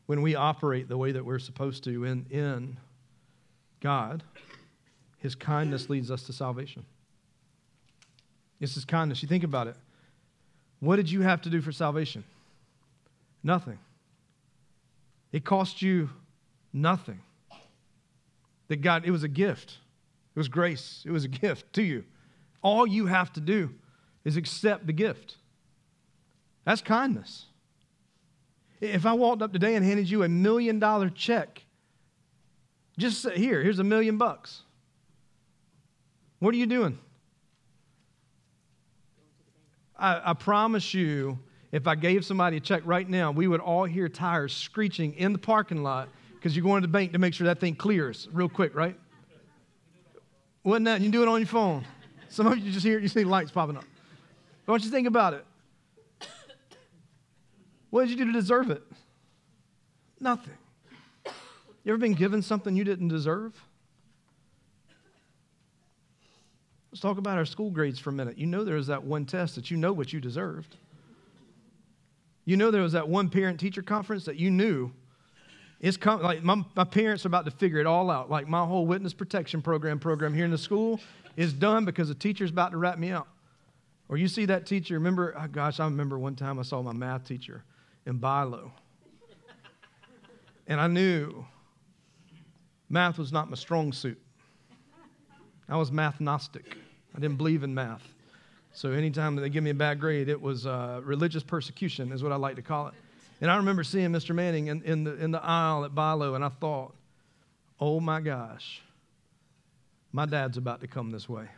When 0.07 0.23
we 0.23 0.35
operate 0.35 0.89
the 0.89 0.97
way 0.97 1.13
that 1.13 1.25
we're 1.25 1.39
supposed 1.39 1.85
to 1.85 2.05
in, 2.05 2.27
in 2.31 2.79
God, 3.81 4.23
His 5.19 5.35
kindness 5.35 5.91
leads 5.91 6.11
us 6.11 6.23
to 6.25 6.33
salvation. 6.33 6.87
It's 8.61 8.75
His 8.75 8.85
kindness. 8.85 9.23
You 9.23 9.29
think 9.29 9.45
about 9.45 9.67
it. 9.67 9.77
What 10.81 10.97
did 10.97 11.11
you 11.11 11.21
have 11.21 11.43
to 11.43 11.51
do 11.51 11.61
for 11.61 11.73
salvation? 11.73 12.25
Nothing. 13.43 13.79
It 15.33 15.45
cost 15.45 15.83
you 15.83 16.09
nothing. 16.73 17.21
That 18.69 18.77
God, 18.77 19.05
it 19.05 19.11
was 19.11 19.23
a 19.23 19.29
gift. 19.29 19.79
It 20.35 20.39
was 20.39 20.49
grace. 20.49 21.03
It 21.05 21.11
was 21.11 21.25
a 21.25 21.29
gift 21.29 21.73
to 21.75 21.83
you. 21.83 22.05
All 22.65 22.87
you 22.87 23.07
have 23.07 23.31
to 23.35 23.41
do 23.41 23.71
is 24.25 24.39
accept 24.39 24.87
the 24.87 24.93
gift. 24.93 25.37
That's 26.65 26.81
kindness. 26.81 27.45
If 28.81 29.05
I 29.05 29.13
walked 29.13 29.43
up 29.43 29.53
today 29.53 29.75
and 29.75 29.85
handed 29.85 30.09
you 30.09 30.23
a 30.23 30.29
million 30.29 30.79
dollar 30.79 31.11
check, 31.11 31.63
just 32.97 33.29
here, 33.31 33.63
here's 33.63 33.79
a 33.79 33.85
million 33.85 34.17
bucks. 34.17 34.63
What 36.39 36.55
are 36.55 36.57
you 36.57 36.67
doing? 36.67 36.99
I, 39.99 40.31
I, 40.31 40.33
promise 40.33 40.95
you, 40.95 41.39
if 41.71 41.87
I 41.87 41.95
gave 41.95 42.25
somebody 42.25 42.57
a 42.57 42.61
check 42.61 42.83
right 42.85 43.09
now, 43.09 43.31
we 43.31 43.47
would 43.47 43.61
all 43.61 43.85
hear 43.85 44.09
tires 44.09 44.55
screeching 44.55 45.15
in 45.15 45.33
the 45.33 45.39
parking 45.39 45.83
lot 45.83 46.09
because 46.35 46.57
you're 46.57 46.65
going 46.65 46.81
to 46.81 46.87
the 46.87 46.93
bank 46.93 47.13
to 47.13 47.19
make 47.19 47.35
sure 47.35 47.47
that 47.47 47.61
thing 47.61 47.75
clears 47.75 48.27
real 48.33 48.49
quick, 48.49 48.75
right? 48.75 48.99
Wasn't 50.63 50.87
that? 50.87 51.03
You 51.03 51.11
do 51.11 51.23
it 51.23 51.29
on 51.29 51.41
your 51.41 51.47
phone. 51.47 51.85
Some 52.35 52.49
of 52.49 52.59
you 52.59 52.73
just 52.73 52.85
hear, 52.85 52.99
you 52.99 53.07
see 53.07 53.23
lights 53.23 53.53
popping 53.53 53.77
up. 53.77 53.85
But 54.67 54.73
don't 54.73 54.85
you 54.85 54.91
think 54.91 55.07
about 55.07 55.35
it? 55.35 55.47
What 57.91 58.09
did 58.09 58.11
you 58.11 58.17
do 58.17 58.25
to 58.25 58.33
deserve 58.33 58.73
it? 58.73 58.83
Nothing. 60.19 60.55
You 61.85 61.93
ever 61.93 61.99
been 61.99 62.15
given 62.15 62.43
something 62.43 62.75
you 62.75 62.83
didn't 62.83 63.07
deserve? 63.07 63.55
Let's 66.91 67.01
talk 67.01 67.19
about 67.19 67.39
our 67.39 67.45
school 67.45 67.71
grades 67.71 68.01
for 68.01 68.11
a 68.11 68.13
minute. 68.13 68.37
You 68.37 68.47
know 68.47 68.65
there 68.65 68.75
was 68.75 68.89
that 68.89 69.05
one 69.05 69.27
test 69.27 69.55
that 69.55 69.71
you 69.71 69.77
know 69.77 69.93
what 69.93 70.13
you 70.13 70.19
deserved. 70.19 70.75
You 72.47 72.57
know 72.57 72.73
there 72.73 72.83
was 72.83 72.93
that 72.95 73.09
one 73.09 73.31
parent 73.31 73.61
teacher 73.61 73.83
conference 73.83 74.25
that 74.25 74.37
you 74.37 74.51
knew 74.51 74.91
it's 75.81 76.05
like 76.05 76.43
my, 76.43 76.65
my 76.75 76.85
parents 76.85 77.25
are 77.25 77.29
about 77.29 77.45
to 77.45 77.53
figure 77.53 77.79
it 77.79 77.87
all 77.87 78.11
out. 78.11 78.29
Like 78.29 78.49
my 78.49 78.65
whole 78.65 78.87
witness 78.87 79.15
protection 79.15 79.63
program 79.63 80.01
program 80.01 80.35
here 80.35 80.45
in 80.45 80.51
the 80.51 80.59
school 80.59 80.99
is 81.37 81.53
done 81.53 81.85
because 81.85 82.09
the 82.09 82.15
teacher's 82.15 82.51
about 82.51 82.73
to 82.73 82.77
wrap 82.77 82.99
me 82.99 83.13
up. 83.13 83.29
Or 84.09 84.17
you 84.17 84.29
see 84.29 84.47
that 84.47 84.67
teacher, 84.67 84.95
remember, 84.95 85.35
oh 85.39 85.47
gosh, 85.49 85.81
I 85.81 85.85
remember 85.85 86.19
one 86.19 86.37
time 86.37 86.59
I 86.59 86.63
saw 86.63 86.83
my 86.83 86.93
math 86.93 87.27
teacher 87.27 87.65
in 88.07 88.19
Bi-Lo. 88.19 88.73
And 90.67 90.81
I 90.81 90.87
knew 90.87 91.45
math 92.89 93.19
was 93.19 93.33
not 93.33 93.51
my 93.51 93.57
strong 93.57 93.93
suit. 93.93 94.21
I 95.69 95.77
was 95.77 95.91
math 95.91 96.21
gnostic. 96.21 96.77
I 97.17 97.21
didn't 97.21 97.37
believe 97.37 97.63
in 97.63 97.75
math. 97.75 98.03
So 98.73 98.91
anytime 98.91 99.37
they 99.37 99.49
give 99.49 99.63
me 99.63 99.71
a 99.71 99.75
bad 99.75 100.01
grade, 100.01 100.29
it 100.29 100.41
was 100.41 100.67
uh, 100.67 101.01
religious 101.05 101.43
persecution, 101.43 102.13
is 102.13 102.23
what 102.23 102.33
I 102.33 102.37
like 102.37 102.57
to 102.57 102.63
call 102.63 102.89
it. 102.89 102.95
And 103.41 103.51
I 103.51 103.57
remember 103.57 103.85
seeing 103.85 104.11
Mr. 104.11 104.35
Manning 104.35 104.67
in, 104.67 104.83
in, 104.83 105.05
the, 105.05 105.15
in 105.17 105.31
the 105.31 105.43
aisle 105.43 105.85
at 105.85 105.95
Bi-Lo, 105.95 106.35
and 106.35 106.45
I 106.45 106.49
thought, 106.49 106.95
oh 107.79 108.01
my 108.01 108.21
gosh, 108.21 108.81
my 110.15 110.27
dad's 110.27 110.57
about 110.57 110.81
to 110.81 110.87
come 110.87 111.11
this 111.11 111.29
way. 111.29 111.49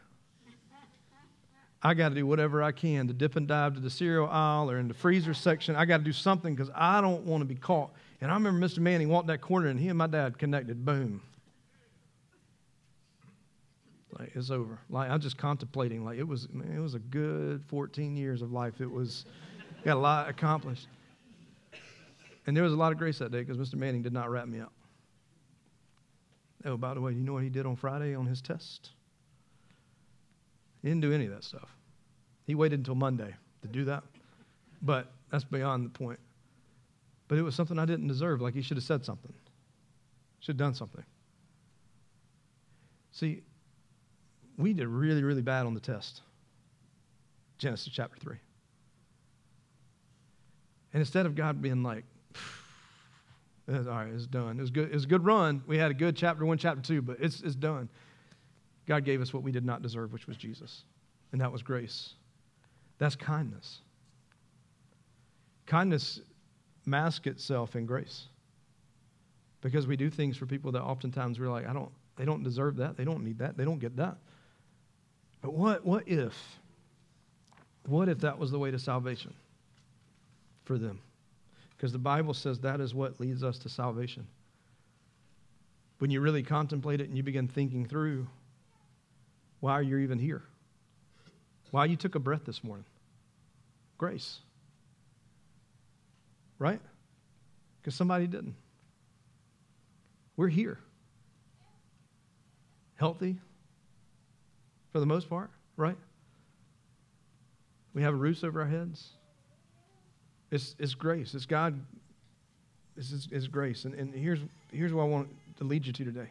I 1.83 1.93
got 1.93 2.09
to 2.09 2.15
do 2.15 2.27
whatever 2.27 2.63
I 2.63 2.73
can 2.73 3.07
to 3.07 3.13
dip 3.13 3.37
and 3.37 3.47
dive 3.47 3.75
to 3.75 3.81
the 3.81 3.91
cereal 3.91 4.27
aisle 4.27 4.71
or 4.71 4.79
in 4.79 4.89
the 4.89 4.95
freezer 4.95 5.35
section. 5.35 5.77
I 5.77 5.85
got 5.85 5.99
to 5.99 6.05
do 6.05 6.13
something 6.13 6.55
because 6.55 6.73
I 6.75 7.03
don't 7.03 7.27
want 7.27 7.43
to 7.43 7.45
be 7.45 7.55
caught. 7.55 7.91
And 8.23 8.31
I 8.31 8.35
remember 8.35 8.67
Mr. 8.67 8.79
Manning 8.79 9.11
walked 9.11 9.27
that 9.27 9.43
corner 9.43 9.69
and 9.69 9.79
he 9.79 9.89
and 9.89 9.99
my 9.99 10.07
dad 10.07 10.39
connected. 10.39 10.87
Boom. 10.87 11.21
Like 14.19 14.31
it's 14.35 14.51
over. 14.51 14.79
Like 14.89 15.11
I'm 15.11 15.21
just 15.21 15.37
contemplating. 15.37 16.03
Like 16.03 16.19
it 16.19 16.27
was, 16.27 16.49
man, 16.51 16.75
it 16.75 16.81
was 16.81 16.95
a 16.95 16.99
good 16.99 17.63
14 17.67 18.17
years 18.17 18.41
of 18.41 18.53
life. 18.53 18.81
It 18.81 18.91
was 18.91 19.27
got 19.85 19.99
a 19.99 20.01
lot 20.01 20.31
accomplished. 20.31 20.89
And 22.47 22.57
there 22.57 22.65
was 22.65 22.73
a 22.73 22.77
lot 22.77 22.91
of 22.91 22.97
grace 22.97 23.19
that 23.19 23.33
day 23.33 23.43
because 23.43 23.59
Mr. 23.59 23.75
Manning 23.75 24.03
did 24.03 24.15
not 24.15 24.31
wrap 24.31 24.49
me 24.49 24.61
up. 24.61 24.73
Oh, 26.67 26.77
by 26.77 26.95
the 26.95 27.01
way, 27.01 27.13
do 27.13 27.19
you 27.19 27.25
know 27.25 27.33
what 27.33 27.45
he 27.45 27.49
did 27.49 27.65
on 27.65 27.77
Friday 27.77 28.15
on 28.15 28.27
his 28.27 28.43
test? 28.43 28.91
He 30.83 30.89
didn't 30.89 31.03
do 31.03 31.13
any 31.13 31.27
of 31.27 31.33
that 31.33 31.45
stuff. 31.45 31.77
He 32.45 32.57
waited 32.57 32.81
until 32.81 32.97
Monday 32.97 33.35
to 33.63 33.69
do 33.69 33.85
that. 33.85 34.03
But 34.83 35.13
that's 35.31 35.45
beyond 35.45 35.87
the 35.87 35.91
point. 35.91 36.19
But 37.29 37.39
it 37.39 37.43
was 37.43 37.55
something 37.55 37.79
I 37.79 37.85
didn't 37.85 38.09
deserve. 38.09 38.41
Like 38.41 38.55
he 38.55 38.63
should 38.63 38.77
have 38.77 38.85
said 38.85 39.05
something, 39.05 39.33
should 40.41 40.55
have 40.55 40.59
done 40.59 40.75
something. 40.75 41.05
See, 43.13 43.43
we 44.59 44.73
did 44.73 44.89
really, 44.89 45.23
really 45.23 45.43
bad 45.43 45.67
on 45.67 45.75
the 45.75 45.81
test. 45.81 46.23
Genesis 47.59 47.93
chapter 47.93 48.19
3. 48.21 48.37
And 50.93 51.01
instead 51.01 51.27
of 51.27 51.35
God 51.35 51.63
being 51.63 51.83
like, 51.83 52.05
all 53.69 53.75
right, 53.75 54.09
it's 54.15 54.27
done. 54.27 54.59
It 54.59 54.61
was 54.61 54.71
good. 54.71 54.91
It 54.91 54.95
was 54.95 55.05
a 55.05 55.09
good 55.09 55.25
run. 55.25 55.63
We 55.67 55.77
had 55.77 55.91
a 55.91 55.95
good 55.95 56.17
chapter 56.17 56.45
one, 56.47 56.59
chapter 56.59 56.81
two, 56.81 57.03
but 57.03 57.17
it's, 57.21 57.41
it's 57.43 57.57
done. 57.57 57.89
God 58.87 59.05
gave 59.05 59.21
us 59.21 59.35
what 59.35 59.43
we 59.43 59.51
did 59.51 59.65
not 59.65 59.83
deserve, 59.83 60.13
which 60.13 60.27
was 60.27 60.37
Jesus. 60.37 60.85
And 61.33 61.41
that 61.41 61.51
was 61.51 61.63
grace. 61.63 62.15
That's 62.99 63.17
kindness. 63.17 63.81
Kindness 65.67 66.21
masks 66.85 67.27
itself 67.27 67.75
in 67.75 67.87
grace. 67.87 68.27
Because 69.61 69.89
we 69.89 69.97
do 69.97 70.09
things 70.09 70.37
for 70.37 70.47
people 70.47 70.71
that 70.73 70.83
oftentimes 70.83 71.41
we're 71.41 71.51
like, 71.51 71.67
I 71.67 71.73
don't, 71.73 71.91
they 72.15 72.25
don't 72.25 72.45
deserve 72.45 72.77
that. 72.77 72.97
They 72.97 73.05
don't 73.05 73.25
need 73.25 73.39
that. 73.41 73.57
They 73.57 73.65
don't 73.65 73.81
get 73.81 73.97
that. 73.97 74.17
But 75.43 75.55
what, 75.55 75.85
what 75.85 76.07
if, 76.07 76.35
what 77.87 78.09
if 78.09 78.21
that 78.21 78.39
was 78.39 78.53
the 78.53 78.59
way 78.59 78.71
to 78.71 78.79
salvation 78.79 79.35
for 80.65 80.79
them? 80.79 81.01
Because 81.77 81.93
the 81.93 81.99
Bible 81.99 82.35
says 82.35 82.61
that 82.61 82.81
is 82.81 82.95
what 82.95 83.21
leads 83.21 83.43
us 83.43 83.59
to 83.59 83.69
salvation. 83.69 84.27
When 85.99 86.11
you 86.11 86.21
really 86.21 86.43
contemplate 86.43 87.01
it 87.01 87.09
and 87.09 87.17
you 87.17 87.23
begin 87.23 87.49
thinking 87.49 87.87
through 87.87 88.27
why 89.61 89.81
you're 89.81 90.01
even 90.01 90.19
here, 90.19 90.43
why 91.71 91.87
you 91.87 91.97
took 91.97 92.15
a 92.15 92.19
breath 92.19 92.45
this 92.45 92.63
morning, 92.63 92.87
grace. 93.99 94.41
Right? 96.59 96.81
Because 97.81 97.95
somebody 97.95 98.27
didn't. 98.27 98.55
We're 100.37 100.49
here. 100.49 100.79
Healthy, 102.97 103.37
for 104.93 105.01
the 105.01 105.07
most 105.07 105.29
part, 105.29 105.51
right? 105.77 105.97
We 107.93 108.03
have 108.03 108.15
a 108.15 108.17
roof 108.17 108.43
over 108.43 108.63
our 108.63 108.67
heads. 108.67 109.11
It's, 110.51 110.77
it's 110.79 110.95
grace. 110.95 111.35
It's 111.35 111.47
God. 111.47 111.79
This 112.97 113.13
is, 113.13 113.49
grace. 113.49 113.85
And, 113.85 113.95
and 113.95 114.15
here's, 114.15 114.41
here's 114.73 114.93
what 114.93 115.03
I 115.03 115.07
want 115.07 115.29
to 115.59 115.65
lead 115.65 115.87
you 115.87 115.93
to 115.93 116.05
today. 116.05 116.31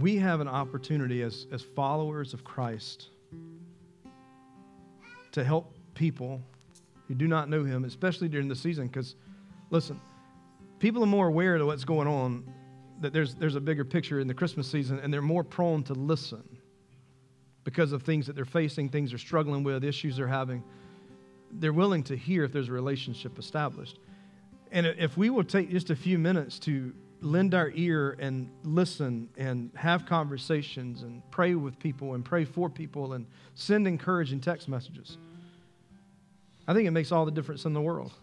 We 0.00 0.16
have 0.16 0.40
an 0.40 0.48
opportunity 0.48 1.22
as, 1.22 1.46
as 1.50 1.62
followers 1.62 2.34
of 2.34 2.44
Christ 2.44 3.08
to 5.32 5.42
help 5.42 5.72
people 5.94 6.42
who 7.06 7.14
do 7.14 7.26
not 7.26 7.48
know 7.48 7.64
Him, 7.64 7.84
especially 7.84 8.28
during 8.28 8.48
the 8.48 8.56
season. 8.56 8.86
Because, 8.88 9.14
listen, 9.70 9.98
people 10.78 11.02
are 11.02 11.06
more 11.06 11.28
aware 11.28 11.56
of 11.56 11.66
what's 11.66 11.84
going 11.84 12.06
on, 12.06 12.44
that 13.00 13.14
there's, 13.14 13.34
there's 13.34 13.54
a 13.54 13.60
bigger 13.60 13.84
picture 13.84 14.20
in 14.20 14.26
the 14.26 14.34
Christmas 14.34 14.70
season, 14.70 14.98
and 14.98 15.12
they're 15.12 15.22
more 15.22 15.44
prone 15.44 15.82
to 15.84 15.94
listen 15.94 16.57
because 17.68 17.92
of 17.92 18.02
things 18.02 18.26
that 18.26 18.34
they're 18.34 18.46
facing, 18.46 18.88
things 18.88 19.10
they're 19.10 19.18
struggling 19.18 19.62
with, 19.62 19.84
issues 19.84 20.16
they're 20.16 20.26
having. 20.26 20.64
They're 21.52 21.70
willing 21.70 22.02
to 22.04 22.16
hear 22.16 22.44
if 22.44 22.50
there's 22.50 22.70
a 22.70 22.72
relationship 22.72 23.38
established. 23.38 23.98
And 24.72 24.86
if 24.86 25.18
we 25.18 25.28
will 25.28 25.44
take 25.44 25.68
just 25.68 25.90
a 25.90 25.96
few 25.96 26.18
minutes 26.18 26.58
to 26.60 26.94
lend 27.20 27.52
our 27.52 27.70
ear 27.74 28.16
and 28.20 28.48
listen 28.64 29.28
and 29.36 29.70
have 29.74 30.06
conversations 30.06 31.02
and 31.02 31.20
pray 31.30 31.56
with 31.56 31.78
people 31.78 32.14
and 32.14 32.24
pray 32.24 32.46
for 32.46 32.70
people 32.70 33.12
and 33.12 33.26
send 33.54 33.86
encouraging 33.86 34.40
text 34.40 34.66
messages, 34.66 35.18
I 36.66 36.72
think 36.72 36.88
it 36.88 36.92
makes 36.92 37.12
all 37.12 37.26
the 37.26 37.32
difference 37.32 37.66
in 37.66 37.74
the 37.74 37.82
world. 37.82 38.14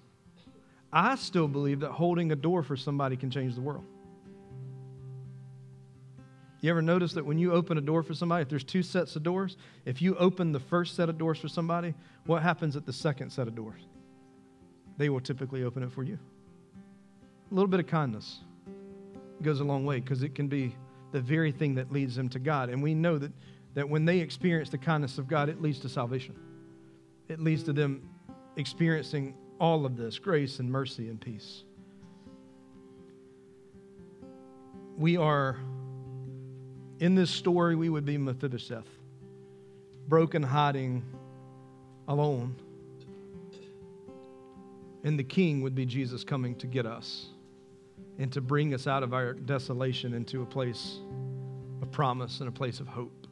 I 0.91 1.13
still 1.17 1.47
believe 1.47 1.81
that 1.81 1.91
holding 1.91 2.31
a 2.31 2.36
door 2.36 2.63
for 2.63 2.75
somebody 2.75 3.15
can 3.15 3.29
change 3.29 3.53
the 3.53 3.62
world. 3.62 3.86
You 6.65 6.71
ever 6.71 6.82
notice 6.82 7.13
that 7.13 7.23
when 7.23 7.38
you 7.38 7.51
open 7.51 7.78
a 7.78 7.82
door 7.82 8.01
for 8.01 8.15
somebody, 8.15 8.41
if 8.41 8.49
there's 8.49 8.63
two 8.63 8.82
sets 8.82 9.15
of 9.15 9.21
doors, 9.21 9.56
if 9.86 10.01
you 10.01 10.15
open 10.15 10.51
the 10.51 10.60
first 10.60 10.95
set 10.95 11.10
of 11.10 11.17
doors 11.19 11.38
for 11.38 11.47
somebody, 11.47 11.93
what 12.25 12.41
happens 12.41 12.75
at 12.75 12.88
the 12.88 12.91
second 12.91 13.30
set 13.30 13.47
of 13.47 13.54
doors? 13.54 13.82
They 14.97 15.10
will 15.10 15.19
typically 15.19 15.63
open 15.63 15.84
it 15.84 15.91
for 15.91 16.01
you. 16.01 16.17
A 17.51 17.54
little 17.54 17.67
bit 17.67 17.80
of 17.80 17.86
kindness 17.86 18.39
goes 19.43 19.60
a 19.60 19.63
long 19.63 19.86
way 19.86 19.99
because 19.99 20.23
it 20.23 20.34
can 20.34 20.47
be 20.47 20.75
the 21.12 21.21
very 21.21 21.51
thing 21.51 21.75
that 21.75 21.91
leads 21.91 22.15
them 22.15 22.30
to 22.30 22.39
God. 22.39 22.69
And 22.69 22.82
we 22.82 22.95
know 22.95 23.19
that, 23.19 23.32
that 23.75 23.88
when 23.88 24.04
they 24.04 24.17
experience 24.17 24.71
the 24.71 24.80
kindness 24.80 25.19
of 25.19 25.28
God, 25.28 25.49
it 25.49 25.62
leads 25.62 25.78
to 25.82 25.89
salvation. 25.89 26.36
It 27.28 27.39
leads 27.39 27.62
to 27.65 27.73
them 27.73 28.10
experiencing 28.56 29.36
all 29.60 29.86
of 29.86 29.97
this 29.97 30.17
grace 30.17 30.58
and 30.58 30.71
mercy 30.71 31.10
and 31.10 31.21
peace. 31.21 31.63
We 34.97 35.15
are 35.15 35.58
in 36.99 37.15
this 37.15 37.29
story, 37.29 37.75
we 37.75 37.89
would 37.89 38.05
be 38.05 38.17
Mephibosheth, 38.17 38.88
broken, 40.08 40.41
hiding, 40.41 41.03
alone. 42.08 42.55
And 45.03 45.19
the 45.19 45.23
king 45.23 45.62
would 45.62 45.75
be 45.75 45.86
Jesus 45.86 46.23
coming 46.23 46.55
to 46.55 46.67
get 46.67 46.86
us 46.86 47.27
and 48.17 48.31
to 48.31 48.41
bring 48.41 48.73
us 48.73 48.88
out 48.88 49.03
of 49.03 49.13
our 49.13 49.34
desolation 49.34 50.13
into 50.13 50.41
a 50.41 50.45
place 50.45 50.99
of 51.81 51.91
promise 51.91 52.39
and 52.39 52.49
a 52.49 52.51
place 52.51 52.79
of 52.79 52.88
hope. 52.88 53.27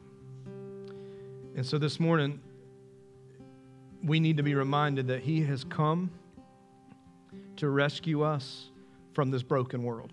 And 1.55 1.65
so 1.65 1.77
this 1.77 1.99
morning, 1.99 2.39
we 4.03 4.19
need 4.19 4.37
to 4.37 4.43
be 4.43 4.55
reminded 4.55 5.07
that 5.07 5.21
He 5.21 5.41
has 5.43 5.63
come 5.63 6.11
to 7.55 7.69
rescue 7.69 8.23
us 8.23 8.69
from 9.13 9.31
this 9.31 9.43
broken 9.43 9.83
world. 9.83 10.11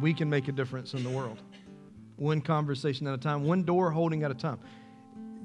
We 0.00 0.12
can 0.12 0.28
make 0.28 0.48
a 0.48 0.52
difference 0.52 0.94
in 0.94 1.04
the 1.04 1.10
world 1.10 1.38
one 2.16 2.40
conversation 2.40 3.06
at 3.06 3.14
a 3.14 3.18
time, 3.18 3.44
one 3.44 3.62
door 3.62 3.90
holding 3.90 4.22
at 4.22 4.30
a 4.30 4.34
time. 4.34 4.58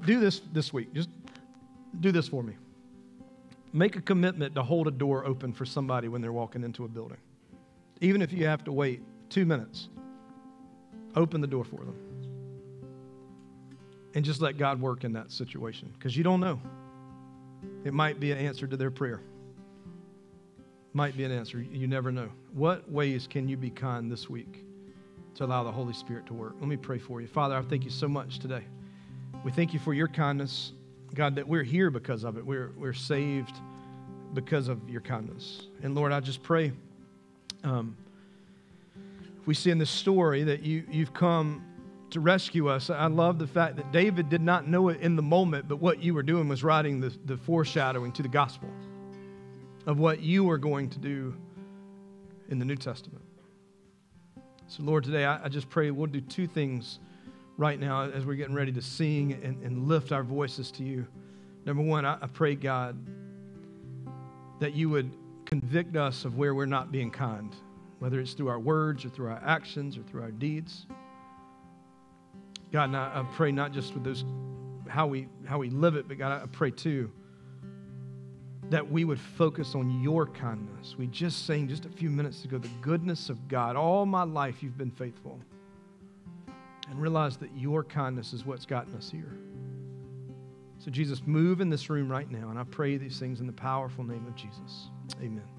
Do 0.04 0.20
this 0.20 0.40
this 0.52 0.72
week. 0.72 0.92
Just 0.92 1.08
do 2.00 2.12
this 2.12 2.28
for 2.28 2.42
me. 2.42 2.54
Make 3.72 3.96
a 3.96 4.00
commitment 4.00 4.54
to 4.54 4.62
hold 4.62 4.86
a 4.86 4.90
door 4.90 5.26
open 5.26 5.52
for 5.52 5.64
somebody 5.64 6.08
when 6.08 6.20
they're 6.22 6.32
walking 6.32 6.62
into 6.64 6.84
a 6.84 6.88
building. 6.88 7.18
Even 8.00 8.22
if 8.22 8.32
you 8.32 8.46
have 8.46 8.64
to 8.64 8.72
wait 8.72 9.02
two 9.28 9.44
minutes, 9.44 9.88
open 11.16 11.40
the 11.40 11.46
door 11.46 11.64
for 11.64 11.76
them. 11.76 11.96
And 14.14 14.24
just 14.24 14.40
let 14.40 14.56
God 14.56 14.80
work 14.80 15.04
in 15.04 15.12
that 15.12 15.30
situation 15.30 15.92
because 15.98 16.16
you 16.16 16.24
don't 16.24 16.40
know. 16.40 16.60
It 17.84 17.92
might 17.92 18.20
be 18.20 18.32
an 18.32 18.38
answer 18.38 18.66
to 18.66 18.76
their 18.76 18.90
prayer. 18.90 19.20
Might 20.92 21.16
be 21.16 21.24
an 21.24 21.32
answer. 21.32 21.60
You 21.60 21.86
never 21.86 22.10
know. 22.10 22.30
What 22.52 22.90
ways 22.90 23.26
can 23.26 23.48
you 23.48 23.56
be 23.56 23.70
kind 23.70 24.10
this 24.10 24.30
week? 24.30 24.64
To 25.34 25.44
allow 25.44 25.62
the 25.62 25.72
Holy 25.72 25.92
Spirit 25.92 26.26
to 26.26 26.34
work. 26.34 26.54
Let 26.60 26.68
me 26.68 26.76
pray 26.76 26.98
for 26.98 27.20
you. 27.20 27.26
Father, 27.26 27.56
I 27.56 27.62
thank 27.62 27.84
you 27.84 27.90
so 27.90 28.08
much 28.08 28.38
today. 28.38 28.64
We 29.44 29.52
thank 29.52 29.72
you 29.72 29.78
for 29.78 29.94
your 29.94 30.08
kindness, 30.08 30.72
God, 31.14 31.36
that 31.36 31.46
we're 31.46 31.62
here 31.62 31.90
because 31.90 32.24
of 32.24 32.36
it. 32.36 32.44
We're, 32.44 32.72
we're 32.76 32.92
saved 32.92 33.54
because 34.34 34.68
of 34.68 34.88
your 34.88 35.00
kindness. 35.00 35.62
And 35.82 35.94
Lord, 35.94 36.12
I 36.12 36.20
just 36.20 36.42
pray. 36.42 36.72
Um, 37.62 37.96
we 39.46 39.54
see 39.54 39.70
in 39.70 39.78
this 39.78 39.90
story 39.90 40.44
that 40.44 40.62
you, 40.62 40.84
you've 40.90 41.14
come 41.14 41.64
to 42.10 42.20
rescue 42.20 42.68
us. 42.68 42.90
I 42.90 43.06
love 43.06 43.38
the 43.38 43.46
fact 43.46 43.76
that 43.76 43.92
David 43.92 44.28
did 44.28 44.42
not 44.42 44.66
know 44.66 44.88
it 44.88 45.00
in 45.00 45.16
the 45.16 45.22
moment, 45.22 45.68
but 45.68 45.76
what 45.76 46.02
you 46.02 46.14
were 46.14 46.22
doing 46.22 46.48
was 46.48 46.64
writing 46.64 47.00
the, 47.00 47.12
the 47.26 47.36
foreshadowing 47.36 48.12
to 48.12 48.22
the 48.22 48.28
gospel 48.28 48.68
of 49.86 49.98
what 49.98 50.20
you 50.20 50.44
were 50.44 50.58
going 50.58 50.90
to 50.90 50.98
do 50.98 51.34
in 52.48 52.58
the 52.58 52.64
New 52.64 52.76
Testament. 52.76 53.22
So, 54.68 54.82
Lord, 54.82 55.04
today 55.04 55.24
I, 55.24 55.46
I 55.46 55.48
just 55.48 55.70
pray 55.70 55.90
we'll 55.90 56.06
do 56.08 56.20
two 56.20 56.46
things. 56.46 56.98
right 57.58 57.78
now 57.78 58.02
as 58.04 58.24
we're 58.24 58.34
getting 58.34 58.54
ready 58.54 58.72
to 58.72 58.80
sing 58.80 59.32
and, 59.42 59.62
and 59.62 59.88
lift 59.88 60.12
our 60.12 60.22
voices 60.22 60.70
to 60.72 60.84
you. 60.84 61.06
Number 61.66 61.82
one, 61.82 62.06
I, 62.06 62.18
I 62.22 62.26
pray, 62.28 62.54
God, 62.54 62.96
that 64.60 64.74
you 64.74 64.88
would 64.88 65.14
convict 65.44 65.96
us 65.96 66.24
of 66.24 66.36
where 66.36 66.54
we're 66.54 66.66
not 66.66 66.92
being 66.92 67.10
kind, 67.10 67.54
whether 67.98 68.20
it's 68.20 68.32
through 68.32 68.48
our 68.48 68.60
words 68.60 69.04
or 69.04 69.08
through 69.08 69.28
our 69.28 69.42
actions 69.44 69.98
or 69.98 70.02
through 70.04 70.22
our 70.22 70.30
deeds. 70.30 70.86
God, 72.72 72.94
I, 72.94 73.20
I 73.20 73.26
pray 73.34 73.50
not 73.52 73.72
just 73.72 73.94
with 73.94 74.04
those 74.04 74.24
how 74.88 75.06
we 75.06 75.28
how 75.44 75.58
we 75.58 75.68
live 75.70 75.96
it, 75.96 76.08
but 76.08 76.18
God, 76.18 76.42
I 76.42 76.46
pray 76.46 76.70
too 76.70 77.10
that 78.70 78.90
we 78.90 79.04
would 79.04 79.20
focus 79.20 79.74
on 79.74 80.02
your 80.02 80.26
kindness. 80.26 80.96
We 80.98 81.06
just 81.06 81.46
sang 81.46 81.68
just 81.68 81.84
a 81.86 81.88
few 81.88 82.10
minutes 82.10 82.44
ago 82.44 82.58
the 82.58 82.68
goodness 82.80 83.30
of 83.30 83.48
God. 83.48 83.76
All 83.76 84.04
my 84.04 84.24
life 84.24 84.62
you've 84.62 84.78
been 84.78 84.90
faithful. 84.90 85.38
And 86.90 87.00
realize 87.00 87.36
that 87.38 87.50
your 87.54 87.84
kindness 87.84 88.32
is 88.32 88.46
what's 88.46 88.64
gotten 88.64 88.94
us 88.94 89.10
here. 89.10 89.36
So, 90.78 90.90
Jesus, 90.90 91.22
move 91.26 91.60
in 91.60 91.68
this 91.68 91.90
room 91.90 92.10
right 92.10 92.30
now. 92.30 92.50
And 92.50 92.58
I 92.58 92.64
pray 92.64 92.96
these 92.96 93.18
things 93.18 93.40
in 93.40 93.46
the 93.46 93.52
powerful 93.52 94.04
name 94.04 94.24
of 94.26 94.34
Jesus. 94.36 94.88
Amen. 95.20 95.57